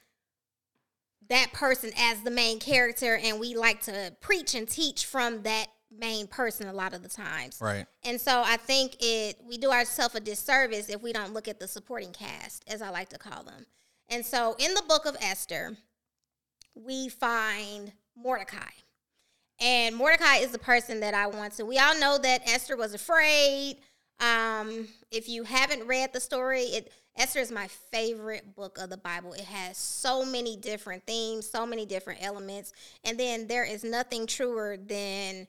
that 1.28 1.52
person 1.52 1.92
as 1.96 2.20
the 2.22 2.30
main 2.30 2.58
character 2.58 3.16
and 3.22 3.38
we 3.38 3.54
like 3.54 3.80
to 3.82 4.12
preach 4.20 4.54
and 4.54 4.68
teach 4.68 5.06
from 5.06 5.42
that 5.42 5.68
main 5.96 6.26
person 6.26 6.68
a 6.68 6.72
lot 6.72 6.94
of 6.94 7.02
the 7.02 7.08
times. 7.08 7.58
Right. 7.60 7.86
And 8.04 8.20
so 8.20 8.42
I 8.44 8.56
think 8.56 8.96
it 9.00 9.36
we 9.44 9.58
do 9.58 9.70
ourselves 9.70 10.14
a 10.14 10.20
disservice 10.20 10.88
if 10.88 11.02
we 11.02 11.12
don't 11.12 11.32
look 11.32 11.48
at 11.48 11.58
the 11.58 11.68
supporting 11.68 12.12
cast, 12.12 12.64
as 12.68 12.82
I 12.82 12.90
like 12.90 13.08
to 13.10 13.18
call 13.18 13.42
them. 13.42 13.66
And 14.08 14.24
so 14.24 14.56
in 14.58 14.74
the 14.74 14.82
book 14.88 15.06
of 15.06 15.16
Esther, 15.20 15.76
we 16.74 17.08
find 17.08 17.92
Mordecai. 18.16 18.70
And 19.60 19.94
Mordecai 19.94 20.36
is 20.36 20.52
the 20.52 20.58
person 20.58 21.00
that 21.00 21.14
I 21.14 21.26
want 21.26 21.54
to. 21.54 21.66
We 21.66 21.78
all 21.78 21.98
know 21.98 22.18
that 22.18 22.48
Esther 22.48 22.76
was 22.76 22.94
afraid. 22.94 23.76
Um, 24.18 24.88
if 25.10 25.28
you 25.28 25.44
haven't 25.44 25.86
read 25.86 26.12
the 26.12 26.20
story, 26.20 26.62
it 26.62 26.92
Esther 27.16 27.40
is 27.40 27.50
my 27.50 27.66
favorite 27.66 28.54
book 28.54 28.78
of 28.78 28.88
the 28.88 28.96
Bible. 28.96 29.32
It 29.32 29.42
has 29.42 29.76
so 29.76 30.24
many 30.24 30.56
different 30.56 31.04
themes, 31.06 31.48
so 31.48 31.66
many 31.66 31.84
different 31.84 32.22
elements, 32.22 32.72
and 33.04 33.18
then 33.18 33.46
there 33.46 33.64
is 33.64 33.84
nothing 33.84 34.26
truer 34.26 34.76
than 34.76 35.46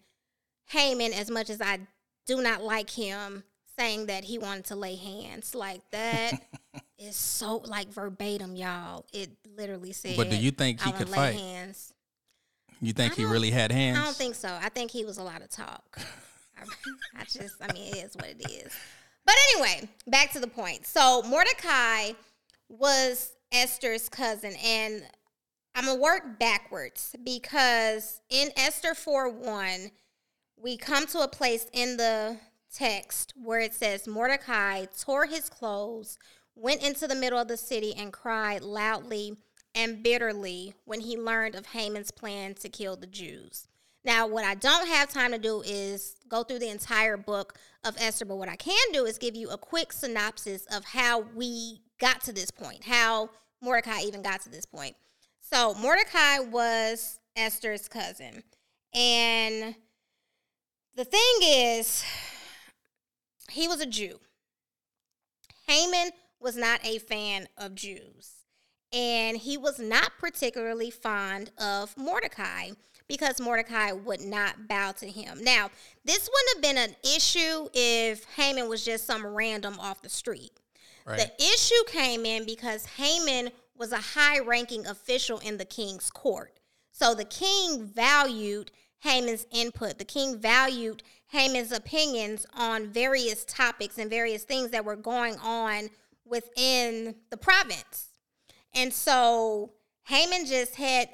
Haman. 0.68 1.14
As 1.14 1.30
much 1.30 1.50
as 1.50 1.62
I 1.62 1.80
do 2.26 2.42
not 2.42 2.64
like 2.64 2.90
him 2.90 3.44
saying 3.78 4.08
that 4.08 4.24
he 4.24 4.38
wanted 4.38 4.66
to 4.66 4.76
lay 4.76 4.96
hands, 4.96 5.56
like 5.56 5.82
that 5.92 6.34
is 6.98 7.16
so 7.16 7.58
like 7.66 7.92
verbatim, 7.92 8.56
y'all. 8.56 9.06
It 9.14 9.32
literally 9.58 9.94
said. 9.94 10.18
But 10.18 10.30
do 10.30 10.36
you 10.36 10.52
think 10.52 10.82
he 10.82 10.92
could 10.92 11.10
lay 11.10 11.18
fight? 11.18 11.36
Hands. 11.36 11.94
You 12.82 12.94
think 12.94 13.14
he 13.14 13.26
really 13.26 13.52
had 13.52 13.72
hands? 13.72 14.00
I 14.00 14.04
don't 14.04 14.16
think 14.16 14.34
so. 14.34 14.58
I 14.60 14.70
think 14.70 14.90
he 14.90 15.06
was 15.06 15.20
a 15.20 15.24
lot 15.24 15.44
of 15.44 15.50
talk. 15.50 16.00
I, 16.58 16.64
I 17.22 17.24
just, 17.26 17.56
I 17.62 17.72
mean, 17.74 17.94
it 17.94 17.98
is 17.98 18.16
what 18.16 18.26
it 18.26 18.50
is. 18.50 18.74
But 19.26 19.36
anyway, 19.54 19.88
back 20.08 20.32
to 20.34 20.40
the 20.40 20.48
point. 20.48 20.88
So 20.88 21.22
Mordecai 21.24 22.14
was 22.70 23.34
Esther's 23.52 24.10
cousin, 24.10 24.54
and 24.64 25.04
I'm 25.76 25.86
gonna 25.86 26.00
work 26.00 26.40
backwards 26.40 27.16
because 27.24 28.22
in 28.30 28.50
Esther 28.58 28.96
4 28.96 29.30
1, 29.30 29.92
we 30.62 30.78
come 30.78 31.08
to 31.08 31.20
a 31.20 31.28
place 31.28 31.68
in 31.74 31.98
the 31.98 32.38
text 32.74 33.34
where 33.42 33.60
it 33.60 33.74
says 33.74 34.08
Mordecai 34.08 34.86
tore 35.00 35.26
his 35.26 35.50
clothes, 35.50 36.18
went 36.56 36.84
into 36.84 37.08
the 37.08 37.16
middle 37.16 37.40
of 37.40 37.48
the 37.48 37.58
city, 37.58 37.94
and 37.98 38.14
cried 38.14 38.62
loudly 38.62 39.38
and 39.74 40.04
bitterly 40.04 40.74
when 40.86 41.02
he 41.02 41.18
learned 41.18 41.56
of 41.56 41.68
Haman's 41.68 42.12
plan 42.12 42.54
to 42.56 42.70
kill 42.70 42.96
the 42.96 43.08
Jews. 43.08 43.68
Now, 44.04 44.28
what 44.28 44.44
I 44.44 44.56
don't 44.56 44.88
have 44.88 45.10
time 45.10 45.32
to 45.32 45.38
do 45.38 45.62
is 45.66 46.16
go 46.28 46.44
through 46.44 46.60
the 46.60 46.70
entire 46.70 47.18
book 47.18 47.58
of 47.84 47.96
Esther, 48.00 48.26
but 48.26 48.38
what 48.38 48.50
I 48.50 48.56
can 48.56 48.92
do 48.92 49.06
is 49.06 49.18
give 49.18 49.36
you 49.36 49.50
a 49.50 49.58
quick 49.58 49.94
synopsis 49.94 50.66
of 50.66 50.84
how 50.84 51.20
we 51.36 51.82
got 52.00 52.22
to 52.22 52.34
this 52.34 52.50
point, 52.50 52.84
how 52.84 53.30
Mordecai 53.62 54.02
even 54.02 54.24
got 54.24 54.42
to 54.42 54.50
this 54.50 54.66
point. 54.66 54.96
So, 55.40 55.76
Mordecai 55.76 56.40
was 56.40 57.20
Esther's 57.36 57.88
cousin. 57.88 58.44
And 58.94 59.76
the 60.96 61.06
thing 61.06 61.38
is, 61.42 62.04
he 63.50 63.68
was 63.68 63.82
a 63.82 63.86
Jew. 63.86 64.20
Haman 65.68 66.12
was 66.40 66.58
not 66.58 66.86
a 66.86 67.00
fan 67.00 67.48
of 67.58 67.76
Jews. 67.76 68.34
And 68.94 69.38
he 69.38 69.58
was 69.58 69.80
not 69.80 70.12
particularly 70.20 70.92
fond 70.92 71.52
of 71.58 71.98
Mordecai 71.98 72.72
because 73.08 73.40
Mordecai 73.40 73.94
would 73.94 74.22
not 74.22 74.68
bow 74.68 74.92
to 74.94 75.08
him. 75.08 75.44
Now, 75.44 75.70
this 76.04 76.30
wouldn't 76.30 76.56
have 76.56 76.76
been 76.76 76.90
an 76.90 76.96
issue 77.16 77.70
if 77.74 78.26
Haman 78.36 78.68
was 78.68 78.84
just 78.84 79.06
some 79.06 79.26
random 79.26 79.80
off 79.80 80.02
the 80.02 80.10
street. 80.10 80.52
Right. 81.06 81.18
The 81.20 81.44
issue 81.44 81.84
came 81.88 82.26
in 82.26 82.46
because 82.46 82.86
Haman 82.86 83.52
was 83.78 83.92
a 83.92 83.98
high 83.98 84.40
ranking 84.40 84.86
official 84.86 85.40
in 85.40 85.58
the 85.58 85.66
king's 85.66 86.10
court. 86.10 86.60
So 86.92 87.16
the 87.16 87.26
king 87.26 87.86
valued 87.86 88.72
Haman's 89.02 89.46
input. 89.52 89.98
The 89.98 90.06
king 90.06 90.40
valued 90.40 91.04
Haman's 91.28 91.72
opinions 91.72 92.46
on 92.54 92.92
various 92.92 93.46
topics 93.46 93.98
and 93.98 94.10
various 94.10 94.44
things 94.44 94.72
that 94.72 94.86
were 94.86 94.96
going 94.96 95.38
on 95.38 95.90
within 96.26 97.16
the 97.30 97.38
province. 97.38 98.10
And 98.74 98.94
so 98.94 99.74
Haman 100.06 100.46
just 100.46 100.76
had 100.76 101.10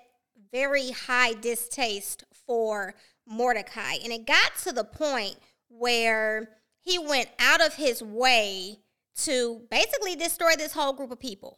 very 0.52 0.92
high 0.92 1.34
distaste 1.34 2.24
for 2.46 2.96
Mordecai. 3.26 3.96
And 4.04 4.12
it 4.12 4.26
got 4.26 4.56
to 4.64 4.72
the 4.72 4.84
point 4.84 5.38
where 5.70 6.50
he 6.82 6.98
went 7.00 7.30
out 7.40 7.66
of 7.66 7.76
his 7.76 8.02
way 8.02 8.80
to 9.24 9.62
basically 9.70 10.16
destroy 10.16 10.56
this 10.58 10.74
whole 10.74 10.94
group 10.94 11.12
of 11.12 11.20
people. 11.20 11.58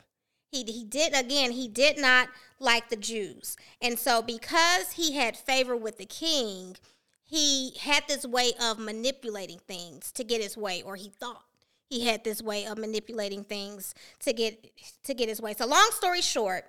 He, 0.51 0.63
he 0.63 0.83
did, 0.83 1.13
again, 1.13 1.51
he 1.51 1.67
did 1.67 1.97
not 1.97 2.29
like 2.59 2.89
the 2.89 2.95
Jews. 2.95 3.55
And 3.81 3.99
so, 3.99 4.21
because 4.21 4.93
he 4.93 5.13
had 5.13 5.37
favor 5.37 5.75
with 5.75 5.97
the 5.97 6.05
king, 6.05 6.75
he 7.23 7.73
had 7.79 8.03
this 8.07 8.25
way 8.25 8.53
of 8.61 8.79
manipulating 8.79 9.59
things 9.67 10.11
to 10.13 10.23
get 10.23 10.41
his 10.41 10.57
way, 10.57 10.81
or 10.81 10.95
he 10.95 11.09
thought 11.09 11.43
he 11.89 12.05
had 12.05 12.23
this 12.23 12.41
way 12.41 12.65
of 12.65 12.77
manipulating 12.77 13.43
things 13.43 13.93
to 14.19 14.33
get 14.33 14.71
to 15.03 15.13
get 15.13 15.29
his 15.29 15.41
way. 15.41 15.53
So 15.53 15.65
long 15.65 15.89
story 15.91 16.21
short, 16.21 16.65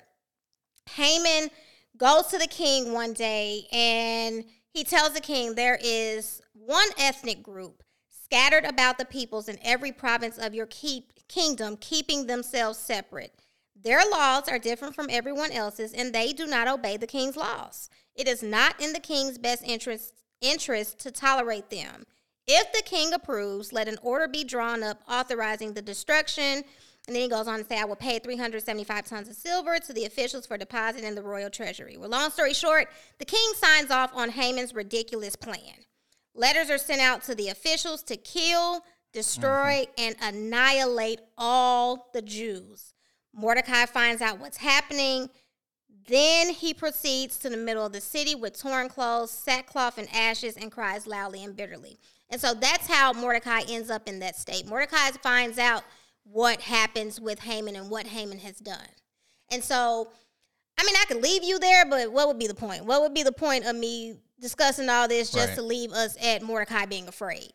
Haman 0.96 1.50
goes 1.96 2.26
to 2.28 2.38
the 2.38 2.46
king 2.46 2.92
one 2.92 3.12
day 3.12 3.66
and 3.72 4.44
he 4.72 4.84
tells 4.84 5.12
the 5.12 5.20
king 5.20 5.54
there 5.54 5.78
is 5.82 6.40
one 6.52 6.88
ethnic 6.98 7.42
group 7.42 7.82
scattered 8.08 8.64
about 8.64 8.96
the 8.96 9.04
peoples 9.04 9.48
in 9.48 9.58
every 9.62 9.92
province 9.92 10.38
of 10.38 10.54
your 10.54 10.66
keep, 10.66 11.12
kingdom, 11.28 11.76
keeping 11.76 12.26
themselves 12.26 12.78
separate. 12.78 13.34
Their 13.82 14.02
laws 14.10 14.48
are 14.48 14.58
different 14.58 14.94
from 14.94 15.08
everyone 15.10 15.52
else's, 15.52 15.92
and 15.92 16.12
they 16.12 16.32
do 16.32 16.46
not 16.46 16.68
obey 16.68 16.96
the 16.96 17.06
king's 17.06 17.36
laws. 17.36 17.88
It 18.14 18.28
is 18.28 18.42
not 18.42 18.80
in 18.80 18.92
the 18.92 19.00
king's 19.00 19.38
best 19.38 19.62
interest, 19.64 20.14
interest 20.40 20.98
to 21.00 21.10
tolerate 21.10 21.70
them. 21.70 22.04
If 22.46 22.72
the 22.72 22.82
king 22.82 23.12
approves, 23.12 23.72
let 23.72 23.88
an 23.88 23.98
order 24.02 24.28
be 24.28 24.44
drawn 24.44 24.82
up 24.82 25.02
authorizing 25.08 25.72
the 25.72 25.82
destruction. 25.82 26.64
And 27.06 27.16
then 27.16 27.22
he 27.22 27.28
goes 27.28 27.48
on 27.48 27.60
to 27.60 27.64
say, 27.64 27.78
I 27.80 27.84
will 27.84 27.96
pay 27.96 28.18
375 28.18 29.04
tons 29.04 29.28
of 29.28 29.36
silver 29.36 29.78
to 29.78 29.92
the 29.92 30.04
officials 30.04 30.46
for 30.46 30.58
deposit 30.58 31.02
in 31.02 31.14
the 31.14 31.22
royal 31.22 31.48
treasury. 31.48 31.96
Well, 31.96 32.10
long 32.10 32.30
story 32.30 32.52
short, 32.52 32.88
the 33.18 33.24
king 33.24 33.52
signs 33.54 33.90
off 33.90 34.10
on 34.14 34.30
Haman's 34.30 34.74
ridiculous 34.74 35.36
plan. 35.36 35.84
Letters 36.34 36.70
are 36.70 36.78
sent 36.78 37.00
out 37.00 37.22
to 37.24 37.34
the 37.34 37.48
officials 37.48 38.02
to 38.04 38.16
kill, 38.16 38.84
destroy, 39.12 39.86
mm-hmm. 39.86 39.92
and 39.98 40.16
annihilate 40.20 41.20
all 41.38 42.10
the 42.12 42.22
Jews. 42.22 42.89
Mordecai 43.34 43.86
finds 43.86 44.22
out 44.22 44.40
what's 44.40 44.58
happening. 44.58 45.28
Then 46.08 46.50
he 46.50 46.74
proceeds 46.74 47.38
to 47.38 47.50
the 47.50 47.56
middle 47.56 47.86
of 47.86 47.92
the 47.92 48.00
city 48.00 48.34
with 48.34 48.58
torn 48.58 48.88
clothes, 48.88 49.30
sackcloth, 49.30 49.98
and 49.98 50.08
ashes, 50.12 50.56
and 50.56 50.72
cries 50.72 51.06
loudly 51.06 51.44
and 51.44 51.56
bitterly. 51.56 51.98
And 52.30 52.40
so 52.40 52.54
that's 52.54 52.86
how 52.86 53.12
Mordecai 53.12 53.62
ends 53.68 53.90
up 53.90 54.08
in 54.08 54.20
that 54.20 54.36
state. 54.36 54.66
Mordecai 54.66 55.10
finds 55.22 55.58
out 55.58 55.84
what 56.24 56.60
happens 56.62 57.20
with 57.20 57.40
Haman 57.40 57.76
and 57.76 57.90
what 57.90 58.06
Haman 58.06 58.38
has 58.38 58.56
done. 58.58 58.88
And 59.50 59.62
so, 59.62 60.08
I 60.78 60.84
mean, 60.84 60.94
I 60.96 61.04
could 61.06 61.22
leave 61.22 61.42
you 61.42 61.58
there, 61.58 61.84
but 61.84 62.12
what 62.12 62.28
would 62.28 62.38
be 62.38 62.46
the 62.46 62.54
point? 62.54 62.84
What 62.84 63.02
would 63.02 63.14
be 63.14 63.22
the 63.22 63.32
point 63.32 63.66
of 63.66 63.74
me 63.74 64.16
discussing 64.40 64.88
all 64.88 65.08
this 65.08 65.30
just 65.30 65.48
right. 65.48 65.56
to 65.56 65.62
leave 65.62 65.92
us 65.92 66.16
at 66.22 66.42
Mordecai 66.42 66.86
being 66.86 67.08
afraid? 67.08 67.52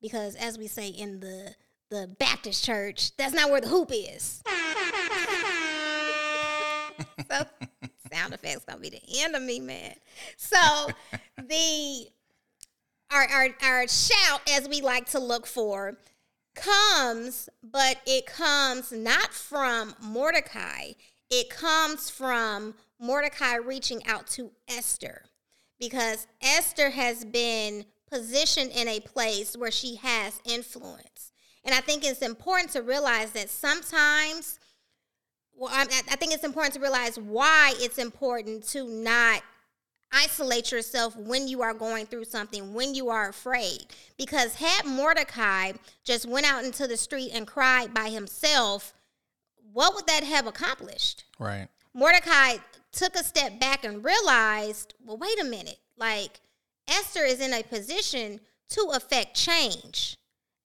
Because 0.00 0.34
as 0.34 0.58
we 0.58 0.66
say 0.66 0.88
in 0.88 1.20
the 1.20 1.54
the 1.90 2.08
Baptist 2.18 2.64
church, 2.64 3.14
that's 3.18 3.34
not 3.34 3.50
where 3.50 3.60
the 3.60 3.68
hoop 3.68 3.90
is. 3.92 4.42
so 7.30 7.44
sound 8.12 8.34
effects 8.34 8.64
gonna 8.64 8.80
be 8.80 8.90
the 8.90 9.02
end 9.20 9.34
of 9.34 9.42
me, 9.42 9.60
man. 9.60 9.94
So 10.36 10.58
the 11.36 12.06
our, 13.10 13.24
our 13.24 13.48
our 13.62 13.88
shout, 13.88 14.40
as 14.50 14.68
we 14.68 14.80
like 14.80 15.06
to 15.10 15.18
look 15.18 15.46
for, 15.46 15.98
comes, 16.54 17.48
but 17.62 17.98
it 18.06 18.26
comes 18.26 18.92
not 18.92 19.32
from 19.32 19.94
Mordecai. 20.00 20.92
It 21.30 21.48
comes 21.50 22.10
from 22.10 22.74
Mordecai 22.98 23.56
reaching 23.56 24.06
out 24.06 24.26
to 24.28 24.50
Esther 24.68 25.24
because 25.78 26.26
Esther 26.42 26.90
has 26.90 27.24
been 27.24 27.86
positioned 28.10 28.70
in 28.72 28.86
a 28.86 29.00
place 29.00 29.56
where 29.56 29.70
she 29.70 29.96
has 29.96 30.40
influence. 30.44 31.32
And 31.64 31.74
I 31.74 31.80
think 31.80 32.04
it's 32.04 32.20
important 32.20 32.70
to 32.72 32.82
realize 32.82 33.30
that 33.32 33.48
sometimes, 33.48 34.58
well, 35.62 35.70
I, 35.72 35.82
I 35.82 36.16
think 36.16 36.34
it's 36.34 36.42
important 36.42 36.74
to 36.74 36.80
realize 36.80 37.20
why 37.20 37.74
it's 37.76 37.98
important 37.98 38.66
to 38.70 38.84
not 38.84 39.42
isolate 40.10 40.72
yourself 40.72 41.16
when 41.16 41.46
you 41.46 41.62
are 41.62 41.72
going 41.72 42.06
through 42.06 42.24
something, 42.24 42.74
when 42.74 42.96
you 42.96 43.10
are 43.10 43.28
afraid. 43.28 43.86
Because 44.18 44.56
had 44.56 44.84
Mordecai 44.84 45.70
just 46.02 46.26
went 46.26 46.50
out 46.50 46.64
into 46.64 46.88
the 46.88 46.96
street 46.96 47.30
and 47.32 47.46
cried 47.46 47.94
by 47.94 48.08
himself, 48.08 48.92
what 49.72 49.94
would 49.94 50.08
that 50.08 50.24
have 50.24 50.48
accomplished? 50.48 51.26
Right. 51.38 51.68
Mordecai 51.94 52.56
took 52.90 53.14
a 53.14 53.22
step 53.22 53.60
back 53.60 53.84
and 53.84 54.04
realized, 54.04 54.94
well, 55.06 55.16
wait 55.16 55.40
a 55.40 55.44
minute. 55.44 55.78
Like, 55.96 56.40
Esther 56.88 57.22
is 57.22 57.40
in 57.40 57.54
a 57.54 57.62
position 57.62 58.40
to 58.70 58.90
affect 58.94 59.36
change. 59.36 60.16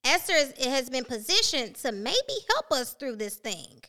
Esther 0.03 0.33
is, 0.33 0.53
has 0.65 0.89
been 0.89 1.05
positioned 1.05 1.75
to 1.75 1.91
maybe 1.91 2.33
help 2.49 2.71
us 2.71 2.93
through 2.93 3.17
this 3.17 3.36
thing. 3.36 3.83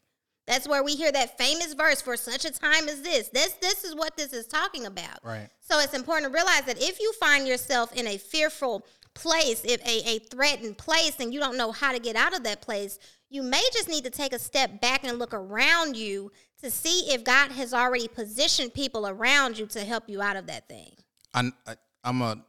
That's 0.48 0.66
where 0.66 0.82
we 0.82 0.96
hear 0.96 1.12
that 1.12 1.36
famous 1.36 1.74
verse 1.74 2.00
for 2.00 2.16
such 2.16 2.46
a 2.46 2.50
time 2.50 2.88
as 2.88 3.02
this. 3.02 3.28
This 3.28 3.52
this 3.60 3.84
is 3.84 3.94
what 3.94 4.16
this 4.16 4.32
is 4.32 4.46
talking 4.46 4.86
about. 4.86 5.22
Right. 5.22 5.50
So 5.60 5.78
it's 5.78 5.92
important 5.92 6.32
to 6.32 6.34
realize 6.34 6.62
that 6.62 6.82
if 6.82 6.98
you 6.98 7.12
find 7.20 7.46
yourself 7.46 7.92
in 7.92 8.06
a 8.06 8.16
fearful 8.16 8.86
place, 9.12 9.62
if 9.62 9.80
a, 9.86 10.08
a 10.08 10.18
threatened 10.20 10.78
place, 10.78 11.16
and 11.20 11.34
you 11.34 11.38
don't 11.38 11.58
know 11.58 11.70
how 11.70 11.92
to 11.92 11.98
get 11.98 12.16
out 12.16 12.34
of 12.34 12.44
that 12.44 12.62
place, 12.62 12.98
you 13.28 13.42
may 13.42 13.62
just 13.74 13.90
need 13.90 14.04
to 14.04 14.10
take 14.10 14.32
a 14.32 14.38
step 14.38 14.80
back 14.80 15.04
and 15.04 15.18
look 15.18 15.34
around 15.34 15.98
you 15.98 16.32
to 16.62 16.70
see 16.70 17.12
if 17.12 17.24
God 17.24 17.52
has 17.52 17.74
already 17.74 18.08
positioned 18.08 18.72
people 18.72 19.06
around 19.06 19.58
you 19.58 19.66
to 19.66 19.80
help 19.80 20.08
you 20.08 20.22
out 20.22 20.36
of 20.36 20.46
that 20.46 20.66
thing. 20.66 20.92
I, 21.34 21.52
I 21.66 21.76
I'm 22.02 22.22
a 22.22 22.42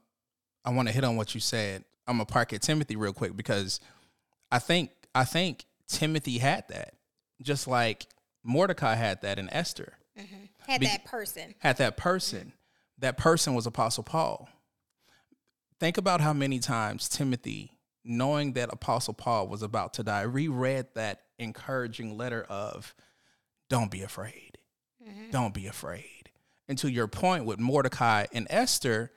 I 0.64 0.70
want 0.70 0.88
to 0.88 0.94
hit 0.94 1.04
on 1.04 1.18
what 1.18 1.36
you 1.36 1.42
said. 1.42 1.84
I'm 2.08 2.16
gonna 2.16 2.26
park 2.26 2.54
at 2.54 2.62
Timothy 2.62 2.96
real 2.96 3.12
quick 3.12 3.36
because 3.36 3.82
I 4.50 4.60
think 4.60 4.92
I 5.14 5.26
think 5.26 5.66
Timothy 5.90 6.38
had 6.38 6.64
that 6.70 6.94
just 7.41 7.67
like 7.67 8.08
Mordecai 8.43 8.95
had 8.95 9.21
that 9.21 9.39
in 9.39 9.49
Esther. 9.52 9.93
Mm-hmm. 10.17 10.36
Had 10.67 10.82
Be- 10.82 10.88
that 10.88 11.06
person. 11.06 11.56
Had 11.60 11.78
that 11.78 11.97
person. 11.97 12.54
That 12.97 13.17
person 13.17 13.56
was 13.56 13.65
Apostle 13.65 14.04
Paul. 14.04 14.49
Think 15.80 15.97
about 15.97 16.19
how 16.19 16.34
many 16.34 16.60
times 16.60 17.08
Timothy, 17.08 17.71
knowing 18.04 18.54
that 18.54 18.73
Apostle 18.73 19.13
Paul 19.13 19.47
was 19.47 19.62
about 19.62 19.93
to 19.95 20.04
die, 20.04 20.23
reread 20.23 20.88
that 20.95 21.21
encouraging 21.38 22.17
letter 22.17 22.45
of, 22.49 22.93
don't 23.69 23.89
be 23.89 24.02
afraid. 24.02 24.58
Mm-hmm. 25.02 25.32
Don't 25.32 25.54
be 25.54 25.67
afraid. 25.67 26.32
And 26.67 26.78
to 26.80 26.91
your 26.91 27.08
point 27.08 27.45
with 27.45 27.60
Mordecai 27.60 28.25
and 28.34 28.45
Esther, 28.49 29.12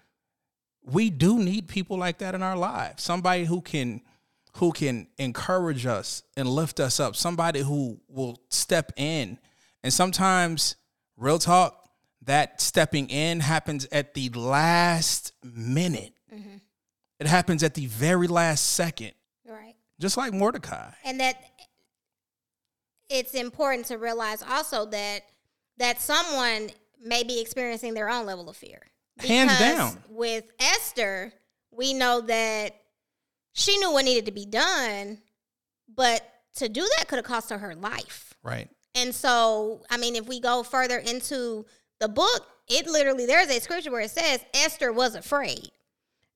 we 0.85 1.11
do 1.11 1.39
need 1.39 1.69
people 1.69 1.99
like 1.99 2.19
that 2.19 2.35
in 2.35 2.43
our 2.43 2.57
lives. 2.57 3.03
Somebody 3.03 3.45
who 3.45 3.61
can 3.61 4.03
who 4.57 4.73
can 4.73 5.09
encourage 5.19 5.87
us 5.87 6.23
and 6.37 6.49
lift 6.49 6.81
us 6.81 7.01
up, 7.01 7.17
somebody 7.17 7.61
who 7.61 8.01
will 8.09 8.41
step 8.51 8.93
in. 8.97 9.39
And 9.83 9.93
sometimes, 9.93 10.77
real 11.17 11.39
talk, 11.39 11.89
that 12.23 12.61
stepping 12.61 13.09
in 13.09 13.41
happens 13.41 13.87
at 13.91 14.15
the 14.15 14.29
last 14.31 15.33
minute. 15.43 16.13
Mm-hmm. 16.33 16.57
It 17.19 17.27
happens 17.27 17.63
at 17.63 17.75
the 17.75 17.87
very 17.87 18.29
last 18.29 18.73
second. 18.73 19.13
Right. 19.47 19.75
Just 19.99 20.17
like 20.17 20.33
Mordecai. 20.33 20.91
And 21.05 21.21
that 21.21 21.43
it's 23.09 23.35
important 23.35 23.87
to 23.87 23.97
realize 23.97 24.43
also 24.43 24.87
that 24.87 25.21
that 25.79 26.01
someone 26.01 26.71
may 27.03 27.23
be 27.25 27.41
experiencing 27.41 27.95
their 27.95 28.09
own 28.09 28.27
level 28.27 28.49
of 28.49 28.57
fear. 28.57 28.81
Hands 29.19 29.59
down. 29.59 30.03
With 30.09 30.45
Esther, 30.59 31.33
we 31.71 31.95
know 31.95 32.21
that 32.23 32.82
she 33.53 33.77
knew 33.79 33.93
what 33.93 34.05
needed 34.05 34.27
to 34.27 34.33
be 34.33 34.47
done, 34.47 35.19
but 35.95 36.29
to 36.57 36.69
do 36.69 36.87
that 36.97 37.09
could 37.09 37.17
have 37.17 37.25
cost 37.25 37.51
her 37.51 37.59
her 37.59 37.75
life. 37.75 38.35
Right. 38.43 38.69
And 38.95 39.15
so, 39.15 39.83
I 39.91 39.97
mean, 39.97 40.17
if 40.17 40.27
we 40.27 40.41
go 40.41 40.63
further 40.63 40.99
into 40.99 41.65
the 41.99 42.09
book, 42.09 42.47
it 42.69 42.87
literally 42.87 43.27
there's 43.27 43.49
a 43.49 43.61
scripture 43.61 43.91
where 43.91 44.03
it 44.03 44.11
says 44.11 44.41
Esther 44.55 44.93
was 44.93 45.15
afraid 45.15 45.71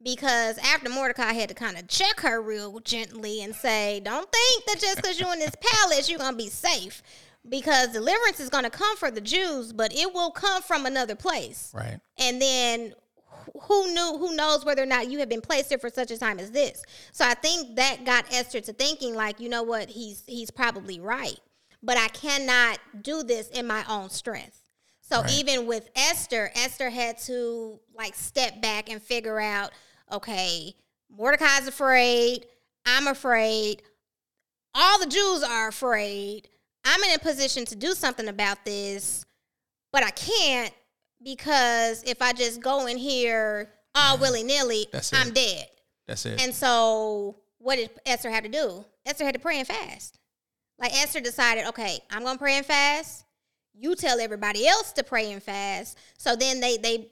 because 0.03 0.59
after 0.59 0.89
Mordecai 0.89 1.33
had 1.33 1.49
to 1.49 1.55
kind 1.55 1.77
of 1.77 1.89
check 1.89 2.21
her 2.21 2.41
real 2.41 2.81
gently 2.81 3.43
and 3.43 3.55
say, 3.55 4.01
"Don't 4.01 4.31
think 4.31 4.65
that 4.67 4.81
just 4.81 4.97
because 4.97 5.19
you're 5.19 5.33
in 5.33 5.39
this 5.39 5.55
palace, 5.61 6.09
you're 6.09 6.19
gonna 6.19 6.37
be 6.37 6.49
safe." 6.49 7.03
Because 7.49 7.91
deliverance 7.91 8.41
is 8.41 8.49
going 8.51 8.65
to 8.65 8.71
come 8.71 8.97
for 8.97 9.09
the 9.09 9.21
Jews, 9.21 9.73
but 9.73 9.95
it 9.95 10.13
will 10.13 10.33
come 10.33 10.63
from 10.63 10.85
another 10.85 11.15
place. 11.15 11.71
Right. 11.73 12.01
And 12.19 12.43
then 12.43 12.93
who 13.63 13.93
knew 13.93 14.19
who 14.19 14.35
knows 14.35 14.65
whether 14.65 14.83
or 14.83 14.87
not 14.87 15.11
you 15.11 15.19
have 15.19 15.29
been 15.29 15.41
placed 15.41 15.69
here 15.69 15.79
for 15.79 15.91
such 15.91 16.11
a 16.11 16.19
time 16.19 16.39
as 16.39 16.51
this. 16.51 16.83
So 17.13 17.25
i 17.25 17.35
think 17.35 17.77
that 17.77 18.05
got 18.05 18.33
esther 18.33 18.61
to 18.61 18.73
thinking 18.73 19.15
like 19.15 19.41
you 19.41 19.49
know 19.49 19.63
what 19.63 19.89
he's 19.89 20.23
he's 20.27 20.51
probably 20.51 21.01
right. 21.01 21.39
But 21.83 21.97
i 21.99 22.09
cannot 22.09 22.79
do 23.03 23.23
this 23.23 23.49
in 23.49 23.67
my 23.67 23.85
own 23.89 24.11
strength. 24.11 24.63
So 25.01 25.21
right. 25.21 25.33
even 25.33 25.67
with 25.67 25.89
esther 25.95 26.51
esther 26.55 26.91
had 26.91 27.19
to 27.19 27.79
like 27.97 28.15
step 28.15 28.61
back 28.61 28.91
and 28.91 29.01
figure 29.01 29.41
out 29.41 29.71
okay 30.13 30.75
mordecai's 31.11 31.69
afraid 31.69 32.47
i'm 32.85 33.07
afraid 33.07 33.83
all 34.75 34.99
the 34.99 35.07
jews 35.07 35.43
are 35.43 35.69
afraid 35.69 36.49
i'm 36.85 37.03
in 37.05 37.15
a 37.15 37.19
position 37.19 37.65
to 37.65 37.75
do 37.75 37.93
something 37.93 38.29
about 38.29 38.65
this 38.65 39.25
but 39.93 40.03
i 40.03 40.11
can't 40.11 40.73
because 41.27 42.05
if 42.05 42.23
I 42.23 42.33
just 42.33 42.63
go 42.63 42.87
in 42.87 42.97
here 42.97 43.69
all 43.97 44.17
willy 44.17 44.45
nilly, 44.45 44.87
I'm 45.13 45.33
dead. 45.33 45.67
That's 46.07 46.25
it. 46.25 46.41
And 46.41 46.55
so, 46.55 47.37
what 47.59 47.77
did 47.77 47.91
Esther 48.07 48.31
have 48.31 48.45
to 48.45 48.49
do? 48.49 48.85
Esther 49.05 49.25
had 49.25 49.35
to 49.35 49.41
pray 49.41 49.59
and 49.59 49.67
fast. 49.67 50.21
Like 50.79 50.95
Esther 50.95 51.21
decided, 51.21 51.67
okay, 51.67 51.99
I'm 52.11 52.23
gonna 52.23 52.39
pray 52.39 52.55
and 52.55 52.65
fast. 52.65 53.25
You 53.75 53.97
tell 53.97 54.21
everybody 54.21 54.69
else 54.69 54.93
to 54.93 55.03
pray 55.03 55.33
and 55.33 55.43
fast. 55.43 55.99
So 56.17 56.37
then 56.37 56.61
they 56.61 56.77
they 56.77 57.09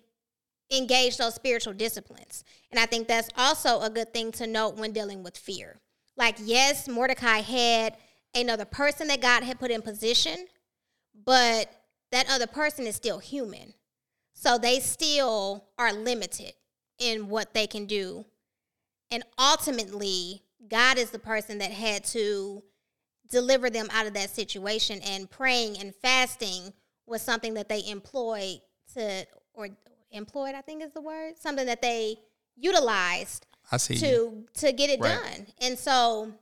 engage 0.70 1.16
those 1.16 1.34
spiritual 1.34 1.72
disciplines. 1.72 2.44
And 2.70 2.78
I 2.78 2.86
think 2.86 3.08
that's 3.08 3.30
also 3.36 3.80
a 3.80 3.90
good 3.90 4.14
thing 4.14 4.30
to 4.32 4.46
note 4.46 4.76
when 4.76 4.92
dealing 4.92 5.24
with 5.24 5.36
fear. 5.36 5.80
Like, 6.16 6.36
yes, 6.38 6.86
Mordecai 6.86 7.38
had 7.38 7.96
another 8.32 8.64
person 8.64 9.08
that 9.08 9.20
God 9.20 9.42
had 9.42 9.58
put 9.58 9.72
in 9.72 9.82
position, 9.82 10.46
but 11.24 11.68
that 12.12 12.30
other 12.30 12.46
person 12.46 12.86
is 12.86 12.94
still 12.94 13.18
human. 13.18 13.74
So 14.34 14.58
they 14.58 14.80
still 14.80 15.64
are 15.78 15.92
limited 15.92 16.52
in 16.98 17.28
what 17.28 17.54
they 17.54 17.66
can 17.66 17.86
do. 17.86 18.26
And 19.10 19.22
ultimately, 19.38 20.42
God 20.68 20.98
is 20.98 21.10
the 21.10 21.18
person 21.18 21.58
that 21.58 21.70
had 21.70 22.04
to 22.06 22.62
deliver 23.30 23.70
them 23.70 23.88
out 23.92 24.06
of 24.06 24.14
that 24.14 24.30
situation. 24.30 25.00
And 25.02 25.30
praying 25.30 25.78
and 25.78 25.94
fasting 25.94 26.72
was 27.06 27.22
something 27.22 27.54
that 27.54 27.68
they 27.68 27.86
employed 27.88 28.60
to, 28.94 29.26
or 29.54 29.68
employed, 30.10 30.54
I 30.54 30.60
think 30.62 30.82
is 30.82 30.92
the 30.92 31.00
word, 31.00 31.38
something 31.38 31.66
that 31.66 31.80
they 31.82 32.16
utilized 32.56 33.46
I 33.70 33.76
see 33.78 33.96
to 33.96 34.06
you. 34.06 34.46
to 34.54 34.72
get 34.72 34.90
it 34.90 35.00
Right. 35.00 35.14
done. 35.22 35.46
And 35.60 35.78
so, 35.78 36.32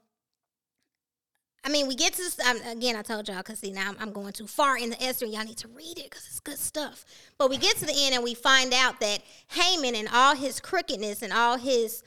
I 1.65 1.69
mean, 1.69 1.87
we 1.87 1.95
get 1.95 2.15
to 2.15 2.19
this, 2.23 2.41
um, 2.41 2.61
again. 2.67 2.97
I 2.97 3.03
told 3.03 3.29
y'all 3.29 3.39
because 3.39 3.61
see 3.61 3.71
now 3.71 3.89
I'm, 3.89 3.97
I'm 4.01 4.13
going 4.13 4.33
too 4.33 4.47
far 4.49 4.77
in 4.77 4.91
the 4.91 5.03
Esther, 5.03 5.27
and 5.27 5.35
y'all 5.35 5.45
need 5.45 5.59
to 5.59 5.69
read 5.69 5.99
it 5.99 6.11
because 6.11 6.27
it's 6.27 6.41
good 6.41 6.59
stuff. 6.59 7.05
But 7.39 7.51
we 7.51 7.57
get 7.57 7.77
to 7.77 7.87
the 7.87 7.95
end 7.97 8.15
and 8.15 8.25
we 8.25 8.35
find 8.35 8.75
out 8.75 8.99
that 9.01 9.21
Haman 9.49 9.95
and 9.95 10.09
all 10.13 10.35
his 10.35 10.59
crookedness 10.59 11.23
and 11.23 11.33
all 11.33 11.57
his 11.59 12.03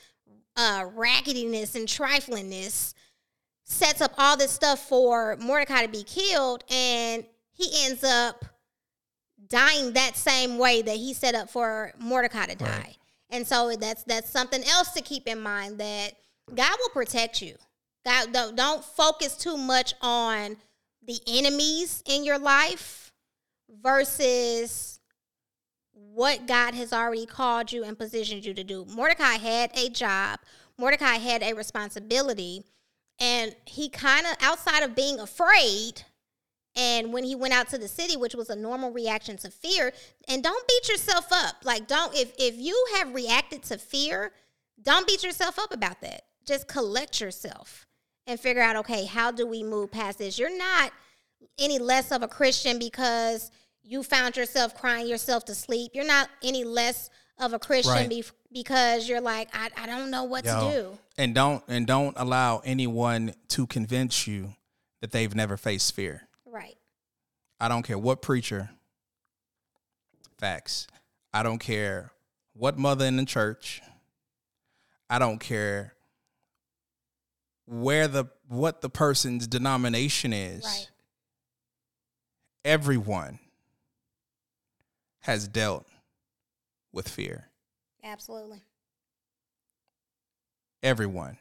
uh, 0.57 0.85
raggediness 0.93 1.75
and 1.75 1.87
triflingness 1.87 2.93
sets 3.63 4.01
up 4.01 4.13
all 4.17 4.37
this 4.37 4.51
stuff 4.51 4.79
for 4.79 5.37
Mordecai 5.39 5.85
to 5.85 5.91
be 5.91 6.03
killed, 6.03 6.63
and 6.69 7.25
he 7.53 7.69
ends 7.85 8.03
up 8.03 8.43
dying 9.47 9.93
that 9.93 10.17
same 10.17 10.57
way 10.57 10.81
that 10.81 10.97
he 10.97 11.13
set 11.13 11.33
up 11.35 11.49
for 11.49 11.93
Mordecai 11.99 12.47
to 12.47 12.55
die. 12.55 12.65
Right. 12.65 12.97
And 13.29 13.47
so 13.47 13.73
that's 13.79 14.03
that's 14.03 14.29
something 14.29 14.63
else 14.65 14.91
to 14.91 15.01
keep 15.01 15.27
in 15.27 15.39
mind 15.39 15.79
that 15.79 16.11
God 16.53 16.77
will 16.79 16.89
protect 16.89 17.41
you. 17.41 17.55
God 18.05 18.31
don't, 18.31 18.55
don't 18.55 18.83
focus 18.83 19.35
too 19.35 19.57
much 19.57 19.93
on 20.01 20.57
the 21.05 21.19
enemies 21.27 22.03
in 22.05 22.23
your 22.23 22.39
life 22.39 23.11
versus 23.81 24.99
what 25.93 26.47
God 26.47 26.73
has 26.75 26.93
already 26.93 27.25
called 27.25 27.71
you 27.71 27.83
and 27.83 27.97
positioned 27.97 28.45
you 28.45 28.53
to 28.53 28.63
do. 28.63 28.85
Mordecai 28.85 29.35
had 29.35 29.71
a 29.75 29.89
job. 29.89 30.39
Mordecai 30.77 31.15
had 31.15 31.41
a 31.43 31.53
responsibility 31.53 32.63
and 33.19 33.55
he 33.65 33.89
kind 33.89 34.25
of 34.25 34.35
outside 34.41 34.83
of 34.83 34.95
being 34.95 35.19
afraid 35.19 36.03
and 36.75 37.13
when 37.13 37.23
he 37.23 37.33
went 37.33 37.53
out 37.53 37.69
to 37.69 37.77
the 37.77 37.87
city 37.87 38.17
which 38.17 38.35
was 38.35 38.49
a 38.49 38.55
normal 38.55 38.91
reaction 38.91 39.37
to 39.37 39.49
fear 39.49 39.93
and 40.27 40.43
don't 40.43 40.67
beat 40.67 40.89
yourself 40.89 41.27
up 41.31 41.55
like 41.63 41.87
don't 41.87 42.13
if 42.13 42.33
if 42.37 42.55
you 42.57 42.87
have 42.95 43.15
reacted 43.15 43.63
to 43.63 43.77
fear 43.77 44.33
don't 44.81 45.07
beat 45.07 45.23
yourself 45.23 45.57
up 45.57 45.73
about 45.73 46.01
that 46.01 46.23
just 46.45 46.67
collect 46.67 47.21
yourself 47.21 47.87
and 48.27 48.39
figure 48.39 48.61
out 48.61 48.75
okay 48.75 49.05
how 49.05 49.31
do 49.31 49.45
we 49.45 49.63
move 49.63 49.91
past 49.91 50.17
this 50.19 50.37
you're 50.39 50.57
not 50.57 50.91
any 51.59 51.79
less 51.79 52.11
of 52.11 52.21
a 52.23 52.27
christian 52.27 52.79
because 52.79 53.51
you 53.83 54.01
found 54.03 54.35
yourself 54.35 54.75
crying 54.75 55.07
yourself 55.07 55.45
to 55.45 55.53
sleep 55.55 55.91
you're 55.93 56.05
not 56.07 56.29
any 56.43 56.63
less 56.63 57.09
of 57.39 57.53
a 57.53 57.59
christian 57.59 57.93
Right. 57.93 58.09
be- 58.09 58.23
because 58.51 59.07
you're 59.09 59.21
like 59.21 59.49
I, 59.53 59.69
I 59.77 59.85
don't 59.85 60.09
know 60.09 60.23
what 60.23 60.45
Yo. 60.45 60.59
to 60.59 60.75
do 60.75 60.97
And 61.17 61.35
don't 61.35 61.63
and 61.67 61.85
don't 61.85 62.15
allow 62.17 62.61
anyone 62.65 63.33
to 63.49 63.67
convince 63.67 64.25
you 64.27 64.53
that 65.01 65.11
they've 65.11 65.35
never 65.35 65.57
faced 65.57 65.93
fear. 65.93 66.27
right 66.45 66.77
I 67.59 67.67
don't 67.67 67.83
care 67.83 67.97
what 67.97 68.21
preacher. 68.21 68.69
Facts. 70.37 70.87
I 71.33 71.43
don't 71.43 71.59
care 71.59 72.11
what 72.53 72.77
mother 72.77 73.05
in 73.05 73.15
the 73.17 73.25
church. 73.25 73.81
I 75.09 75.19
don't 75.19 75.39
care 75.39 75.93
where 77.65 78.07
the 78.07 78.25
what 78.47 78.81
the 78.81 78.89
person's 78.89 79.47
denomination 79.47 80.33
is. 80.33 80.63
right 80.63 80.89
Everyone 82.63 83.39
has 85.21 85.47
dealt 85.47 85.85
with 86.91 87.07
fear. 87.07 87.49
absolutely 88.03 88.61
Everyone. 90.83 91.37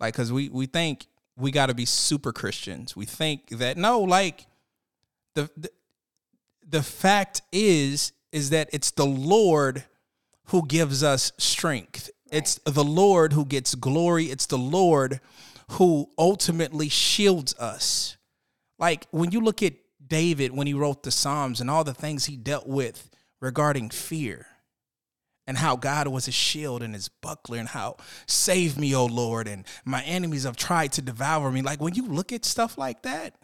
Like 0.00 0.14
cuz 0.14 0.32
we 0.32 0.48
we 0.48 0.66
think 0.66 1.06
we 1.36 1.52
got 1.52 1.66
to 1.66 1.74
be 1.74 1.84
super 1.84 2.32
Christians. 2.32 2.96
We 2.96 3.06
think 3.06 3.48
that 3.50 3.76
no, 3.76 4.00
like 4.00 4.46
the, 5.34 5.48
the 5.56 5.70
the 6.68 6.82
fact 6.82 7.42
is 7.52 8.12
is 8.32 8.50
that 8.50 8.68
it's 8.72 8.90
the 8.90 9.06
Lord 9.06 9.84
who 10.46 10.66
gives 10.66 11.02
us 11.02 11.32
strength. 11.38 12.10
It's 12.30 12.56
the 12.64 12.84
Lord 12.84 13.32
who 13.32 13.44
gets 13.44 13.74
glory. 13.74 14.26
It's 14.26 14.46
the 14.46 14.58
Lord 14.58 15.20
who 15.72 16.10
ultimately 16.18 16.88
shields 16.88 17.54
us. 17.58 18.16
Like 18.78 19.06
when 19.10 19.32
you 19.32 19.40
look 19.40 19.62
at 19.62 19.74
David 20.08 20.56
when 20.56 20.66
he 20.66 20.74
wrote 20.74 21.02
the 21.02 21.10
Psalms 21.10 21.60
and 21.60 21.70
all 21.70 21.84
the 21.84 21.94
things 21.94 22.24
he 22.24 22.36
dealt 22.36 22.66
with 22.66 23.10
regarding 23.40 23.90
fear 23.90 24.46
and 25.46 25.56
how 25.56 25.76
God 25.76 26.08
was 26.08 26.26
his 26.26 26.34
shield 26.34 26.82
and 26.82 26.94
his 26.94 27.08
buckler 27.08 27.58
and 27.58 27.68
how 27.68 27.96
save 28.26 28.78
me, 28.78 28.94
O 28.94 29.06
Lord, 29.06 29.48
and 29.48 29.64
my 29.84 30.02
enemies 30.02 30.44
have 30.44 30.56
tried 30.56 30.92
to 30.92 31.02
devour 31.02 31.50
me. 31.50 31.62
Like 31.62 31.80
when 31.80 31.94
you 31.94 32.06
look 32.06 32.32
at 32.32 32.44
stuff 32.44 32.76
like 32.76 33.02
that, 33.02 33.34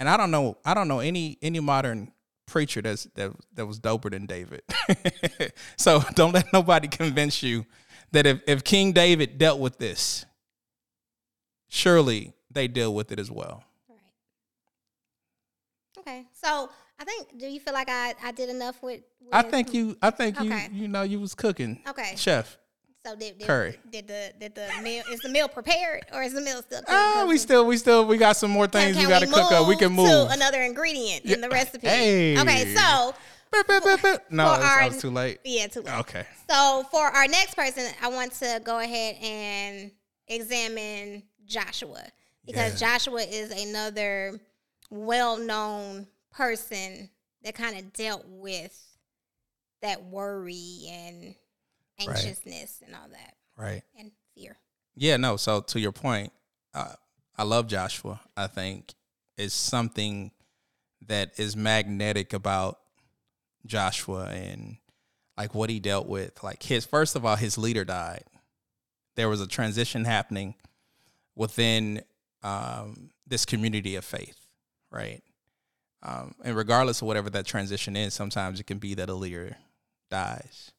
and 0.00 0.08
I 0.08 0.16
don't 0.16 0.30
know, 0.30 0.58
I 0.64 0.74
don't 0.74 0.88
know 0.88 1.00
any 1.00 1.38
any 1.42 1.60
modern 1.60 2.12
preacher 2.46 2.82
that's 2.82 3.04
that 3.14 3.32
that 3.54 3.66
was 3.66 3.80
doper 3.80 4.10
than 4.10 4.26
David. 4.26 4.62
so 5.76 6.02
don't 6.14 6.32
let 6.32 6.52
nobody 6.52 6.88
convince 6.88 7.42
you 7.42 7.64
that 8.12 8.26
if, 8.26 8.40
if 8.46 8.64
King 8.64 8.92
David 8.92 9.38
dealt 9.38 9.60
with 9.60 9.78
this, 9.78 10.24
surely 11.68 12.32
they 12.50 12.68
deal 12.68 12.94
with 12.94 13.12
it 13.12 13.18
as 13.18 13.30
well. 13.30 13.64
Right. 13.88 13.98
Okay. 15.98 16.26
So 16.32 16.70
I 16.98 17.04
think. 17.04 17.38
Do 17.38 17.46
you 17.46 17.60
feel 17.60 17.74
like 17.74 17.88
I, 17.88 18.14
I 18.22 18.32
did 18.32 18.48
enough 18.48 18.82
with? 18.82 19.02
with 19.20 19.34
I 19.34 19.42
think 19.42 19.74
you 19.74 19.96
I 20.02 20.10
think 20.10 20.40
Okay. 20.40 20.68
you 20.72 20.82
you 20.82 20.88
know 20.88 21.02
you 21.02 21.20
was 21.20 21.34
cooking. 21.34 21.80
Okay. 21.88 22.14
Chef. 22.16 22.56
So 23.06 23.14
did, 23.14 23.38
did 23.38 23.46
Curry. 23.46 23.78
Did 23.90 24.08
the 24.08 24.32
did 24.38 24.54
the 24.54 24.68
meal 24.82 25.04
is 25.12 25.20
the 25.20 25.28
meal 25.28 25.48
prepared 25.48 26.02
or 26.12 26.22
is 26.22 26.32
the 26.32 26.40
meal 26.40 26.60
still? 26.62 26.82
Ah, 26.88 27.20
we 27.20 27.34
cooking? 27.34 27.38
still 27.38 27.66
we 27.66 27.76
still 27.76 28.06
we 28.06 28.16
got 28.18 28.36
some 28.36 28.50
more 28.50 28.66
Can- 28.66 28.92
things 28.92 28.96
can 28.96 29.06
we 29.06 29.10
got 29.10 29.20
to 29.20 29.26
cook 29.26 29.52
up. 29.52 29.68
We 29.68 29.76
can 29.76 29.92
move. 29.92 30.08
to 30.08 30.28
another 30.32 30.62
ingredient 30.62 31.24
in 31.24 31.40
the 31.40 31.48
recipe. 31.48 31.86
Hey. 31.86 32.38
Okay. 32.38 32.74
So 32.74 33.14
Boop, 33.52 33.64
boop, 33.64 33.96
boop. 33.98 34.20
No, 34.30 34.54
it's- 34.54 34.62
our- 34.64 34.80
I 34.80 34.88
was 34.88 35.00
too 35.00 35.10
late. 35.10 35.40
yeah, 35.44 35.66
too 35.68 35.80
late. 35.82 35.94
Okay. 36.00 36.26
So 36.50 36.84
for 36.90 37.06
our 37.06 37.26
next 37.28 37.54
person, 37.54 37.90
I 38.02 38.08
want 38.08 38.32
to 38.34 38.60
go 38.64 38.78
ahead 38.78 39.16
and 39.22 39.90
examine 40.26 41.22
Joshua 41.46 42.04
because 42.44 42.78
Joshua 42.78 43.22
is 43.22 43.50
another 43.50 44.38
well-known 44.90 46.06
person 46.30 47.10
that 47.42 47.54
kind 47.54 47.78
of 47.78 47.92
dealt 47.92 48.24
with 48.26 48.76
that 49.82 50.04
worry 50.04 50.86
and 50.90 51.34
anxiousness 52.00 52.82
and 52.84 52.94
all 52.94 53.08
that 53.08 53.34
Right. 53.56 53.82
and 53.98 54.12
fear. 54.34 54.56
Yeah, 54.94 55.16
no. 55.16 55.36
So 55.36 55.60
to 55.60 55.80
your 55.80 55.92
point, 55.92 56.32
uh, 56.74 56.94
I 57.36 57.44
love 57.44 57.68
Joshua. 57.68 58.20
I 58.36 58.46
think 58.48 58.94
it's 59.36 59.54
something 59.54 60.32
that 61.06 61.38
is 61.38 61.54
magnetic 61.56 62.32
about 62.32 62.80
Joshua 63.68 64.26
and 64.26 64.78
like 65.36 65.54
what 65.54 65.70
he 65.70 65.78
dealt 65.78 66.08
with. 66.08 66.42
Like 66.42 66.62
his 66.64 66.84
first 66.84 67.14
of 67.14 67.24
all, 67.24 67.36
his 67.36 67.56
leader 67.56 67.84
died. 67.84 68.24
There 69.14 69.28
was 69.28 69.40
a 69.40 69.46
transition 69.46 70.04
happening 70.04 70.54
within 71.36 72.02
um, 72.42 73.10
this 73.26 73.44
community 73.44 73.94
of 73.96 74.04
faith, 74.04 74.38
right? 74.90 75.22
Um, 76.02 76.34
and 76.44 76.56
regardless 76.56 77.02
of 77.02 77.08
whatever 77.08 77.30
that 77.30 77.46
transition 77.46 77.96
is, 77.96 78.14
sometimes 78.14 78.60
it 78.60 78.66
can 78.66 78.78
be 78.78 78.94
that 78.94 79.08
a 79.08 79.14
leader 79.14 79.56
dies. 80.10 80.72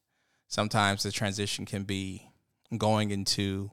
Sometimes 0.48 1.02
the 1.02 1.12
transition 1.12 1.66
can 1.66 1.84
be 1.84 2.30
going 2.76 3.10
into 3.10 3.70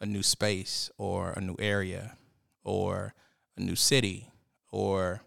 a 0.00 0.06
new 0.06 0.22
space 0.22 0.90
or 0.98 1.30
a 1.30 1.40
new 1.40 1.56
area 1.58 2.16
or 2.64 3.14
a 3.56 3.60
new 3.60 3.76
city 3.76 4.30
or 4.70 5.22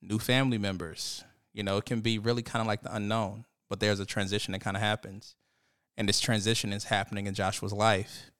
new 0.00 0.18
family 0.18 0.58
members. 0.58 1.24
You 1.52 1.62
know, 1.62 1.76
it 1.76 1.84
can 1.84 2.00
be 2.00 2.18
really 2.18 2.42
kind 2.42 2.60
of 2.60 2.66
like 2.66 2.82
the 2.82 2.94
unknown, 2.94 3.44
but 3.68 3.80
there's 3.80 4.00
a 4.00 4.06
transition 4.06 4.52
that 4.52 4.60
kind 4.60 4.76
of 4.76 4.82
happens. 4.82 5.34
And 5.96 6.08
this 6.08 6.20
transition 6.20 6.72
is 6.72 6.84
happening 6.84 7.26
in 7.26 7.34
Joshua's 7.34 7.72
life. 7.72 8.30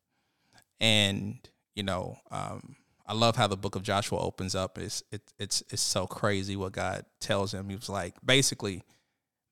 And, 0.81 1.39
you 1.75 1.83
know, 1.83 2.17
um, 2.31 2.77
I 3.07 3.13
love 3.13 3.37
how 3.37 3.47
the 3.47 3.57
book 3.57 3.77
of 3.77 3.83
Joshua 3.83 4.19
opens 4.19 4.55
up. 4.55 4.79
It's, 4.79 5.03
it, 5.13 5.23
it's, 5.39 5.63
it's 5.71 5.83
so 5.83 6.07
crazy 6.07 6.57
what 6.57 6.73
God 6.73 7.05
tells 7.21 7.53
him. 7.53 7.69
He 7.69 7.77
was 7.77 7.89
like, 7.89 8.15
basically, 8.25 8.83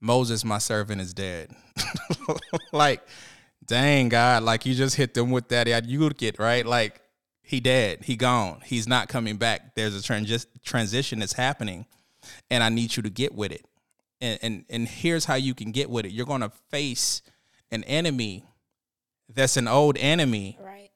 Moses, 0.01 0.44
my 0.44 0.59
servant, 0.59 1.01
is 1.01 1.12
dead. 1.12 1.51
like, 2.73 3.03
dang 3.64 4.09
God, 4.09 4.42
like 4.42 4.66
you 4.66 4.75
just 4.75 4.96
hit 4.96 5.14
them 5.14 5.31
with 5.31 5.49
that 5.49 5.87
you 5.87 6.11
get 6.11 6.38
right. 6.38 6.66
Like 6.66 7.01
he 7.42 7.61
dead, 7.61 8.05
he 8.05 8.16
gone, 8.16 8.61
he's 8.64 8.88
not 8.88 9.09
coming 9.09 9.37
back. 9.37 9.75
There's 9.75 9.96
a 9.96 10.01
transi- 10.01 10.46
transition 10.64 11.20
that's 11.20 11.33
happening, 11.33 11.87
and 12.51 12.62
I 12.62 12.69
need 12.69 12.97
you 12.97 13.03
to 13.03 13.11
get 13.11 13.35
with 13.35 13.53
it. 13.53 13.64
And 14.21 14.38
and 14.43 14.64
and 14.69 14.88
here's 14.88 15.25
how 15.25 15.35
you 15.37 15.55
can 15.55 15.73
get 15.73 15.88
with 15.90 16.05
it. 16.07 16.12
You're 16.12 16.27
gonna 16.27 16.53
face 16.71 17.23
an 17.71 17.85
enemy 17.85 18.45
that's 19.33 19.57
an 19.57 19.69
old 19.69 19.97
enemy 19.99 20.59
Right. 20.61 20.90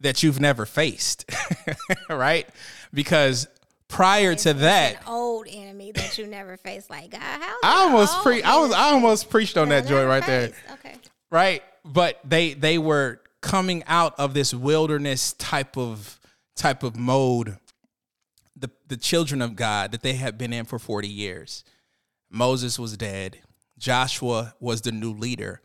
that 0.00 0.22
you've 0.22 0.40
never 0.40 0.66
faced, 0.66 1.30
right? 2.08 2.48
Because 2.92 3.46
prior 3.88 4.34
to 4.34 4.54
that, 4.54 4.94
An 5.02 5.08
old 5.08 5.46
enemy 5.50 5.92
that 5.92 6.16
you 6.18 6.26
never 6.26 6.56
faced. 6.56 6.90
Like 6.90 7.10
God, 7.10 7.20
how? 7.20 7.56
I 7.62 7.82
almost 7.84 8.16
pre 8.22 8.42
I 8.42 8.56
was 8.56 8.72
I 8.72 8.92
almost 8.92 9.30
preached 9.30 9.56
on 9.56 9.68
that 9.68 9.86
joint 9.86 10.08
right 10.08 10.24
there. 10.26 10.50
Okay. 10.72 10.94
Right? 11.30 11.62
But 11.84 12.18
they 12.24 12.54
they 12.54 12.78
were 12.78 13.20
coming 13.40 13.82
out 13.86 14.18
of 14.18 14.34
this 14.34 14.54
wilderness 14.54 15.34
type 15.34 15.76
of 15.76 16.18
type 16.56 16.82
of 16.82 16.96
mode 16.96 17.58
the 18.92 18.98
children 18.98 19.40
of 19.40 19.56
God 19.56 19.90
that 19.90 20.02
they 20.02 20.12
had 20.12 20.36
been 20.36 20.52
in 20.52 20.66
for 20.66 20.78
40 20.78 21.08
years. 21.08 21.64
Moses 22.28 22.78
was 22.78 22.94
dead. 22.94 23.38
Joshua 23.78 24.52
was 24.60 24.82
the 24.82 24.92
new 24.92 25.14
leader. 25.14 25.62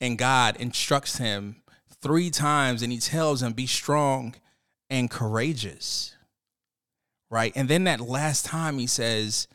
And 0.00 0.18
God 0.18 0.56
instructs 0.56 1.18
him 1.18 1.62
three 2.02 2.28
times 2.28 2.82
and 2.82 2.90
he 2.90 2.98
tells 2.98 3.40
him, 3.40 3.52
Be 3.52 3.68
strong 3.68 4.34
and 4.90 5.08
courageous. 5.08 6.16
Right. 7.30 7.52
And 7.54 7.68
then 7.68 7.84
that 7.84 8.00
last 8.00 8.44
time 8.44 8.78
he 8.78 8.88
says, 8.88 9.46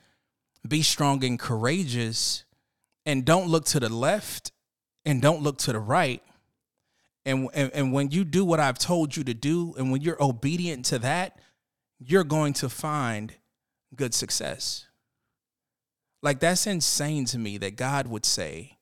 Be 0.66 0.82
strong 0.82 1.22
and 1.26 1.38
courageous 1.38 2.46
and 3.06 3.26
don't 3.26 3.50
look 3.50 3.66
to 3.66 3.82
the 3.82 3.90
left 3.90 4.54
and 5.04 5.22
don't 5.22 5.44
look 5.44 5.58
to 5.58 5.74
the 5.74 5.80
right. 5.80 6.24
And, 7.26 7.50
and, 7.54 7.74
and 7.74 7.92
when 7.92 8.10
you 8.12 8.24
do 8.24 8.46
what 8.46 8.62
I've 8.62 8.80
told 8.80 9.18
you 9.18 9.26
to 9.26 9.34
do, 9.34 9.76
and 9.78 9.92
when 9.92 10.00
you're 10.00 10.24
obedient 10.24 10.86
to 10.86 11.00
that, 11.00 11.38
you're 12.04 12.24
going 12.24 12.54
to 12.54 12.70
find 12.70 13.34
good 13.96 14.14
success. 14.14 14.88
Like 16.24 16.40
that's 16.40 16.68
insane 16.68 17.26
to 17.26 17.38
me 17.38 17.58
that 17.60 17.76
God 17.76 18.08
would 18.08 18.26
say, 18.26 18.78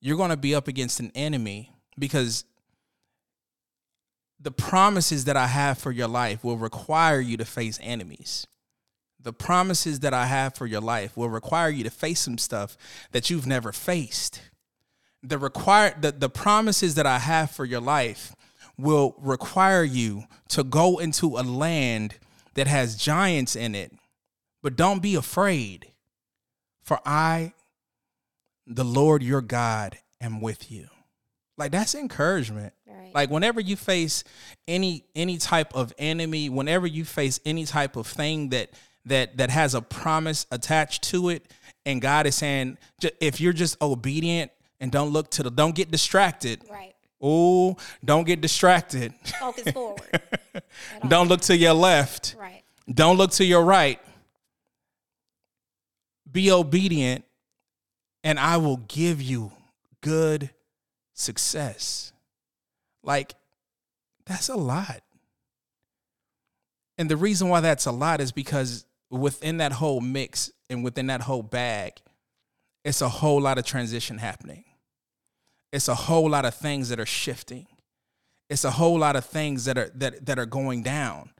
you're 0.00 0.16
going 0.16 0.30
to 0.30 0.36
be 0.36 0.54
up 0.54 0.68
against 0.68 1.00
an 1.00 1.12
enemy 1.14 1.72
because 1.98 2.44
the 4.40 4.50
promises 4.50 5.24
that 5.24 5.36
I 5.36 5.46
have 5.46 5.78
for 5.78 5.90
your 5.90 6.08
life 6.08 6.44
will 6.44 6.56
require 6.56 7.20
you 7.20 7.36
to 7.38 7.44
face 7.44 7.78
enemies. 7.82 8.46
The 9.20 9.32
promises 9.32 10.00
that 10.00 10.14
I 10.14 10.26
have 10.26 10.54
for 10.54 10.66
your 10.66 10.82
life 10.82 11.16
will 11.16 11.30
require 11.30 11.70
you 11.70 11.84
to 11.84 11.90
face 11.90 12.20
some 12.20 12.38
stuff 12.38 12.76
that 13.12 13.28
you've 13.28 13.46
never 13.46 13.72
faced. 13.72 14.40
The 15.22 15.38
require 15.38 15.96
the, 15.98 16.12
the 16.12 16.28
promises 16.28 16.94
that 16.94 17.06
I 17.06 17.18
have 17.18 17.50
for 17.50 17.64
your 17.64 17.80
life 17.80 18.36
will 18.78 19.14
require 19.18 19.82
you 19.82 20.24
to 20.50 20.62
go 20.62 20.98
into 20.98 21.38
a 21.38 21.42
land 21.42 22.18
that 22.56 22.66
has 22.66 22.96
giants 22.96 23.54
in 23.56 23.74
it. 23.74 23.92
But 24.62 24.76
don't 24.76 25.00
be 25.00 25.14
afraid, 25.14 25.92
for 26.82 26.98
I, 27.06 27.52
the 28.66 28.84
Lord 28.84 29.22
your 29.22 29.40
God, 29.40 29.98
am 30.20 30.40
with 30.40 30.72
you. 30.72 30.88
Like 31.56 31.70
that's 31.70 31.94
encouragement. 31.94 32.74
Right. 32.86 33.14
Like 33.14 33.30
whenever 33.30 33.60
you 33.60 33.76
face 33.76 34.24
any 34.66 35.04
any 35.14 35.38
type 35.38 35.74
of 35.74 35.92
enemy, 35.98 36.50
whenever 36.50 36.86
you 36.86 37.04
face 37.04 37.38
any 37.46 37.64
type 37.64 37.96
of 37.96 38.06
thing 38.06 38.50
that 38.50 38.70
that 39.04 39.36
that 39.36 39.50
has 39.50 39.74
a 39.74 39.80
promise 39.80 40.46
attached 40.50 41.04
to 41.04 41.28
it, 41.28 41.46
and 41.86 42.02
God 42.02 42.26
is 42.26 42.34
saying, 42.34 42.76
if 43.20 43.40
you're 43.40 43.52
just 43.52 43.80
obedient 43.80 44.50
and 44.80 44.90
don't 44.90 45.10
look 45.10 45.30
to 45.30 45.44
the, 45.44 45.50
don't 45.50 45.74
get 45.74 45.90
distracted. 45.90 46.62
Right. 46.70 46.95
Oh, 47.20 47.76
don't 48.04 48.24
get 48.24 48.40
distracted. 48.40 49.14
Focus 49.40 49.72
forward. 49.72 50.22
don't 51.08 51.28
look 51.28 51.40
to 51.42 51.56
your 51.56 51.72
left. 51.72 52.36
Right. 52.38 52.62
Don't 52.92 53.16
look 53.16 53.32
to 53.32 53.44
your 53.44 53.64
right. 53.64 54.00
Be 56.30 56.50
obedient, 56.50 57.24
and 58.22 58.38
I 58.38 58.58
will 58.58 58.76
give 58.76 59.22
you 59.22 59.52
good 60.02 60.50
success. 61.14 62.12
Like, 63.02 63.34
that's 64.26 64.48
a 64.48 64.56
lot. 64.56 65.00
And 66.98 67.10
the 67.10 67.16
reason 67.16 67.48
why 67.48 67.60
that's 67.60 67.86
a 67.86 67.92
lot 67.92 68.20
is 68.20 68.32
because 68.32 68.84
within 69.10 69.58
that 69.58 69.72
whole 69.72 70.00
mix 70.00 70.50
and 70.68 70.82
within 70.82 71.06
that 71.08 71.22
whole 71.22 71.42
bag, 71.42 71.94
it's 72.84 73.00
a 73.00 73.08
whole 73.08 73.40
lot 73.40 73.58
of 73.58 73.64
transition 73.64 74.18
happening. 74.18 74.64
It's 75.76 75.88
a 75.88 75.94
whole 75.94 76.28
lot 76.30 76.46
of 76.46 76.54
things 76.54 76.88
that 76.88 76.98
are 76.98 77.06
shifting. 77.06 77.66
It's 78.48 78.64
a 78.64 78.70
whole 78.70 78.98
lot 78.98 79.14
of 79.14 79.26
things 79.26 79.66
that 79.66 79.76
are 79.76 79.90
that 79.96 80.24
that 80.24 80.38
are 80.38 80.46
going 80.46 80.82
down. 80.82 81.30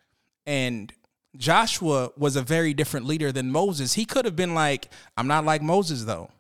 And 0.45 0.93
Joshua 1.37 2.11
was 2.17 2.37
a 2.37 2.43
very 2.43 2.75
different 2.75 3.07
leader 3.07 3.33
than 3.33 3.51
Moses. 3.51 3.95
He 3.95 4.05
could 4.05 4.25
have 4.27 4.37
been 4.37 4.55
like, 4.55 4.91
I'm 5.17 5.27
not 5.27 5.45
like 5.47 5.63
Moses 5.63 6.05
though. 6.05 6.31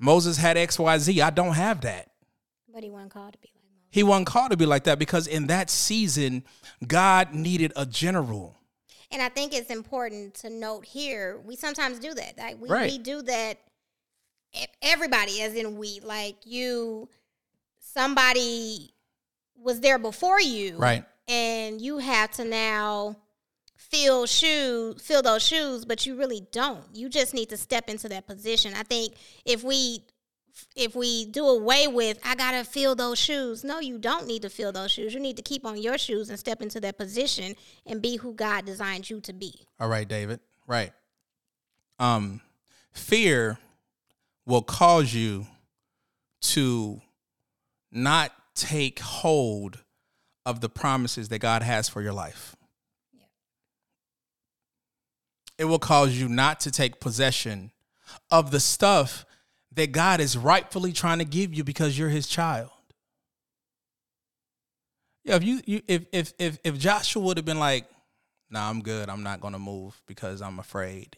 Moses 0.00 0.36
had 0.36 0.56
XYZ. 0.56 1.22
I 1.22 1.30
don't 1.30 1.54
have 1.54 1.82
that. 1.82 2.10
But 2.72 2.82
he 2.82 2.90
wasn't 2.90 3.12
called 3.12 3.32
to 3.34 3.38
be 3.38 3.48
like 3.54 3.62
Moses. 3.70 3.88
He 3.90 4.02
wasn't 4.02 4.26
called 4.26 4.50
to 4.50 4.56
be 4.56 4.66
like 4.66 4.84
that 4.84 4.98
because 4.98 5.26
in 5.28 5.46
that 5.46 5.70
season, 5.70 6.42
God 6.86 7.32
needed 7.32 7.72
a 7.76 7.86
general. 7.86 8.56
And 9.12 9.22
I 9.22 9.28
think 9.28 9.54
it's 9.54 9.70
important 9.70 10.34
to 10.36 10.50
note 10.50 10.84
here, 10.84 11.40
we 11.44 11.54
sometimes 11.54 12.00
do 12.00 12.12
that. 12.14 12.36
Like 12.36 12.60
we, 12.60 12.68
Right. 12.68 12.90
we 12.90 12.98
do 12.98 13.22
that 13.22 13.58
everybody 14.82 15.42
as 15.42 15.54
in 15.54 15.76
we. 15.76 16.00
Like 16.00 16.36
you 16.44 17.08
somebody 17.78 18.94
was 19.56 19.80
there 19.80 19.98
before 19.98 20.40
you. 20.40 20.76
Right. 20.76 21.04
And 21.28 21.80
you 21.80 21.98
have 21.98 22.30
to 22.32 22.44
now 22.44 23.16
fill 23.76 24.26
shoes 24.26 25.00
fill 25.02 25.22
those 25.22 25.42
shoes, 25.42 25.84
but 25.84 26.06
you 26.06 26.16
really 26.16 26.46
don't. 26.52 26.84
You 26.92 27.08
just 27.08 27.34
need 27.34 27.48
to 27.50 27.56
step 27.56 27.88
into 27.88 28.08
that 28.08 28.26
position. 28.26 28.74
I 28.74 28.82
think 28.82 29.14
if 29.44 29.62
we 29.62 30.04
if 30.76 30.94
we 30.94 31.26
do 31.26 31.46
away 31.46 31.88
with 31.88 32.18
I 32.24 32.34
gotta 32.34 32.64
fill 32.64 32.94
those 32.94 33.18
shoes, 33.18 33.64
no, 33.64 33.80
you 33.80 33.98
don't 33.98 34.26
need 34.26 34.42
to 34.42 34.50
fill 34.50 34.72
those 34.72 34.90
shoes. 34.90 35.14
You 35.14 35.20
need 35.20 35.36
to 35.36 35.42
keep 35.42 35.64
on 35.64 35.80
your 35.80 35.98
shoes 35.98 36.28
and 36.30 36.38
step 36.38 36.62
into 36.62 36.80
that 36.80 36.98
position 36.98 37.54
and 37.86 38.02
be 38.02 38.16
who 38.16 38.34
God 38.34 38.64
designed 38.64 39.08
you 39.10 39.20
to 39.20 39.32
be. 39.32 39.66
All 39.80 39.88
right, 39.88 40.06
David. 40.06 40.40
Right. 40.66 40.92
Um, 41.98 42.40
fear 42.92 43.58
will 44.46 44.62
cause 44.62 45.14
you 45.14 45.46
to 46.40 47.00
not 47.90 48.32
take 48.54 48.98
hold 49.00 49.78
of 50.46 50.60
the 50.60 50.68
promises 50.68 51.28
that 51.30 51.38
God 51.38 51.62
has 51.62 51.88
for 51.88 52.02
your 52.02 52.12
life. 52.12 52.54
It 55.56 55.64
will 55.64 55.78
cause 55.78 56.14
you 56.14 56.28
not 56.28 56.60
to 56.60 56.70
take 56.70 57.00
possession 57.00 57.70
of 58.30 58.50
the 58.50 58.60
stuff 58.60 59.24
that 59.72 59.92
God 59.92 60.20
is 60.20 60.36
rightfully 60.36 60.92
trying 60.92 61.18
to 61.18 61.24
give 61.24 61.54
you 61.54 61.64
because 61.64 61.98
you're 61.98 62.08
his 62.08 62.26
child. 62.26 62.70
Yeah, 65.24 65.36
if 65.36 65.44
you, 65.44 65.60
you 65.64 65.80
if 65.88 66.04
if 66.12 66.32
if 66.38 66.58
if 66.64 66.78
Joshua 66.78 67.22
would 67.22 67.38
have 67.38 67.46
been 67.46 67.58
like, 67.58 67.86
nah, 68.50 68.68
I'm 68.68 68.82
good. 68.82 69.08
I'm 69.08 69.22
not 69.22 69.40
going 69.40 69.54
to 69.54 69.58
move 69.58 70.00
because 70.06 70.42
I'm 70.42 70.58
afraid. 70.58 71.16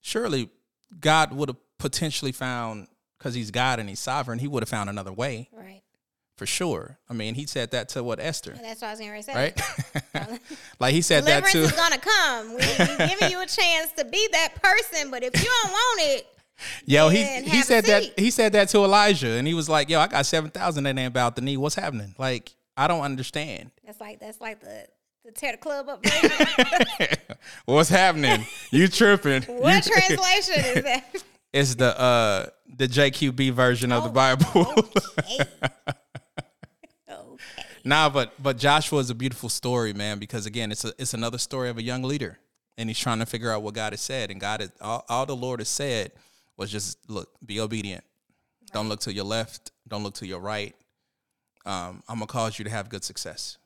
Surely 0.00 0.48
God 0.98 1.32
would 1.32 1.48
have 1.48 1.56
potentially 1.78 2.32
found, 2.32 2.88
because 3.18 3.34
he's 3.34 3.50
God 3.50 3.78
and 3.80 3.88
he's 3.88 4.00
sovereign, 4.00 4.38
he 4.38 4.48
would 4.48 4.62
have 4.62 4.68
found 4.68 4.90
another 4.90 5.12
way 5.12 5.48
Right. 5.52 5.82
for 6.36 6.46
sure. 6.46 6.98
I 7.08 7.12
mean, 7.12 7.34
he 7.34 7.46
said 7.46 7.70
that 7.72 7.88
to 7.90 8.02
what 8.02 8.18
Esther, 8.20 8.52
And 8.52 8.64
that's 8.64 8.80
what 8.82 8.88
I 8.88 8.90
was 8.92 9.00
gonna 9.00 9.22
say. 9.22 9.34
right? 10.14 10.40
like 10.80 10.94
he 10.94 11.02
said 11.02 11.24
that 11.24 11.44
to, 11.46 11.58
is 11.58 11.72
gonna 11.72 11.98
come. 11.98 12.50
We, 12.50 12.56
we 12.56 12.96
giving 13.08 13.30
you 13.30 13.40
a 13.42 13.46
chance 13.46 13.92
to 13.98 14.04
be 14.04 14.28
that 14.32 14.54
person, 14.62 15.10
but 15.10 15.22
if 15.22 15.34
you 15.42 15.48
don't 15.62 15.70
want 15.72 16.00
it, 16.02 16.26
yo, 16.84 17.08
he 17.08 17.24
he 17.24 17.62
said 17.62 17.84
that 17.86 18.18
he 18.18 18.30
said 18.30 18.52
that 18.52 18.68
to 18.70 18.78
Elijah, 18.84 19.28
and 19.30 19.46
he 19.46 19.54
was 19.54 19.68
like, 19.68 19.88
yo, 19.88 19.98
I 20.00 20.06
got 20.08 20.26
seven 20.26 20.50
thousand 20.50 20.84
that 20.84 20.98
ain't 20.98 21.08
about 21.08 21.34
the 21.36 21.40
knee. 21.42 21.56
What's 21.56 21.74
happening? 21.74 22.14
Like, 22.18 22.54
I 22.76 22.86
don't 22.86 23.00
understand. 23.02 23.70
that's 23.84 24.00
like 24.00 24.20
that's 24.20 24.40
like 24.42 24.60
the 24.60 24.86
the 25.34 25.40
tear 25.40 25.52
the 25.52 25.58
club 25.58 25.88
up. 25.88 26.04
What's 27.64 27.88
happening? 27.88 28.44
You 28.70 28.88
tripping? 28.88 29.42
what 29.42 29.86
You- 29.86 29.92
translation 29.92 30.54
is 30.76 30.82
that? 30.84 31.04
It's 31.52 31.74
the 31.74 31.98
uh 32.00 32.46
the 32.76 32.86
JQB 32.86 33.50
version 33.54 33.90
of 33.90 34.04
the 34.04 34.08
Oh, 34.10 34.12
Bible. 34.12 34.44
okay. 34.78 35.44
okay. 37.10 37.36
Nah, 37.84 38.08
but 38.08 38.40
but 38.40 38.56
Joshua 38.56 39.00
is 39.00 39.10
a 39.10 39.14
beautiful 39.16 39.48
story, 39.48 39.92
man, 39.92 40.18
because 40.20 40.46
again, 40.46 40.70
it's 40.70 40.84
a 40.84 40.92
it's 40.98 41.12
another 41.14 41.38
story 41.38 41.68
of 41.68 41.76
a 41.78 41.82
young 41.82 42.02
leader, 42.04 42.38
and 42.78 42.88
he's 42.88 42.98
trying 43.00 43.18
to 43.18 43.26
figure 43.26 43.50
out 43.50 43.62
what 43.62 43.74
God 43.74 43.92
has 43.94 44.00
said, 44.00 44.30
and 44.30 44.40
God 44.40 44.60
is 44.60 44.70
all, 44.80 45.04
all 45.08 45.26
the 45.26 45.34
Lord 45.34 45.58
has 45.60 45.68
said 45.68 46.12
was 46.56 46.70
just 46.70 46.98
look, 47.10 47.30
be 47.44 47.58
obedient, 47.58 48.04
don't 48.72 48.88
look 48.88 49.00
to 49.00 49.12
your 49.12 49.24
left, 49.24 49.72
don't 49.88 50.02
look 50.04 50.14
to 50.16 50.26
your 50.28 50.40
right. 50.40 50.74
Um, 51.66 52.02
I'm 52.08 52.16
gonna 52.16 52.26
cause 52.26 52.58
you 52.58 52.64
to 52.64 52.70
have 52.70 52.88
good 52.90 53.02
success 53.02 53.56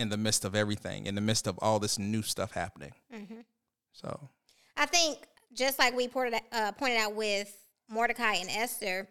in 0.00 0.08
the 0.08 0.16
midst 0.16 0.44
of 0.44 0.54
everything, 0.54 1.06
in 1.06 1.14
the 1.14 1.20
midst 1.20 1.46
of 1.46 1.58
all 1.62 1.78
this 1.78 1.98
new 1.98 2.22
stuff 2.22 2.52
happening. 2.52 2.92
Mhm. 3.12 3.44
So 3.92 4.28
I 4.76 4.86
think 4.86 5.26
just 5.52 5.78
like 5.78 5.94
we 5.94 6.08
pointed 6.08 6.40
uh, 6.52 6.72
pointed 6.72 6.98
out 6.98 7.14
with 7.14 7.54
Mordecai 7.88 8.34
and 8.34 8.48
Esther, 8.50 9.08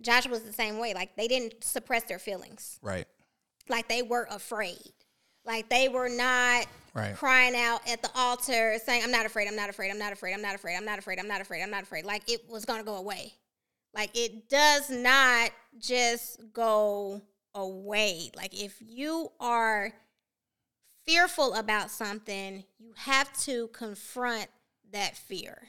Joshua 0.00 0.30
was 0.32 0.42
the 0.42 0.52
same 0.52 0.78
way. 0.78 0.94
Like 0.94 1.16
they 1.16 1.26
didn't 1.28 1.64
suppress 1.64 2.04
their 2.04 2.18
feelings. 2.18 2.78
right, 2.82 3.06
Like 3.68 3.88
they 3.88 4.02
were 4.02 4.26
afraid. 4.30 4.92
Like 5.44 5.68
they 5.68 5.88
were 5.88 6.08
not 6.08 6.66
Right. 6.92 7.14
crying 7.14 7.54
out 7.54 7.86
at 7.88 8.00
the 8.02 8.10
altar 8.16 8.78
saying, 8.84 9.02
I'm 9.04 9.10
not 9.10 9.26
afraid, 9.26 9.46
I'm 9.48 9.54
not 9.56 9.68
afraid, 9.70 9.90
I'm 9.90 9.98
not 9.98 10.12
afraid, 10.12 10.32
I'm 10.34 10.40
not 10.40 10.54
afraid, 10.54 10.74
I'm 10.76 10.84
not 10.84 10.98
afraid, 10.98 11.18
I'm 11.18 11.28
not 11.28 11.40
afraid, 11.42 11.62
I'm 11.62 11.70
not 11.70 11.82
afraid. 11.82 12.04
Like 12.04 12.22
it 12.28 12.48
was 12.48 12.64
gonna 12.64 12.82
go 12.84 12.96
away. 12.96 13.34
Like 13.94 14.10
it 14.14 14.48
does 14.48 14.90
not 14.90 15.50
just 15.78 16.40
go 16.52 17.22
away. 17.54 18.30
Like 18.36 18.54
if 18.60 18.74
you 18.80 19.30
are 19.40 19.92
fearful 21.06 21.54
about 21.54 21.90
something, 21.90 22.64
you 22.78 22.92
have 22.96 23.32
to 23.44 23.68
confront 23.68 24.48
that 24.92 25.16
fear. 25.16 25.68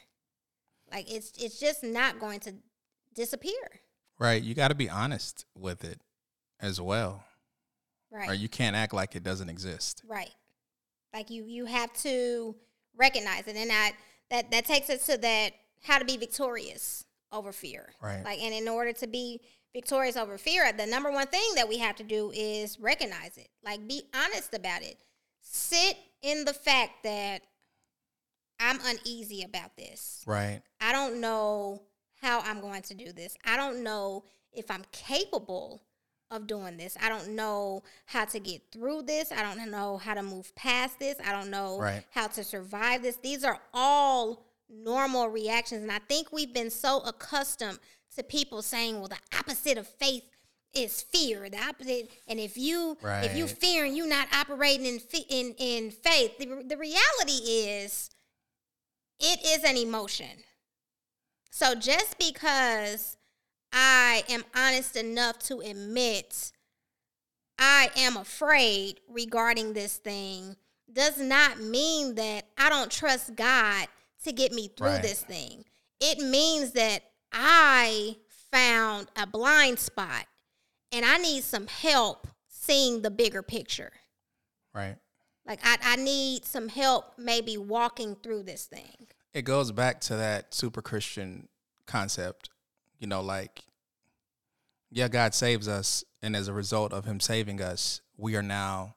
Like 0.92 1.12
it's 1.12 1.32
it's 1.38 1.60
just 1.60 1.84
not 1.84 2.20
going 2.20 2.40
to 2.42 2.54
disappear. 3.14 3.82
Right. 4.20 4.42
You 4.42 4.56
got 4.56 4.70
to 4.70 4.76
be 4.76 4.90
honest 4.90 5.46
with 5.56 5.84
it 5.84 6.00
as 6.60 6.82
well. 6.82 7.24
Right. 8.12 8.30
Or 8.30 8.34
you 8.34 8.50
can't 8.50 8.76
act 8.76 8.94
like 8.94 9.16
it 9.16 9.24
doesn't 9.24 9.50
exist. 9.50 10.02
Right. 10.08 10.34
Like 11.14 11.30
you 11.30 11.44
you 11.46 11.66
have 11.66 11.94
to 12.02 12.56
recognize 12.96 13.48
it 13.48 13.56
and 13.56 13.70
that 13.70 13.94
that 14.30 14.52
that 14.52 14.66
takes 14.66 14.90
us 14.90 15.06
to 15.08 15.18
that 15.18 15.52
how 15.84 16.00
to 16.00 16.06
be 16.06 16.18
victorious 16.18 17.06
over 17.32 17.52
fear. 17.52 17.90
Right. 18.02 18.24
Like 18.24 18.40
and 18.40 18.54
in 18.54 18.68
order 18.68 18.94
to 18.94 19.08
be 19.08 19.42
victorious 19.74 20.16
over 20.16 20.38
fear, 20.38 20.72
the 20.72 20.86
number 20.88 21.12
one 21.12 21.28
thing 21.28 21.50
that 21.56 21.68
we 21.68 21.78
have 21.80 21.98
to 21.98 22.04
do 22.04 22.32
is 22.34 22.80
recognize 22.80 23.38
it. 23.38 23.50
Like 23.64 23.88
be 23.88 24.04
honest 24.16 24.54
about 24.54 24.82
it. 24.82 24.98
Sit 25.50 25.98
in 26.22 26.45
the 26.45 26.54
fact 26.54 27.04
that 27.04 27.41
I'm 28.60 28.80
uneasy 28.84 29.43
about 29.43 29.76
this. 29.78 30.24
Right. 30.26 30.62
I 30.82 30.91
don't 30.91 31.22
know 31.22 31.84
how 32.22 32.39
I'm 32.41 32.60
going 32.60 32.82
to 32.84 32.93
do 32.93 33.12
this. 33.12 33.38
I 33.45 33.56
don't 33.58 33.84
know 33.84 34.24
if 34.52 34.72
I'm 34.72 34.84
capable 34.91 35.84
of 36.32 36.48
doing 36.48 36.76
this. 36.76 36.98
I 37.02 37.08
don't 37.10 37.30
know 37.30 37.84
how 38.06 38.26
to 38.26 38.39
get 38.39 38.62
through 38.72 39.04
this. 39.04 39.32
I 39.32 39.41
don't 39.43 39.70
know 39.72 39.98
how 39.98 40.14
to 40.16 40.24
move 40.24 40.54
past 40.56 41.00
this. 41.00 41.16
I 41.26 41.32
don't 41.32 41.50
know 41.50 41.80
Right. 41.80 42.04
how 42.12 42.28
to 42.28 42.43
survive 42.43 43.04
this. 43.04 43.18
These 43.18 43.43
are 43.43 43.60
all 43.74 44.43
normal 44.70 45.30
reactions. 45.30 45.84
And 45.84 45.91
I 45.91 46.00
think 46.00 46.34
we've 46.34 46.54
been 46.54 46.72
so 46.72 47.00
accustomed 47.02 47.80
to 48.16 48.24
people 48.24 48.62
saying, 48.62 49.00
well, 49.00 49.08
the 49.08 49.38
opposite 49.38 49.78
of 49.78 49.88
faith 49.88 50.24
is 50.74 51.01
fear. 51.01 51.49
The 51.49 51.59
opposite, 51.59 52.09
and 52.28 52.39
if 52.39 52.57
you 52.57 52.97
if 53.01 53.36
you 53.36 53.45
Right. 53.45 53.57
fear 53.57 53.86
and 53.86 53.95
you're 53.97 54.07
not 54.07 54.28
operating 54.34 54.86
in 54.86 54.99
in 55.30 55.55
in 55.57 55.91
faith, 55.91 56.38
the, 56.38 56.63
the 56.65 56.78
reality 56.78 57.34
is 57.34 58.09
it 59.20 59.39
is 59.45 59.63
an 59.63 59.78
emotion. 59.78 60.43
So 61.49 61.74
just 61.74 62.18
because 62.20 63.18
I 63.74 64.24
am 64.30 64.43
honest 64.55 64.95
enough 64.95 65.39
to 65.39 65.59
admit 65.61 66.51
I 67.57 67.89
am 67.95 68.18
afraid 68.18 68.99
regarding 69.09 69.74
this 69.74 69.97
thing 69.97 70.55
does 70.91 71.18
not 71.20 71.59
mean 71.59 72.15
that 72.15 72.45
I 72.57 72.70
don't 72.70 72.91
trust 72.91 73.36
God 73.36 73.88
to 74.24 74.32
get 74.32 74.51
me 74.51 74.68
through 74.68 74.88
Right. 74.88 75.01
this 75.01 75.22
thing. 75.22 75.65
It 75.99 76.20
means 76.20 76.74
that 76.74 77.01
I 77.32 78.18
found 78.51 79.07
a 79.15 79.26
blind 79.26 79.80
spot 79.80 80.28
and 80.98 81.06
I 81.06 81.18
need 81.18 81.43
some 81.43 81.68
help 81.68 82.28
seeing 82.48 83.04
the 83.04 83.12
bigger 83.12 83.43
picture. 83.43 83.91
Right. 84.74 84.95
Like 85.45 85.60
I, 85.64 85.78
I 85.84 85.95
need 85.95 86.43
some 86.43 86.70
help 86.70 87.14
maybe 87.20 87.56
walking 87.56 88.16
through 88.16 88.43
this 88.43 88.66
thing. 88.66 89.06
It 89.32 89.43
goes 89.43 89.72
back 89.72 90.02
to 90.02 90.16
that 90.16 90.56
super 90.56 90.82
Christian 90.82 91.50
concept. 91.86 92.50
You 92.98 93.06
know, 93.06 93.22
like, 93.22 93.64
yeah, 94.89 95.08
God 95.08 95.36
saves 95.36 95.68
us. 95.68 96.04
And 96.24 96.36
as 96.36 96.48
a 96.48 96.54
result 96.54 96.93
of 96.93 97.06
Him 97.06 97.20
saving 97.20 97.62
us, 97.62 98.02
we 98.18 98.36
are 98.36 98.41
now 98.41 98.95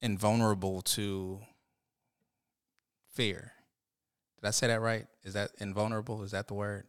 invulnerable 0.00 0.80
to 0.82 1.40
fear. 3.12 3.50
Did 4.40 4.46
I 4.46 4.52
say 4.52 4.68
that 4.68 4.80
right? 4.80 5.06
Is 5.24 5.34
that 5.34 5.50
invulnerable? 5.58 6.22
Is 6.22 6.30
that 6.30 6.46
the 6.46 6.54
word? 6.54 6.84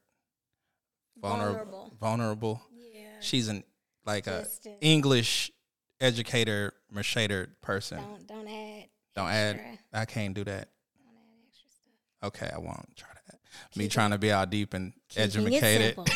Vulnerable. 1.20 1.92
Vulnerable. 2.00 2.62
Yeah. 2.72 3.08
She's 3.20 3.48
an 3.48 3.64
like 4.08 4.26
a 4.28 4.40
Just, 4.44 4.66
uh, 4.66 4.72
English 4.82 5.52
educator, 6.02 6.74
machader 6.94 7.50
person. 7.62 8.00
Don't 8.00 8.28
don't 8.28 8.48
add. 8.48 8.86
Don't 9.16 9.30
add. 9.30 9.60
I 9.94 10.06
can't 10.06 10.34
do 10.34 10.44
that. 10.46 10.70
Don't 10.98 11.14
add 11.16 11.48
extra 11.48 11.70
stuff. 11.70 12.28
Okay, 12.28 12.50
I 12.54 12.58
won't 12.58 12.96
try 12.96 13.10
that. 13.28 13.40
Me 13.76 13.84
Keep 13.84 13.92
it- 13.92 13.94
trying 13.94 14.12
to 14.12 14.18
be 14.18 14.32
all 14.32 14.46
deep 14.46 14.74
and 14.74 14.94
Keeping 15.10 15.48
educated. 15.54 15.98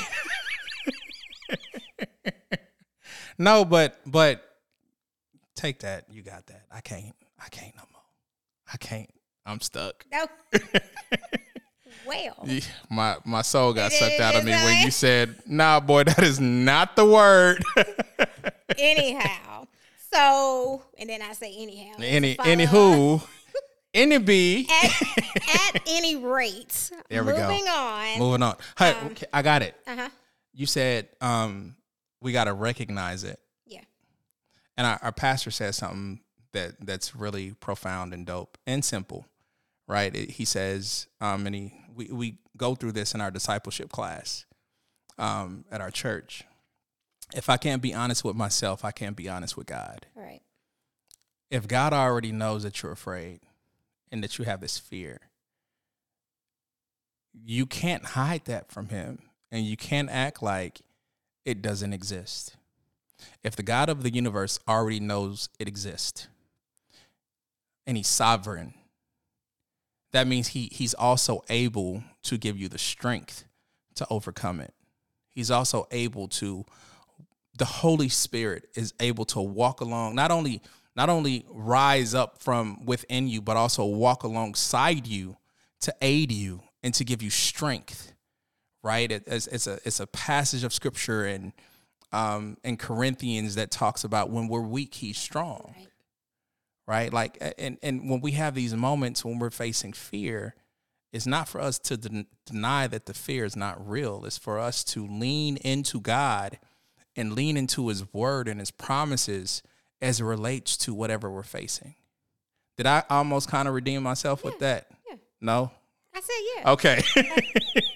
No, 3.38 3.66
but 3.66 3.98
but 4.06 4.44
take 5.56 5.80
that. 5.80 6.06
You 6.12 6.22
got 6.22 6.46
that. 6.48 6.66
I 6.72 6.82
can't. 6.82 7.16
I 7.44 7.48
can't 7.50 7.76
no 7.76 7.82
more. 7.92 8.02
I 8.72 8.78
can't. 8.78 9.10
I'm 9.48 9.60
stuck. 9.62 10.06
No. 10.12 10.28
well, 12.06 12.48
My 12.90 13.18
my 13.26 13.42
soul 13.42 13.74
got 13.74 13.92
It 13.92 13.96
sucked 13.96 14.20
out 14.20 14.36
of 14.36 14.44
me 14.46 14.52
when 14.52 14.86
you 14.86 14.92
said, 14.92 15.36
"Nah, 15.48 15.80
boy, 15.80 16.04
that 16.06 16.20
is 16.24 16.40
not 16.40 16.96
the 16.96 17.06
word." 17.06 17.64
anyhow. 18.78 19.68
So, 20.14 20.84
and 20.98 21.10
then 21.10 21.22
I 21.22 21.34
say 21.34 21.54
anyhow. 21.58 21.96
Any 22.00 22.36
anywho, 22.36 23.26
any 23.94 24.18
B. 24.18 24.68
At, 24.70 25.02
at 25.76 25.82
any 25.88 26.16
rate, 26.18 26.92
There 27.10 27.24
we 27.24 27.32
go. 27.32 27.48
moving 27.50 27.68
on. 27.68 28.20
Moving 28.20 28.44
on. 28.44 28.56
Hey, 28.78 28.92
Um, 28.94 29.08
okay, 29.08 29.26
I 29.32 29.42
got 29.42 29.62
it. 29.62 29.76
Uh 29.88 29.96
huh. 29.96 30.10
You 30.54 30.66
said 30.66 31.08
um, 31.22 31.76
we 32.22 32.34
got 32.34 32.46
to 32.46 32.54
recognize 32.54 33.24
it. 33.24 33.40
Yeah. 33.66 33.82
and 34.78 34.86
our, 34.86 35.00
our 35.02 35.12
pastor 35.14 35.50
says 35.52 35.78
something 35.78 36.20
that 36.52 36.74
that's 36.86 37.16
really 37.16 37.52
profound 37.62 38.14
and 38.14 38.26
dope 38.26 38.58
and 38.68 38.84
simple 38.84 39.26
right 39.88 40.14
It- 40.14 40.32
he 40.32 40.44
says 40.44 41.08
um 41.22 41.46
and 41.48 41.56
he 41.56 41.74
we, 41.96 42.06
we 42.08 42.38
go 42.58 42.76
through 42.76 42.92
this 42.94 43.14
in 43.14 43.22
our 43.22 43.32
discipleship 43.32 43.90
class 43.90 44.46
um 45.18 45.66
at 45.72 45.82
our 45.82 45.92
church. 45.92 46.44
If 47.34 47.50
i 47.50 47.58
can't 47.58 47.82
be 47.82 47.94
honest 47.94 48.24
with 48.24 48.36
myself 48.36 48.84
i 48.84 48.92
can't 48.92 49.16
be 49.16 49.30
honest 49.30 49.56
with 49.58 49.68
god. 49.68 50.06
Right. 50.16 50.42
if 51.50 51.68
god 51.68 51.94
already 51.94 52.32
knows 52.32 52.64
that 52.64 52.82
you're 52.82 52.92
afraid 52.92 53.42
and 54.12 54.24
that 54.24 54.38
you 54.38 54.46
have 54.46 54.60
this 54.62 54.78
fear 54.78 55.32
you 57.34 57.66
can't 57.66 58.06
hide 58.06 58.46
that 58.46 58.72
from 58.72 58.90
him 58.90 59.20
and 59.52 59.66
you 59.66 59.78
can't 59.78 60.10
act 60.10 60.42
like 60.42 60.82
it 61.46 61.62
doesn't 61.62 61.94
exist. 61.94 62.56
If 63.44 63.56
the 63.56 63.64
God 63.64 63.90
of 63.90 64.04
the 64.04 64.14
universe 64.14 64.60
already 64.68 65.00
knows 65.00 65.50
it 65.60 65.68
exists 65.68 66.28
and 67.86 67.98
he's 67.98 68.08
sovereign, 68.08 68.74
that 70.14 70.28
means 70.28 70.50
he, 70.50 70.70
he's 70.72 70.94
also 70.94 71.42
able 71.50 72.04
to 72.24 72.38
give 72.38 72.58
you 72.58 72.68
the 72.68 72.78
strength 72.78 73.46
to 73.96 74.06
overcome 74.10 74.60
it. 74.60 74.74
He's 75.30 75.50
also 75.52 75.88
able 75.92 76.28
to, 76.30 76.66
the 77.58 77.66
Holy 77.66 78.10
Spirit 78.10 78.68
is 78.76 78.94
able 79.00 79.26
to 79.26 79.40
walk 79.42 79.82
along, 79.82 80.16
not 80.16 80.32
only 80.32 80.62
not 80.94 81.08
only 81.10 81.46
rise 81.50 82.14
up 82.14 82.42
from 82.42 82.84
within 82.86 83.30
you, 83.30 83.42
but 83.42 83.56
also 83.56 83.86
walk 83.86 84.24
alongside 84.24 85.08
you 85.08 85.38
to 85.80 85.96
aid 86.02 86.32
you 86.34 86.62
and 86.84 86.94
to 86.96 87.06
give 87.06 87.22
you 87.22 87.30
strength. 87.30 88.12
Right? 88.84 89.10
It- 89.10 89.24
it's, 89.28 89.48
it's 89.48 89.68
a 89.68 89.80
it's 89.86 90.00
a 90.02 90.08
passage 90.08 90.64
of 90.66 90.74
scripture 90.74 91.26
and 91.26 91.54
um, 92.14 92.58
in 92.66 92.76
Corinthians 92.76 93.56
that 93.56 93.72
talks 93.72 94.04
about 94.04 94.30
when 94.30 94.50
we're 94.50 94.60
weak, 94.60 94.96
he's 94.96 95.18
strong, 95.18 95.74
Right. 95.78 95.88
Right? 96.88 97.12
Like, 97.12 97.38
and 97.58 97.78
and 97.82 98.10
when 98.10 98.22
we 98.22 98.32
have 98.32 98.56
these 98.56 98.74
moments 98.76 99.24
when 99.26 99.40
we're 99.40 99.50
facing 99.50 99.94
fear, 99.94 100.56
it's 101.14 101.28
not 101.28 101.48
for 101.48 101.60
us 101.62 101.78
to 101.80 101.98
den- 101.98 102.28
deny 102.46 102.88
that 102.88 103.06
the 103.06 103.14
fear 103.14 103.46
is 103.46 103.56
not 103.56 103.86
real. 103.88 104.24
It's 104.26 104.38
for 104.38 104.60
us 104.60 104.84
to 104.86 105.06
lean 105.06 105.58
into 105.58 106.00
God 106.00 106.60
and 107.16 107.34
lean 107.34 107.58
into 107.58 107.88
His 107.90 108.12
Word 108.14 108.48
and 108.48 108.60
His 108.60 108.72
promises 108.72 109.62
as 110.02 110.20
it 110.20 110.24
relates 110.24 110.78
to 110.78 110.94
whatever 110.94 111.30
we're 111.30 111.44
facing. 111.44 111.96
Did 112.78 112.88
I 112.88 113.04
almost 113.10 113.50
kind 113.50 113.68
of 113.68 113.74
redeem 113.74 114.02
myself 114.04 114.44
with 114.44 114.60
that? 114.60 114.88
yeah. 115.08 115.16
No. 115.42 115.72
I 116.16 116.22
said 116.22 116.34
yeah. 116.58 116.72
Okay. 116.72 117.04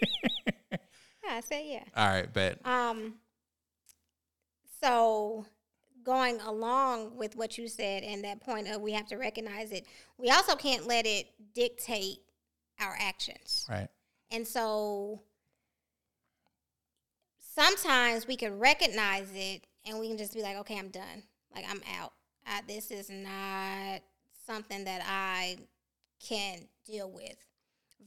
Yeah, 1.27 1.37
I 1.37 1.41
said 1.41 1.63
yeah. 1.65 1.83
All 1.97 2.07
right, 2.07 2.31
bet. 2.31 2.59
Um. 2.65 3.15
So, 4.83 5.45
going 6.05 6.39
along 6.41 7.17
with 7.17 7.35
what 7.35 7.57
you 7.57 7.67
said 7.67 8.03
and 8.03 8.23
that 8.23 8.39
point 8.39 8.67
of 8.67 8.81
we 8.81 8.93
have 8.93 9.07
to 9.07 9.17
recognize 9.17 9.71
it, 9.71 9.85
we 10.17 10.29
also 10.29 10.55
can't 10.55 10.87
let 10.87 11.05
it 11.05 11.27
dictate 11.53 12.19
our 12.79 12.95
actions. 12.99 13.65
Right. 13.69 13.87
And 14.31 14.47
so 14.47 15.21
sometimes 17.39 18.27
we 18.27 18.35
can 18.35 18.59
recognize 18.59 19.27
it 19.33 19.65
and 19.85 19.99
we 19.99 20.07
can 20.07 20.17
just 20.17 20.33
be 20.33 20.41
like, 20.41 20.57
okay, 20.57 20.77
I'm 20.77 20.89
done. 20.89 21.23
Like, 21.53 21.65
I'm 21.69 21.81
out. 21.99 22.13
I, 22.45 22.61
this 22.67 22.91
is 22.91 23.09
not 23.09 24.01
something 24.45 24.83
that 24.83 25.01
I 25.07 25.57
can 26.19 26.59
deal 26.85 27.09
with. 27.09 27.37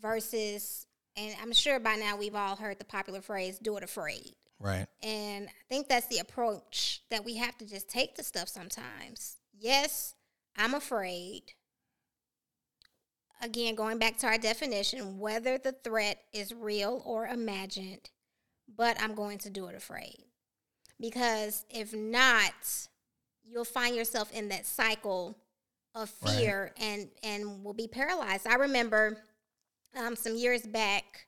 Versus, 0.01 0.87
and 1.17 1.35
I'm 1.43 1.53
sure 1.53 1.81
by 1.81 1.97
now 1.97 2.17
we've 2.17 2.35
all 2.35 2.57
heard 2.57 2.79
the 2.79 2.85
popular 2.85 3.21
phrase, 3.21 3.59
do 3.59 3.77
it 3.77 3.83
afraid. 3.83 4.35
Right. 4.61 4.87
And 5.03 5.49
I 5.49 5.65
think 5.69 5.89
that's 5.89 6.09
the 6.09 6.19
approach 6.19 7.03
that 7.11 7.25
we 7.25 7.37
have 7.37 7.57
to 7.59 7.67
just 7.67 7.89
take 7.89 8.17
to 8.17 8.25
stuff 8.25 8.49
sometimes. 8.49 9.37
Yes, 9.57 10.15
I'm 10.57 10.75
afraid. 10.75 11.53
Again, 13.41 13.77
going 13.77 13.99
back 13.99 14.19
to 14.19 14.27
our 14.27 14.39
definition, 14.39 15.19
whether 15.19 15.59
the 15.59 15.73
threat 15.73 16.19
is 16.33 16.53
real 16.53 17.03
or 17.05 17.27
imagined, 17.27 18.11
but 18.77 19.01
I'm 19.01 19.15
going 19.15 19.39
to 19.39 19.51
do 19.51 19.67
it 19.69 19.77
afraid. 19.77 20.25
Because 21.01 21.65
if 21.71 21.95
not, 21.95 22.89
you'll 23.45 23.65
find 23.65 23.95
yourself 23.95 24.33
in 24.33 24.49
that 24.49 24.67
cycle 24.67 25.39
of 25.95 26.11
fear 26.11 26.73
right. 26.79 26.85
and 26.85 27.09
and 27.23 27.65
will 27.65 27.75
be 27.75 27.89
paralyzed. 27.89 28.47
I 28.47 28.55
remember 28.55 29.19
um, 29.97 30.17
some 30.17 30.37
years 30.37 30.63
back, 30.63 31.27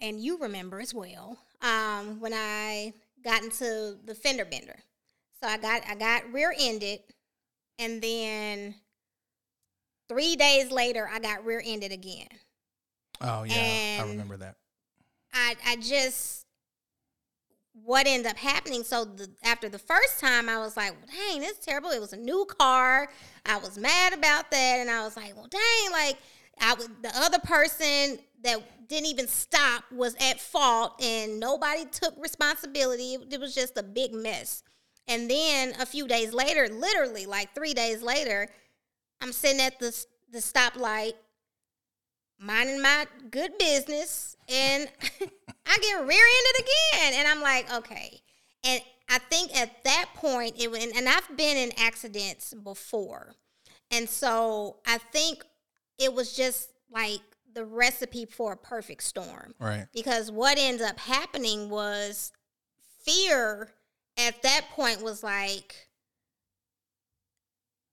and 0.00 0.20
you 0.20 0.38
remember 0.38 0.80
as 0.80 0.94
well 0.94 1.38
um, 1.62 2.20
when 2.20 2.32
I 2.34 2.92
got 3.24 3.42
into 3.42 3.96
the 4.04 4.14
fender 4.14 4.44
bender. 4.44 4.76
So 5.42 5.48
I 5.48 5.58
got 5.58 5.82
I 5.88 5.94
got 5.94 6.32
rear 6.32 6.54
ended, 6.58 7.00
and 7.78 8.00
then 8.00 8.74
three 10.08 10.36
days 10.36 10.70
later 10.70 11.08
I 11.12 11.18
got 11.18 11.44
rear 11.44 11.62
ended 11.64 11.92
again. 11.92 12.28
Oh 13.20 13.44
yeah, 13.44 13.54
and 13.54 14.02
I 14.02 14.10
remember 14.10 14.36
that. 14.38 14.56
I 15.32 15.56
I 15.66 15.76
just 15.76 16.46
what 17.84 18.06
ended 18.06 18.30
up 18.30 18.38
happening. 18.38 18.82
So 18.82 19.04
the, 19.04 19.28
after 19.44 19.68
the 19.68 19.78
first 19.78 20.18
time, 20.18 20.48
I 20.48 20.58
was 20.58 20.76
like, 20.76 20.92
well, 20.92 21.06
"Dang, 21.06 21.40
this 21.40 21.52
is 21.52 21.58
terrible." 21.58 21.90
It 21.90 22.00
was 22.00 22.12
a 22.12 22.18
new 22.18 22.46
car. 22.58 23.08
I 23.44 23.58
was 23.58 23.76
mad 23.76 24.14
about 24.14 24.50
that, 24.50 24.78
and 24.80 24.90
I 24.90 25.02
was 25.04 25.16
like, 25.16 25.36
"Well, 25.36 25.48
dang!" 25.48 25.92
Like 25.92 26.16
I 26.60 26.74
was 26.74 26.88
the 27.02 27.12
other 27.14 27.38
person 27.40 28.18
that 28.42 28.88
didn't 28.88 29.06
even 29.06 29.26
stop 29.26 29.84
was 29.92 30.14
at 30.20 30.40
fault, 30.40 31.02
and 31.02 31.40
nobody 31.40 31.84
took 31.86 32.14
responsibility. 32.18 33.16
It 33.30 33.40
was 33.40 33.54
just 33.54 33.76
a 33.76 33.82
big 33.82 34.12
mess. 34.14 34.62
And 35.08 35.30
then 35.30 35.74
a 35.80 35.86
few 35.86 36.08
days 36.08 36.32
later, 36.32 36.68
literally 36.68 37.26
like 37.26 37.54
three 37.54 37.74
days 37.74 38.02
later, 38.02 38.48
I'm 39.20 39.32
sitting 39.32 39.60
at 39.60 39.78
the 39.78 40.06
the 40.32 40.38
stoplight, 40.38 41.12
minding 42.38 42.82
my 42.82 43.06
good 43.30 43.56
business, 43.58 44.36
and 44.48 44.88
I 45.66 45.78
get 45.78 46.06
rear-ended 46.06 46.66
again, 46.66 47.12
and 47.14 47.28
I'm 47.28 47.40
like, 47.40 47.72
okay. 47.72 48.20
And 48.64 48.80
I 49.08 49.18
think 49.18 49.56
at 49.56 49.84
that 49.84 50.06
point, 50.14 50.60
it 50.60 50.70
was, 50.70 50.84
and 50.84 51.08
I've 51.08 51.36
been 51.36 51.56
in 51.56 51.70
accidents 51.78 52.52
before, 52.54 53.34
and 53.90 54.08
so 54.08 54.76
I 54.86 54.98
think 54.98 55.44
it 55.98 56.12
was 56.12 56.36
just 56.36 56.70
like 56.90 57.20
the 57.56 57.64
recipe 57.64 58.26
for 58.26 58.52
a 58.52 58.56
perfect 58.56 59.02
storm, 59.02 59.54
right? 59.58 59.86
Because 59.94 60.30
what 60.30 60.58
ends 60.58 60.82
up 60.82 61.00
happening 61.00 61.70
was 61.70 62.30
fear 63.02 63.70
at 64.18 64.42
that 64.42 64.66
point 64.72 65.02
was 65.02 65.22
like 65.22 65.74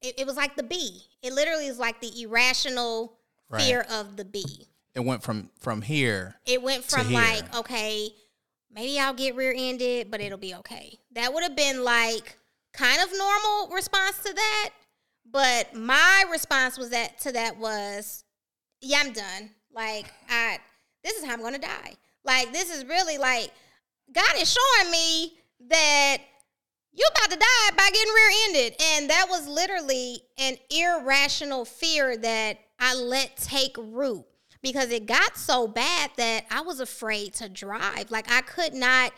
it, 0.02 0.20
it 0.20 0.28
was 0.28 0.36
like 0.36 0.58
the 0.58 0.64
bee. 0.64 1.04
It 1.24 1.32
literally 1.32 1.68
is 1.68 1.80
like 1.80 2.02
the 2.02 2.12
irrational 2.22 3.18
right. 3.50 3.62
fear 3.62 3.86
of 3.90 4.18
the 4.18 4.26
bee. 4.26 4.68
It 4.96 5.00
went 5.00 5.24
from 5.24 5.50
from 5.60 5.82
here. 5.82 6.36
It 6.46 6.62
went 6.62 6.84
from 6.84 7.14
like 7.14 7.56
okay, 7.56 8.10
maybe 8.70 9.00
I'll 9.00 9.14
get 9.14 9.34
rear-ended, 9.36 10.12
but 10.12 10.20
it'll 10.20 10.38
be 10.38 10.56
okay. 10.56 11.00
That 11.14 11.34
would 11.34 11.44
have 11.44 11.56
been 11.56 11.86
like 11.86 12.38
kind 12.74 13.02
of 13.02 13.18
normal 13.18 13.74
response 13.74 14.18
to 14.24 14.34
that, 14.34 14.70
but 15.32 15.74
my 15.74 16.26
response 16.30 16.78
was 16.78 16.90
that 16.90 17.18
to 17.20 17.32
that 17.32 17.58
was, 17.58 18.26
yeah, 18.84 19.02
I'm 19.04 19.14
done. 19.14 19.50
Like 19.74 20.06
I, 20.30 20.60
this 21.04 21.18
is 21.18 21.26
how 21.26 21.34
I'm 21.34 21.42
gonna 21.42 21.60
die. 21.60 21.94
Like 22.24 22.54
this 22.54 22.76
is 22.76 22.86
really 22.86 23.18
like 23.18 23.52
God 24.14 24.34
is 24.38 24.52
showing 24.52 24.92
me 24.92 25.34
that 25.70 26.18
you're 26.94 27.10
about 27.16 27.32
to 27.32 27.38
die 27.38 27.76
by 27.76 27.90
getting 27.92 28.14
rear-ended 28.14 28.76
and 28.94 29.10
that 29.10 29.28
was 29.30 29.48
literally 29.48 30.22
an 30.38 30.56
irrational 30.70 31.66
fear 31.66 32.16
that 32.18 32.60
i 32.80 32.94
let 32.94 33.36
take 33.38 33.76
root 33.78 34.26
because 34.62 34.92
it 34.92 35.06
got 35.06 35.38
so 35.38 35.68
bad 35.68 36.12
that 36.18 36.46
i 36.52 36.62
was 36.62 36.80
afraid 36.80 37.34
to 37.34 37.50
drive 37.50 38.12
like 38.12 38.30
i 38.32 38.42
could 38.42 38.74
not 38.74 39.12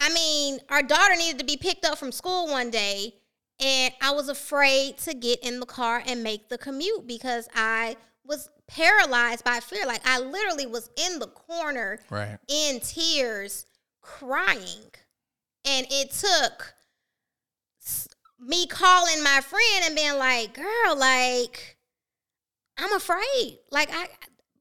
i 0.00 0.12
mean 0.12 0.58
our 0.68 0.82
daughter 0.82 1.14
needed 1.16 1.38
to 1.38 1.44
be 1.44 1.56
picked 1.56 1.84
up 1.84 1.98
from 1.98 2.12
school 2.12 2.48
one 2.48 2.70
day 2.70 3.14
and 3.60 3.92
i 4.00 4.10
was 4.10 4.28
afraid 4.28 4.96
to 4.98 5.14
get 5.14 5.38
in 5.40 5.60
the 5.60 5.66
car 5.66 6.02
and 6.06 6.22
make 6.22 6.48
the 6.48 6.58
commute 6.58 7.06
because 7.06 7.48
i 7.54 7.96
was 8.24 8.50
paralyzed 8.66 9.44
by 9.44 9.58
fear 9.60 9.86
like 9.86 10.06
i 10.06 10.18
literally 10.18 10.66
was 10.66 10.90
in 11.08 11.18
the 11.18 11.26
corner 11.26 11.98
right. 12.10 12.38
in 12.48 12.78
tears 12.80 13.66
crying 14.02 14.90
and 15.64 15.86
it 15.90 16.10
took 16.10 16.74
me 18.40 18.66
calling 18.66 19.22
my 19.22 19.40
friend 19.40 19.84
and 19.84 19.96
being 19.96 20.16
like, 20.16 20.54
girl, 20.54 20.96
like, 20.96 21.76
I'm 22.76 22.92
afraid. 22.92 23.58
Like, 23.70 23.90
I, 23.92 24.06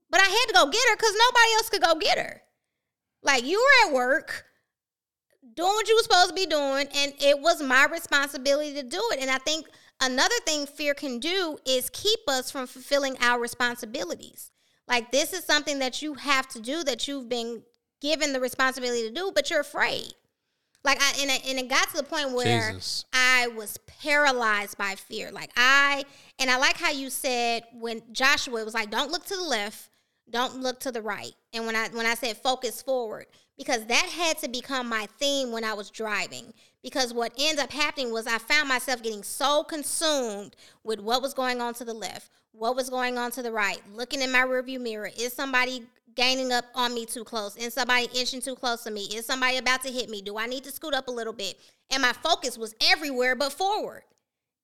but 0.09 0.19
I 0.19 0.25
had 0.25 0.45
to 0.47 0.53
go 0.53 0.69
get 0.69 0.89
her 0.89 0.95
because 0.95 1.13
nobody 1.13 1.53
else 1.55 1.69
could 1.69 1.81
go 1.81 1.95
get 1.95 2.17
her. 2.17 2.41
Like, 3.21 3.43
you 3.43 3.59
were 3.59 3.89
at 3.89 3.95
work 3.95 4.45
doing 5.57 5.73
what 5.73 5.89
you 5.89 5.95
were 5.95 6.03
supposed 6.03 6.29
to 6.29 6.35
be 6.35 6.45
doing, 6.45 6.87
and 6.95 7.13
it 7.19 7.39
was 7.39 7.61
my 7.61 7.85
responsibility 7.85 8.73
to 8.75 8.83
do 8.83 9.01
it. 9.11 9.19
And 9.19 9.29
I 9.29 9.39
think 9.39 9.67
another 9.99 10.35
thing 10.45 10.67
fear 10.67 10.93
can 10.93 11.19
do 11.19 11.57
is 11.65 11.89
keep 11.89 12.19
us 12.27 12.49
from 12.51 12.67
fulfilling 12.67 13.17
our 13.19 13.39
responsibilities. 13.39 14.51
Like, 14.87 15.11
this 15.11 15.33
is 15.33 15.43
something 15.43 15.79
that 15.79 16.01
you 16.01 16.13
have 16.13 16.47
to 16.49 16.61
do 16.61 16.83
that 16.83 17.07
you've 17.07 17.27
been 17.27 17.63
given 17.99 18.31
the 18.31 18.39
responsibility 18.39 19.01
to 19.01 19.13
do, 19.13 19.31
but 19.33 19.49
you're 19.49 19.59
afraid. 19.59 20.13
Like 20.83 21.01
I 21.01 21.21
and 21.21 21.31
it, 21.31 21.45
and 21.45 21.59
it 21.59 21.67
got 21.67 21.89
to 21.89 21.97
the 21.97 22.03
point 22.03 22.31
where 22.31 22.71
Jesus. 22.71 23.03
I 23.11 23.47
was 23.47 23.77
paralyzed 24.01 24.77
by 24.77 24.95
fear. 24.95 25.31
Like 25.31 25.51
I 25.57 26.05
and 26.39 26.49
I 26.49 26.57
like 26.57 26.77
how 26.77 26.91
you 26.91 27.09
said 27.09 27.63
when 27.73 28.01
Joshua 28.13 28.63
was 28.63 28.73
like, 28.73 28.89
"Don't 28.89 29.11
look 29.11 29.25
to 29.25 29.35
the 29.35 29.43
left, 29.43 29.89
don't 30.29 30.61
look 30.61 30.79
to 30.81 30.91
the 30.93 31.01
right." 31.01 31.33
And 31.51 31.65
when 31.65 31.75
I 31.75 31.89
when 31.89 32.05
I 32.05 32.13
said 32.13 32.37
focus 32.37 32.81
forward, 32.81 33.25
because 33.57 33.85
that 33.87 34.05
had 34.05 34.37
to 34.39 34.47
become 34.47 34.87
my 34.87 35.07
theme 35.19 35.51
when 35.51 35.63
I 35.63 35.73
was 35.73 35.89
driving. 35.89 36.53
Because 36.83 37.13
what 37.13 37.33
ended 37.37 37.63
up 37.63 37.71
happening 37.71 38.13
was 38.13 38.27
I 38.27 38.37
found 38.37 38.69
myself 38.69 39.01
getting 39.01 39.23
so 39.23 39.63
consumed 39.63 40.55
with 40.83 40.99
what 40.99 41.21
was 41.21 41.33
going 41.33 41.59
on 41.59 41.73
to 41.75 41.85
the 41.85 41.93
left, 41.93 42.29
what 42.51 42.75
was 42.75 42.89
going 42.89 43.17
on 43.17 43.31
to 43.31 43.41
the 43.41 43.51
right, 43.51 43.81
looking 43.93 44.21
in 44.21 44.31
my 44.31 44.39
rearview 44.39 44.79
mirror. 44.79 45.09
Is 45.17 45.33
somebody 45.33 45.83
gaining 46.15 46.51
up 46.51 46.65
on 46.75 46.93
me 46.93 47.05
too 47.05 47.23
close? 47.23 47.55
Is 47.57 47.73
somebody 47.73 48.07
inching 48.15 48.41
too 48.41 48.55
close 48.55 48.83
to 48.83 48.91
me? 48.91 49.01
Is 49.05 49.25
somebody 49.25 49.57
about 49.57 49.81
to 49.83 49.91
hit 49.91 50.09
me? 50.09 50.21
Do 50.21 50.37
I 50.37 50.45
need 50.45 50.63
to 50.65 50.71
scoot 50.71 50.93
up 50.93 51.07
a 51.07 51.11
little 51.11 51.33
bit? 51.33 51.59
And 51.89 52.01
my 52.01 52.13
focus 52.13 52.57
was 52.57 52.75
everywhere 52.81 53.35
but 53.35 53.51
forward. 53.51 54.03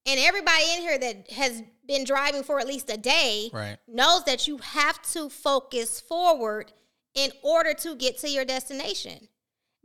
And 0.06 0.20
everybody 0.20 0.64
in 0.74 0.80
here 0.80 0.98
that 0.98 1.30
has 1.30 1.62
been 1.86 2.04
driving 2.04 2.42
for 2.42 2.60
at 2.60 2.66
least 2.66 2.90
a 2.90 2.96
day 2.96 3.50
right. 3.52 3.78
knows 3.88 4.24
that 4.24 4.46
you 4.46 4.58
have 4.58 5.00
to 5.12 5.30
focus 5.30 6.00
forward 6.00 6.72
in 7.14 7.30
order 7.42 7.74
to 7.74 7.94
get 7.96 8.18
to 8.18 8.28
your 8.28 8.44
destination. 8.44 9.28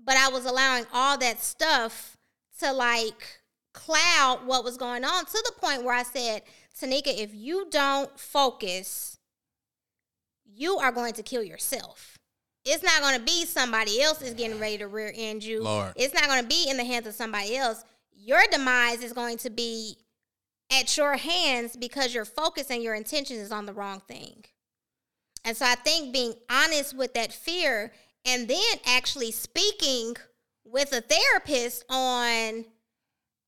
But 0.04 0.18
I 0.18 0.30
was 0.30 0.46
allowing 0.46 0.86
all 0.94 1.18
that 1.18 1.42
stuff 1.42 2.18
to 2.60 2.72
like 2.72 3.42
cloud 3.74 4.42
what 4.46 4.64
was 4.64 4.78
going 4.78 5.04
on 5.04 5.26
to 5.26 5.44
the 5.46 5.54
point 5.60 5.84
where 5.84 5.96
I 5.96 6.04
said, 6.04 6.42
Tanika, 6.80 7.08
if 7.08 7.34
you 7.34 7.68
don't 7.70 8.18
focus, 8.20 9.18
you 10.46 10.78
are 10.78 10.92
going 10.92 11.14
to 11.14 11.24
kill 11.24 11.44
yourself. 11.44 12.18
It's 12.66 12.84
not 12.84 13.02
going 13.02 13.18
to 13.18 13.24
be 13.24 13.46
somebody 13.46 14.02
else 14.02 14.22
is 14.22 14.34
getting 14.34 14.60
ready 14.60 14.78
to 14.80 14.88
rear 14.88 15.12
end 15.16 15.44
you. 15.44 15.64
Lord. 15.64 15.94
It's 15.96 16.14
not 16.14 16.28
going 16.28 16.42
to 16.42 16.48
be 16.48 16.70
in 16.70 16.78
the 16.78 16.84
hands 16.84 17.08
of 17.08 17.14
somebody 17.14 17.56
else. 17.56 17.84
Your 18.12 18.42
demise 18.52 19.02
is 19.02 19.14
going 19.14 19.38
to 19.40 19.50
be 19.50 19.98
at 20.72 20.98
your 20.98 21.16
hands 21.18 21.76
because 21.76 22.14
your 22.14 22.26
focus 22.26 22.70
and 22.70 22.84
your 22.84 22.96
intention 22.96 23.38
is 23.38 23.52
on 23.52 23.66
the 23.66 23.74
wrong 23.74 24.02
thing. 24.08 24.44
And 25.44 25.56
so 25.56 25.66
I 25.66 25.76
think 25.76 26.14
being 26.14 26.34
honest 26.50 26.96
with 26.96 27.14
that 27.14 27.32
fear 27.32 27.92
and 28.26 28.48
then 28.48 28.78
actually 28.86 29.32
speaking 29.32 30.16
with 30.66 30.94
a 30.94 31.02
therapist 31.02 31.86
on 31.90 32.66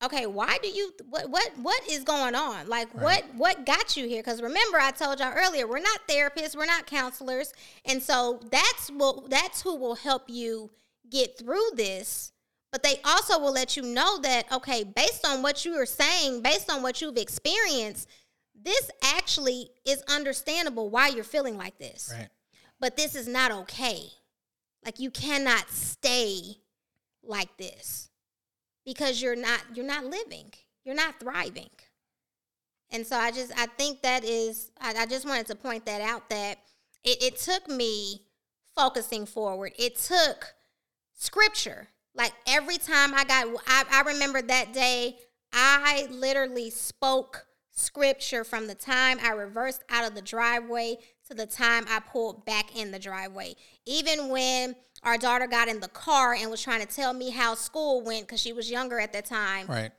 okay 0.04 0.26
why 0.26 0.58
do 0.64 0.70
you 0.70 0.92
what 1.10 1.30
what 1.30 1.52
what 1.62 1.82
is 1.90 2.04
going 2.04 2.36
on? 2.36 2.68
Like 2.68 2.94
right. 2.94 3.04
what 3.04 3.36
what 3.36 3.66
got 3.66 3.96
you 3.96 4.08
here? 4.08 4.22
Because 4.22 4.42
remember 4.42 4.80
i 4.80 4.92
told 4.92 5.20
y'all 5.20 5.34
earlier 5.36 5.68
we're 5.68 5.80
not 5.80 6.00
therapists 6.08 6.56
we're 6.56 6.66
not 6.66 6.88
counselors. 6.88 7.54
And 7.86 8.02
so 8.02 8.40
that's 8.52 8.90
what 8.90 9.30
that's 9.30 9.62
who 9.62 9.76
will 9.76 9.96
help 9.96 10.24
you 10.30 10.72
get 11.10 11.38
through 11.38 11.72
this. 11.76 12.32
But 12.72 12.84
they 12.84 13.02
also 13.04 13.38
will 13.38 13.52
let 13.52 13.76
you 13.76 13.84
know 13.84 14.20
that 14.20 14.52
okay 14.52 14.84
based 14.84 15.28
on 15.28 15.42
what 15.44 15.66
you 15.66 15.74
are 15.76 15.86
saying 15.86 16.42
based 16.42 16.72
on 16.72 16.82
what 16.82 17.02
you've 17.02 17.18
experienced 17.18 18.08
this 18.64 18.92
actually 19.04 19.70
is 19.86 20.04
understandable 20.08 20.90
why 20.90 21.08
you're 21.08 21.24
feeling 21.24 21.58
like 21.58 21.78
this. 21.78 22.14
Right. 22.16 22.30
But 22.80 22.98
this 22.98 23.16
is 23.16 23.28
not 23.28 23.52
okay. 23.52 24.08
Like 24.84 25.00
you 25.00 25.12
cannot 25.12 25.70
stay 25.70 26.56
like 27.24 27.56
this 27.58 28.10
because 28.86 29.22
you're 29.22 29.36
not 29.36 29.62
you're 29.74 29.86
not 29.86 30.06
living. 30.06 30.52
You're 30.84 30.96
not 30.96 31.20
thriving. 31.20 31.70
And 32.90 33.06
so 33.06 33.16
i 33.16 33.32
just 33.32 33.52
i 33.58 33.68
think 33.68 34.02
that 34.02 34.24
is 34.24 34.72
i, 34.80 34.94
I 34.94 35.06
just 35.06 35.26
wanted 35.26 35.48
to 35.48 35.56
point 35.56 35.86
that 35.86 36.02
out 36.02 36.30
that 36.30 36.58
it, 37.04 37.24
it 37.24 37.38
took 37.38 37.68
me 37.68 38.24
focusing 38.76 39.26
forward. 39.26 39.74
It 39.78 39.98
took 39.98 40.54
scripture. 41.14 41.88
Like 42.16 42.34
every 42.48 42.78
time 42.78 43.14
i 43.14 43.24
got 43.24 43.48
I, 43.68 43.84
I 43.92 44.02
remember 44.02 44.42
that 44.42 44.74
day 44.74 45.18
i 45.54 46.08
literally 46.10 46.70
spoke 46.70 47.46
scripture 47.72 48.44
from 48.44 48.68
the 48.68 48.76
time 48.76 49.18
I 49.24 49.32
reversed 49.32 49.84
out 49.90 50.08
of 50.08 50.16
the 50.16 50.22
driveway 50.22 50.98
to 51.28 51.34
the 51.34 51.46
time 51.46 51.86
I 51.90 52.00
pulled 52.00 52.46
back 52.46 52.76
in 52.76 52.92
the 52.92 53.00
driveway. 53.00 53.56
Even 53.86 54.30
when 54.30 54.76
our 55.04 55.18
daughter 55.18 55.48
got 55.48 55.68
in 55.68 55.80
the 55.80 55.88
car 55.88 56.34
and 56.34 56.52
was 56.52 56.62
trying 56.62 56.86
to 56.86 56.88
tell 56.88 57.14
me 57.14 57.32
how 57.32 57.56
school 57.56 58.02
went 58.02 58.28
because 58.28 58.40
she 58.40 58.54
was 58.54 58.70
younger 58.70 59.00
at 59.00 59.14
that 59.14 59.26
time. 59.26 59.68
Right. 59.68 59.92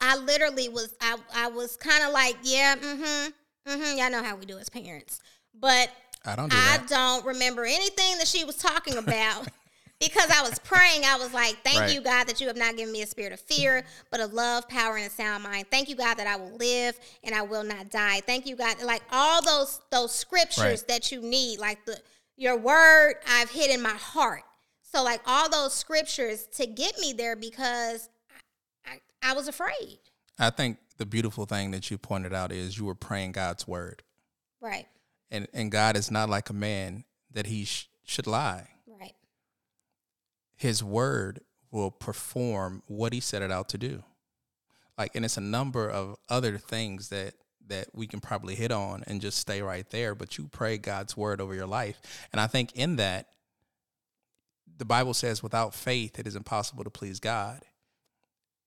I 0.00 0.16
literally 0.16 0.68
was 0.68 0.94
I 1.00 1.16
I 1.34 1.48
was 1.48 1.76
kind 1.76 2.04
of 2.04 2.12
like, 2.12 2.36
yeah, 2.42 2.76
mm-hmm. 2.76 3.28
Mm-hmm. 3.70 3.98
Y'all 3.98 4.10
know 4.10 4.22
how 4.22 4.36
we 4.36 4.44
do 4.44 4.58
as 4.58 4.68
parents. 4.68 5.20
But 5.58 5.90
I 6.24 6.36
don't 6.36 6.50
do 6.50 6.56
I 6.56 6.78
that. 6.78 6.88
don't 6.88 7.24
remember 7.24 7.64
anything 7.64 8.18
that 8.18 8.26
she 8.26 8.44
was 8.44 8.56
talking 8.56 8.96
about 8.96 9.48
because 10.00 10.30
I 10.30 10.42
was 10.42 10.58
praying. 10.60 11.04
I 11.04 11.16
was 11.16 11.32
like, 11.32 11.56
Thank 11.64 11.80
Right. 11.80 11.94
you, 11.94 12.00
God, 12.00 12.26
that 12.28 12.40
you 12.40 12.46
have 12.48 12.56
not 12.56 12.76
given 12.76 12.92
me 12.92 13.02
a 13.02 13.06
spirit 13.06 13.32
of 13.32 13.40
fear, 13.40 13.84
but 14.10 14.20
of 14.20 14.32
love, 14.32 14.68
power, 14.68 14.96
and 14.96 15.06
a 15.06 15.10
sound 15.10 15.42
mind. 15.44 15.66
Thank 15.70 15.88
you, 15.88 15.96
God, 15.96 16.14
that 16.18 16.26
I 16.26 16.36
will 16.36 16.54
live 16.56 16.98
and 17.24 17.34
I 17.34 17.42
will 17.42 17.64
not 17.64 17.90
die. 17.90 18.20
Thank 18.20 18.46
you, 18.46 18.56
God. 18.56 18.82
Like 18.82 19.02
all 19.10 19.42
those 19.42 19.80
those 19.90 20.14
scriptures 20.14 20.58
Right. 20.58 20.88
that 20.88 21.10
you 21.12 21.20
need, 21.22 21.58
like 21.58 21.84
the 21.86 21.98
your 22.36 22.56
word 22.58 23.14
I've 23.28 23.50
hid 23.50 23.70
in 23.70 23.80
my 23.82 23.88
heart. 23.90 24.42
So 24.82 25.02
like 25.02 25.20
all 25.26 25.48
those 25.48 25.72
scriptures 25.74 26.46
to 26.56 26.66
get 26.66 26.98
me 26.98 27.12
there 27.12 27.34
because 27.36 28.08
I, 28.86 28.92
I, 29.22 29.30
I 29.30 29.34
was 29.34 29.48
afraid. 29.48 29.98
I 30.38 30.50
think 30.50 30.78
the 30.98 31.06
beautiful 31.06 31.46
thing 31.46 31.70
that 31.72 31.90
you 31.90 31.98
pointed 31.98 32.32
out 32.34 32.52
is 32.52 32.78
you 32.78 32.84
were 32.84 32.94
praying 32.94 33.32
God's 33.32 33.66
word. 33.66 34.02
Right. 34.60 34.86
And 35.30 35.48
and 35.52 35.72
God 35.72 35.96
is 35.96 36.10
not 36.10 36.28
like 36.28 36.50
a 36.50 36.54
man 36.54 37.04
that 37.32 37.46
he 37.46 37.64
sh- 37.64 37.88
should 38.04 38.26
lie. 38.26 38.68
His 40.56 40.82
word 40.82 41.40
will 41.70 41.90
perform 41.90 42.82
what 42.86 43.12
he 43.12 43.20
set 43.20 43.42
it 43.42 43.52
out 43.52 43.68
to 43.70 43.78
do. 43.78 44.02
Like 44.98 45.14
and 45.14 45.24
it's 45.24 45.36
a 45.36 45.42
number 45.42 45.88
of 45.88 46.16
other 46.28 46.58
things 46.58 47.10
that 47.10 47.34
that 47.68 47.88
we 47.92 48.06
can 48.06 48.20
probably 48.20 48.54
hit 48.54 48.70
on 48.70 49.02
and 49.06 49.20
just 49.20 49.38
stay 49.38 49.60
right 49.60 49.88
there, 49.90 50.14
but 50.14 50.38
you 50.38 50.48
pray 50.48 50.78
God's 50.78 51.16
word 51.16 51.40
over 51.40 51.54
your 51.54 51.66
life. 51.66 52.00
And 52.32 52.40
I 52.40 52.46
think 52.46 52.72
in 52.74 52.96
that 52.96 53.26
the 54.78 54.84
Bible 54.84 55.14
says 55.14 55.42
without 55.42 55.74
faith 55.74 56.18
it 56.18 56.26
is 56.26 56.36
impossible 56.36 56.84
to 56.84 56.90
please 56.90 57.20
God. 57.20 57.62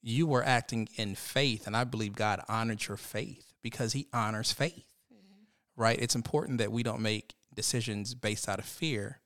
You 0.02 0.28
were 0.28 0.44
acting 0.44 0.88
in 0.96 1.16
faith 1.16 1.66
and 1.66 1.76
I 1.76 1.84
believe 1.84 2.14
God 2.14 2.42
honored 2.48 2.88
your 2.88 2.98
faith 2.98 3.54
because 3.62 3.94
he 3.94 4.08
honors 4.14 4.52
faith. 4.52 4.86
Mm-hmm. 5.14 5.82
Right? 5.82 6.00
It's 6.00 6.16
important 6.16 6.60
that 6.60 6.72
we 6.72 6.84
don't 6.84 7.02
make 7.02 7.36
decisions 7.54 8.14
based 8.14 8.48
out 8.48 8.60
of 8.60 8.66
fear, 8.66 9.22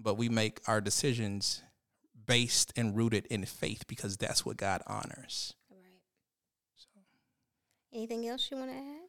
but 0.00 0.16
we 0.16 0.28
make 0.28 0.60
our 0.66 0.80
decisions 0.80 1.62
based 2.26 2.72
and 2.76 2.96
rooted 2.96 3.26
in 3.26 3.44
faith 3.44 3.84
because 3.86 4.16
that's 4.16 4.44
what 4.44 4.56
God 4.56 4.82
honors. 4.86 5.54
Right. 5.70 6.00
So. 6.76 7.00
Anything 7.92 8.26
else 8.28 8.48
you 8.50 8.56
want 8.56 8.70
to 8.70 8.76
add? 8.76 9.08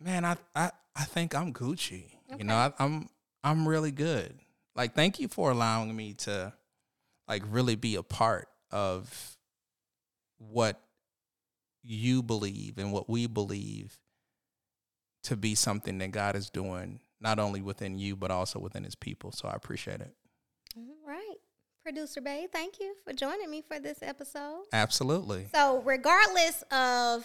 Man, 0.00 0.24
I 0.24 0.36
I, 0.54 0.70
I 0.94 1.04
think 1.04 1.34
I'm 1.34 1.52
Gucci. 1.52 2.12
Okay. 2.30 2.38
You 2.38 2.44
know, 2.44 2.54
I, 2.54 2.72
I'm 2.78 3.08
I'm 3.42 3.66
really 3.66 3.92
good. 3.92 4.38
Like, 4.74 4.94
thank 4.94 5.18
you 5.18 5.28
for 5.28 5.50
allowing 5.50 5.94
me 5.94 6.14
to 6.14 6.52
like 7.26 7.42
really 7.48 7.76
be 7.76 7.96
a 7.96 8.02
part 8.02 8.48
of 8.70 9.36
what 10.38 10.80
you 11.82 12.22
believe 12.22 12.78
and 12.78 12.92
what 12.92 13.08
we 13.08 13.26
believe 13.26 13.98
to 15.22 15.36
be 15.36 15.54
something 15.54 15.98
that 15.98 16.10
God 16.10 16.36
is 16.36 16.50
doing 16.50 17.00
not 17.20 17.38
only 17.38 17.62
within 17.62 17.98
you 17.98 18.16
but 18.16 18.30
also 18.30 18.58
within 18.58 18.84
his 18.84 18.94
people. 18.94 19.32
So 19.32 19.48
I 19.48 19.54
appreciate 19.54 20.00
it. 20.00 20.12
Producer 21.86 22.20
Bay, 22.20 22.48
thank 22.50 22.80
you 22.80 22.96
for 23.04 23.12
joining 23.12 23.48
me 23.48 23.62
for 23.62 23.78
this 23.78 23.98
episode. 24.02 24.64
Absolutely. 24.72 25.46
So, 25.54 25.82
regardless 25.84 26.64
of 26.72 27.24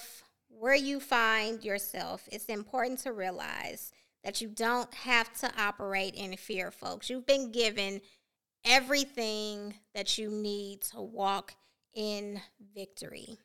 where 0.49 0.76
you 0.76 0.99
find 0.99 1.64
yourself, 1.64 2.30
it's 2.32 2.45
important 2.45 2.99
to 2.99 3.12
realize 3.12 3.91
that 4.24 4.39
you 4.39 4.49
don't 4.49 4.93
have 4.93 5.34
to 5.39 5.51
operate 5.59 6.14
in 6.14 6.38
fear, 6.38 6.70
folks. 6.70 7.09
You've 7.09 7.26
been 7.26 7.51
given 7.51 8.01
everything 8.64 9.74
that 9.95 10.20
you 10.20 10.30
need 10.30 10.82
to 10.91 11.01
walk 11.01 11.55
in 11.95 12.39
victory. 12.76 13.39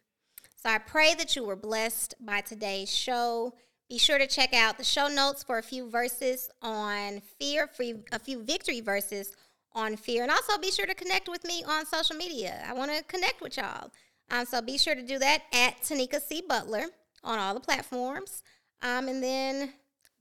So, 0.56 0.68
I 0.68 0.76
pray 0.76 1.14
that 1.14 1.34
you 1.34 1.46
were 1.46 1.56
blessed 1.56 2.12
by 2.20 2.42
today's 2.42 2.94
show. 2.94 3.54
Be 3.88 3.96
sure 3.96 4.18
to 4.18 4.26
check 4.26 4.52
out 4.52 4.76
the 4.76 4.84
show 4.84 5.08
notes 5.08 5.42
for 5.42 5.56
a 5.56 5.62
few 5.62 5.88
verses 5.88 6.50
on 6.60 7.22
fear, 7.38 7.68
for 7.68 7.84
a 8.12 8.18
few 8.18 8.42
victory 8.42 8.82
verses 8.82 9.32
on 9.76 9.96
fear. 9.96 10.22
And 10.22 10.32
also 10.32 10.58
be 10.58 10.72
sure 10.72 10.86
to 10.86 10.94
connect 10.94 11.28
with 11.28 11.44
me 11.44 11.62
on 11.64 11.86
social 11.86 12.16
media. 12.16 12.64
I 12.66 12.72
want 12.72 12.90
to 12.90 13.04
connect 13.04 13.40
with 13.40 13.56
y'all. 13.56 13.92
Um, 14.30 14.44
so 14.44 14.60
be 14.60 14.78
sure 14.78 14.96
to 14.96 15.02
do 15.02 15.20
that 15.20 15.42
at 15.52 15.80
Tanika 15.82 16.20
C. 16.20 16.42
Butler 16.48 16.86
on 17.22 17.38
all 17.38 17.54
the 17.54 17.60
platforms. 17.60 18.42
Um, 18.82 19.06
and 19.06 19.22
then 19.22 19.74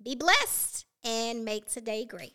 be 0.03 0.15
blessed 0.15 0.85
and 1.03 1.43
make 1.43 1.67
today 1.71 2.05
great. 2.05 2.33